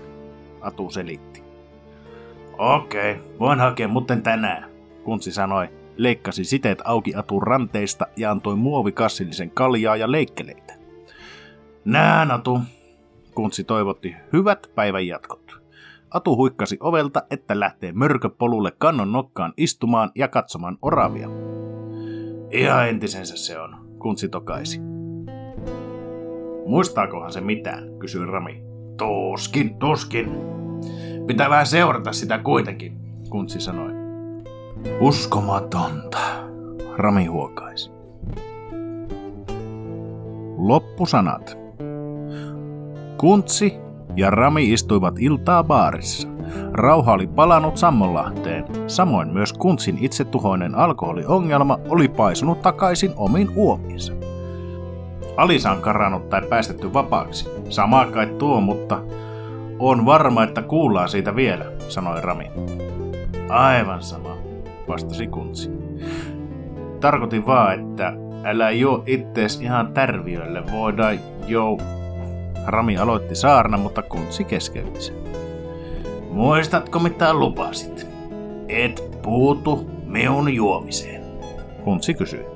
Atu 0.64 0.90
selitti. 0.90 1.42
Okei, 2.58 3.16
voin 3.40 3.60
hakea 3.60 3.88
muuten 3.88 4.22
tänään, 4.22 4.70
Kuntsi 5.04 5.32
sanoi, 5.32 5.68
leikkasi 5.96 6.44
siteet 6.44 6.82
auki 6.84 7.14
Atun 7.16 7.42
ranteista 7.42 8.06
ja 8.16 8.30
antoi 8.30 8.56
muovikassillisen 8.56 9.50
kaljaa 9.50 9.96
ja 9.96 10.12
leikkeleitä. 10.12 10.74
Nää, 11.84 12.26
Atu, 12.30 12.60
Kuntsi 13.34 13.64
toivotti 13.64 14.16
hyvät 14.32 14.70
päivän 14.74 15.06
jatkot. 15.06 15.60
Atu 16.10 16.36
huikkasi 16.36 16.76
ovelta, 16.80 17.22
että 17.30 17.60
lähtee 17.60 17.92
mörköpolulle 17.92 18.72
kannon 18.78 19.12
nokkaan 19.12 19.52
istumaan 19.56 20.10
ja 20.14 20.28
katsomaan 20.28 20.78
oravia. 20.82 21.28
Ihan 22.50 22.88
entisensä 22.88 23.36
se 23.36 23.58
on, 23.58 23.76
Kuntsi 23.98 24.28
tokaisi. 24.28 24.80
Muistaakohan 26.66 27.32
se 27.32 27.40
mitään, 27.40 27.98
kysyi 27.98 28.26
Rami. 28.26 28.73
Tuskin, 28.96 29.74
tuskin. 29.78 30.32
Pitää 31.26 31.50
vähän 31.50 31.66
seurata 31.66 32.12
sitä 32.12 32.38
kuitenkin, 32.38 32.96
Kuntsi 33.30 33.60
sanoi. 33.60 33.90
Uskomatonta, 35.00 36.18
Rami 36.96 37.26
huokaisi. 37.26 37.90
Loppusanat. 40.56 41.58
Kuntsi 43.18 43.74
ja 44.16 44.30
Rami 44.30 44.72
istuivat 44.72 45.14
iltaa 45.18 45.64
baarissa. 45.64 46.28
Rauha 46.72 47.12
oli 47.12 47.26
palannut 47.26 47.76
Sammonlahteen. 47.76 48.64
Samoin 48.86 49.28
myös 49.28 49.52
Kuntsin 49.52 49.98
itsetuhoinen 50.00 50.74
alkoholiongelma 50.74 51.78
oli 51.88 52.08
paisunut 52.08 52.62
takaisin 52.62 53.12
omiin 53.16 53.50
uomiinsa. 53.56 54.12
Alisa 55.36 55.70
on 55.70 55.80
karannut 55.80 56.28
tai 56.28 56.42
päästetty 56.42 56.92
vapaaksi. 56.92 57.50
Sama 57.68 58.06
kai 58.06 58.26
tuo, 58.26 58.60
mutta 58.60 59.00
on 59.78 60.06
varma, 60.06 60.44
että 60.44 60.62
kuullaan 60.62 61.08
siitä 61.08 61.36
vielä, 61.36 61.64
sanoi 61.88 62.20
Rami. 62.20 62.50
Aivan 63.48 64.02
sama, 64.02 64.36
vastasi 64.88 65.26
Kuntsi. 65.26 65.70
Tarkoitin 67.00 67.46
vaan, 67.46 67.80
että 67.80 68.12
älä 68.44 68.70
jo 68.70 69.02
ittees 69.06 69.60
ihan 69.60 69.92
tärviölle, 69.92 70.62
voidaan 70.72 71.18
jo... 71.46 71.76
Rami 72.66 72.98
aloitti 72.98 73.34
saarna, 73.34 73.78
mutta 73.78 74.02
Kuntsi 74.02 74.44
keskeytti 74.44 75.00
sen. 75.00 75.16
Muistatko 76.30 76.98
mitä 76.98 77.34
lupasit? 77.34 78.06
Et 78.68 79.18
puutu 79.22 79.90
meun 80.06 80.54
juomiseen. 80.54 81.22
Kuntsi 81.84 82.14
kysyi. 82.14 82.53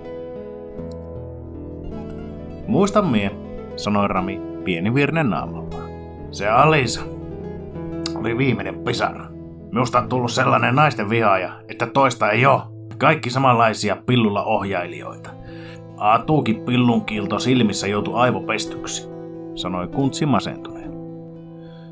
Muistan 2.69 3.07
mie, 3.07 3.31
sanoi 3.77 4.09
Rami 4.09 4.41
pieni 4.65 4.95
virne 4.95 5.23
naamalla. 5.23 5.79
Se 6.31 6.49
Alisa 6.49 7.01
oli 8.15 8.39
viimeinen 8.39 8.85
pisara. 8.85 9.27
Minusta 9.73 9.99
on 9.99 10.09
tullut 10.09 10.33
sellainen 10.33 10.75
naisten 10.75 11.11
vihaaja, 11.11 11.61
että 11.69 11.87
toista 11.87 12.31
ei 12.31 12.47
ole. 12.47 12.61
Kaikki 12.99 13.31
samanlaisia 13.31 13.97
pillulla 14.07 14.45
ohjailijoita. 14.45 15.31
Atuukin 15.97 16.61
pillun 16.61 17.05
kiilto 17.05 17.39
silmissä 17.39 17.87
joutui 17.87 18.15
aivopestyksi, 18.15 19.09
sanoi 19.55 19.89
Kuntsi 19.89 20.27
masentuneen. 20.27 20.93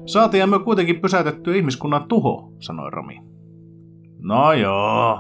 Saatiin 0.07 0.51
me 0.51 0.59
kuitenkin 0.59 1.01
pysäytettyä 1.01 1.57
ihmiskunnan 1.57 2.09
tuho, 2.09 2.53
sanoi 2.59 2.91
Rami. 2.91 3.21
No 4.19 4.53
joo. 4.53 5.19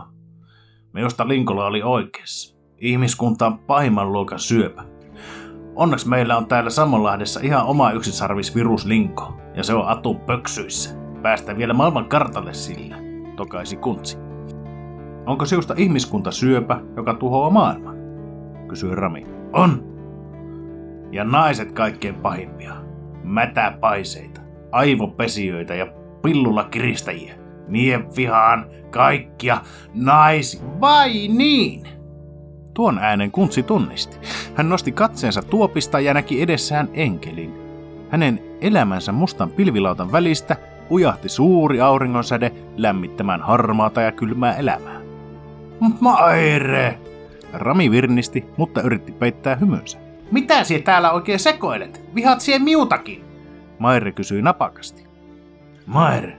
Minusta 0.92 1.28
Linkola 1.28 1.66
oli 1.66 1.82
oikeassa. 1.82 2.56
Ihmiskunta 2.78 3.46
on 3.46 3.58
pahimman 3.58 4.12
luokan 4.12 4.38
syöpä. 4.38 4.95
Onneksi 5.76 6.08
meillä 6.08 6.36
on 6.36 6.46
täällä 6.46 6.70
Sammonlahdessa 6.70 7.40
ihan 7.42 7.66
oma 7.66 7.90
yksisarvisvirus 7.90 8.86
Linko, 8.86 9.36
ja 9.54 9.64
se 9.64 9.74
on 9.74 9.88
Atu 9.88 10.14
pöksyissä. 10.14 10.96
Päästä 11.22 11.56
vielä 11.56 11.74
maailman 11.74 12.08
kartalle 12.08 12.54
sillä, 12.54 12.96
tokaisi 13.36 13.76
Kuntsi. 13.76 14.18
Onko 15.26 15.44
siusta 15.44 15.74
ihmiskunta 15.76 16.30
syöpä, 16.30 16.80
joka 16.96 17.14
tuhoaa 17.14 17.50
maailman? 17.50 17.96
kysyi 18.68 18.94
Rami. 18.94 19.26
On. 19.52 19.84
Ja 21.12 21.24
naiset 21.24 21.72
kaikkein 21.72 22.14
pahimpia. 22.14 22.74
Mätäpaiseita, 23.22 24.40
aivopesijöitä 24.72 25.74
ja 25.74 25.86
pillulla 26.22 26.64
kiristäjiä. 26.64 27.34
Mie 27.68 28.00
vihaan 28.16 28.66
kaikkia 28.90 29.60
naisi. 29.94 30.62
Vai 30.80 31.28
niin? 31.28 31.95
Tuon 32.76 32.98
äänen 32.98 33.30
kuntsi 33.30 33.62
tunnisti. 33.62 34.16
Hän 34.54 34.68
nosti 34.68 34.92
katseensa 34.92 35.42
tuopista 35.42 36.00
ja 36.00 36.14
näki 36.14 36.42
edessään 36.42 36.88
enkelin. 36.94 37.54
Hänen 38.10 38.42
elämänsä 38.60 39.12
mustan 39.12 39.50
pilvilautan 39.50 40.12
välistä 40.12 40.56
ujahti 40.90 41.28
suuri 41.28 41.80
auringonsäde 41.80 42.52
lämmittämään 42.76 43.40
harmaata 43.42 44.00
ja 44.00 44.12
kylmää 44.12 44.56
elämää. 44.56 45.00
Maire! 46.00 46.98
Rami 47.52 47.90
virnisti, 47.90 48.44
mutta 48.56 48.82
yritti 48.82 49.12
peittää 49.12 49.56
hymynsä. 49.56 49.98
Mitä 50.30 50.64
sie 50.64 50.78
täällä 50.78 51.12
oikein 51.12 51.38
sekoilet? 51.38 52.02
Vihat 52.14 52.40
sie 52.40 52.58
miutakin? 52.58 53.24
Maire 53.78 54.12
kysyi 54.12 54.42
napakasti. 54.42 55.04
Maire, 55.86 56.36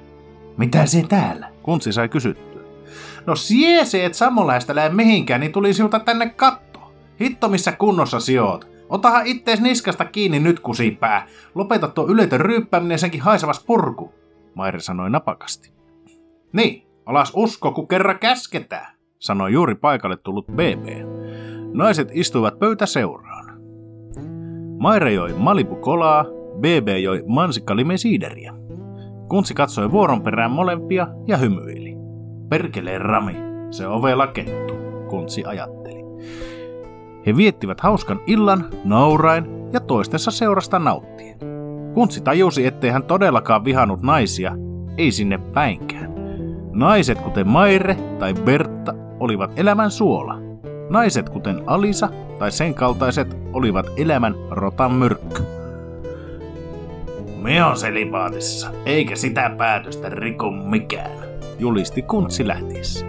mitä 0.57 0.85
sie 0.85 1.03
täällä? 1.03 1.49
Kuntsi 1.63 1.93
sai 1.93 2.09
kysyttyä. 2.09 2.46
No 3.27 3.35
siesi, 3.35 4.03
et 4.03 4.13
Samoläistä 4.13 4.75
lähde 4.75 4.95
mihinkään, 4.95 5.39
niin 5.39 5.51
tuli 5.51 5.73
sinulta 5.73 5.99
tänne 5.99 6.29
katto. 6.29 6.93
Hitto 7.21 7.49
missä 7.49 7.71
kunnossa 7.71 8.19
sijoot. 8.19 8.67
Otahan 8.89 9.27
ittees 9.27 9.61
niskasta 9.61 10.05
kiinni 10.05 10.39
nyt 10.39 10.59
kusipää. 10.59 11.27
Lopeta 11.55 11.87
tuo 11.87 12.07
yletön 12.07 12.41
ryyppääminen 12.41 12.99
senkin 12.99 13.21
haisevas 13.21 13.63
purku, 13.65 14.13
Mairi 14.55 14.81
sanoi 14.81 15.09
napakasti. 15.09 15.71
Niin, 16.53 16.87
alas 17.05 17.31
usko, 17.35 17.71
kun 17.71 17.87
kerran 17.87 18.19
käsketään, 18.19 18.93
sanoi 19.19 19.53
juuri 19.53 19.75
paikalle 19.75 20.17
tullut 20.17 20.47
BB. 20.47 20.87
Naiset 21.73 22.09
istuivat 22.11 22.59
pöytä 22.59 22.85
seuraan. 22.85 23.61
Maire 24.79 25.13
joi 25.13 25.33
Malibu-kolaa, 25.33 26.25
BB 26.59 26.87
joi 27.03 27.23
mansikkalimesiideriä. 27.27 28.53
Kuntsi 29.29 29.53
katsoi 29.53 29.91
vuoron 29.91 30.21
perään 30.21 30.51
molempia 30.51 31.07
ja 31.27 31.37
hymyili. 31.37 31.96
Perkeleen 32.49 33.01
rami, 33.01 33.35
se 33.71 33.87
ovela 33.87 34.27
kettu, 34.27 34.73
Kuntsi 35.09 35.45
ajatteli. 35.45 36.03
He 37.25 37.37
viettivät 37.37 37.81
hauskan 37.81 38.19
illan, 38.27 38.65
naurain 38.83 39.45
ja 39.73 39.79
toistensa 39.79 40.31
seurasta 40.31 40.79
nauttien. 40.79 41.37
Kuntsi 41.93 42.21
tajusi, 42.21 42.65
ettei 42.65 42.89
hän 42.89 43.03
todellakaan 43.03 43.65
vihannut 43.65 44.01
naisia, 44.01 44.55
ei 44.97 45.11
sinne 45.11 45.37
päinkään. 45.37 46.11
Naiset 46.71 47.21
kuten 47.21 47.47
Maire 47.47 47.97
tai 48.19 48.33
Bertta 48.33 48.93
olivat 49.19 49.51
elämän 49.55 49.91
suola. 49.91 50.37
Naiset 50.89 51.29
kuten 51.29 51.63
Alisa 51.65 52.09
tai 52.39 52.51
sen 52.51 52.73
kaltaiset 52.73 53.37
olivat 53.53 53.85
elämän 53.97 54.35
rotan 54.49 54.91
myrkky. 54.91 55.43
Me 57.41 57.63
on 57.63 57.77
selipaatissa, 57.77 58.71
eikä 58.85 59.15
sitä 59.15 59.51
päätöstä 59.57 60.09
riko 60.09 60.51
mikään, 60.51 61.26
julisti 61.59 62.01
kuntsi 62.01 62.47
lähtiessä. 62.47 63.05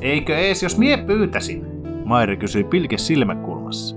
Eikö 0.00 0.36
ees, 0.36 0.62
jos 0.62 0.78
mie 0.78 0.96
pyytäisin? 0.96 1.66
Mairi 2.04 2.36
kysyi 2.36 2.64
pilke 2.64 2.98
silmäkulmassa. 2.98 3.96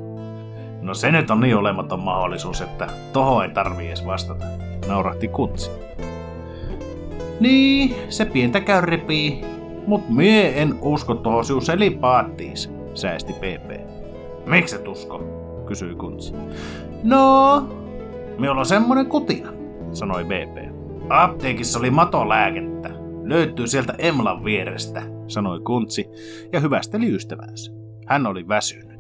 No 0.82 0.94
se 0.94 1.12
nyt 1.12 1.32
on 1.32 1.40
niin 1.40 1.56
olematon 1.56 2.04
mahdollisuus, 2.04 2.62
että 2.62 2.88
toho 3.14 3.42
ei 3.44 3.50
tarvii 3.50 3.88
edes 3.88 4.06
vastata, 4.06 4.46
naurahti 4.88 5.28
kuntsi. 5.28 5.72
Niin, 7.40 7.96
se 8.10 8.26
pientä 8.26 8.60
käy 8.60 8.82
repii, 8.82 9.42
mut 9.88 10.10
mie 10.10 10.62
en 10.62 10.76
usko 10.82 11.16
tohon 11.16 11.46
sinun 11.46 11.62
selipaattiis, 11.62 12.72
säästi 12.94 13.34
PP. 13.34 13.82
Miksi 14.46 14.76
et 14.76 14.88
usko? 14.88 15.24
kysyi 15.68 15.96
kuntsi. 15.96 16.34
No, 17.04 17.68
Minulla 18.38 18.60
on 18.60 18.66
semmonen 18.66 19.06
kutina, 19.06 19.50
sanoi 19.92 20.24
BP. 20.24 20.74
Apteekissa 21.10 21.80
oli 21.80 21.90
matolääkettä. 21.90 22.90
Löytyy 23.32 23.68
sieltä 23.68 23.94
Emlan 23.98 24.44
vierestä, 24.44 25.02
sanoi 25.28 25.60
kuntsi 25.60 26.06
ja 26.54 26.60
hyvästeli 26.60 27.16
ystävänsä. 27.16 27.72
Hän 28.08 28.28
oli 28.28 28.48
väsynyt. 28.48 29.00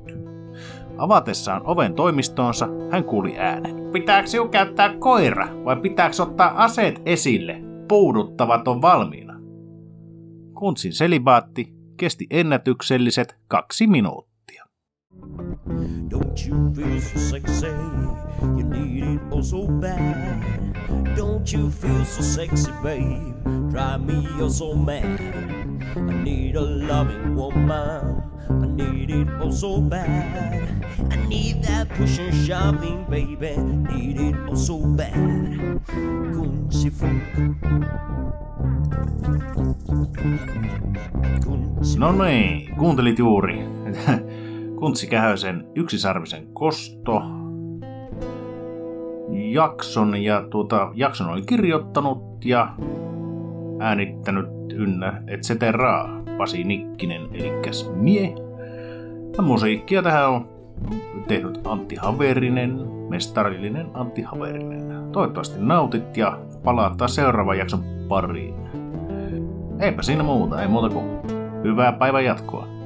Avatessaan 0.97 1.61
oven 1.65 1.93
toimistoonsa 1.93 2.67
hän 2.91 3.03
kuuli 3.03 3.37
äänen. 3.37 3.91
Pitääkö 3.93 4.27
sinun 4.27 4.49
käyttää 4.49 4.97
koira 4.99 5.47
vai 5.65 5.75
pitääkö 5.75 6.15
ottaa 6.23 6.63
aseet 6.63 7.01
esille? 7.05 7.61
Puuduttavat 7.87 8.67
on 8.67 8.81
valmiina. 8.81 9.33
Kuntsin 10.53 10.93
selibaatti 10.93 11.73
kesti 11.97 12.27
ennätykselliset 12.29 13.39
kaksi 13.47 13.87
minuuttia. 13.87 14.30
Don't 15.19 16.39
you 16.45 16.73
feel 16.73 17.01
so 17.01 17.19
sexy? 17.19 17.67
You 17.67 18.63
need 18.63 19.03
it 19.03 19.19
oh 19.31 19.41
so 19.41 19.67
bad. 19.67 20.73
Don't 21.15 21.51
you 21.51 21.69
feel 21.69 22.05
so 22.05 22.21
sexy, 22.21 22.71
babe? 22.81 23.35
Drive 23.69 24.05
me 24.05 24.25
oh 24.39 24.47
so 24.47 24.73
mad. 24.73 25.19
I 25.95 26.23
need 26.23 26.55
a 26.55 26.61
loving 26.61 27.35
woman. 27.35 28.23
I 28.49 28.65
need 28.67 29.11
it 29.11 29.27
oh 29.41 29.51
so 29.51 29.81
bad. 29.81 30.85
I 31.11 31.15
need 31.27 31.63
that 31.63 31.89
push 31.89 32.17
and 32.19 32.33
shoving, 32.47 33.03
baby. 33.09 33.57
Need 33.91 34.19
it 34.19 34.35
oh 34.47 34.55
so 34.55 34.79
bad. 34.79 35.81
Funk. 36.91 37.23
Kunchi 41.43 41.99
No 41.99 42.11
niin, 42.11 42.75
kuuntelit 42.75 43.17
juuri. 43.17 43.65
Kuntsi 44.81 45.07
Kähösen 45.07 45.67
yksisarvisen 45.75 46.47
kosto 46.53 47.21
jakson 49.29 50.23
ja 50.23 50.43
tuota, 50.49 50.91
jakson 50.93 51.29
oli 51.29 51.41
kirjoittanut 51.41 52.45
ja 52.45 52.75
äänittänyt 53.79 54.45
ynnä 54.73 55.23
et 55.27 55.41
cetera 55.41 56.09
Pasi 56.37 56.63
Nikkinen 56.63 57.21
eli 57.33 57.51
mie. 57.95 58.35
Ja 59.37 59.43
musiikkia 59.43 60.01
tähän 60.01 60.29
on 60.29 60.47
tehnyt 61.27 61.61
Antti 61.67 61.95
Haverinen, 61.95 62.87
mestarillinen 63.09 63.87
Antti 63.93 64.21
Haverinen. 64.21 65.11
Toivottavasti 65.11 65.59
nautit 65.59 66.17
ja 66.17 66.39
palataan 66.63 67.09
seuraavan 67.09 67.57
jakson 67.57 67.83
pariin. 68.07 68.55
Eipä 69.79 70.01
siinä 70.01 70.23
muuta, 70.23 70.61
ei 70.61 70.67
muuta 70.67 70.89
kuin 70.89 71.05
hyvää 71.63 71.91
päivän 71.91 72.25
jatkoa. 72.25 72.80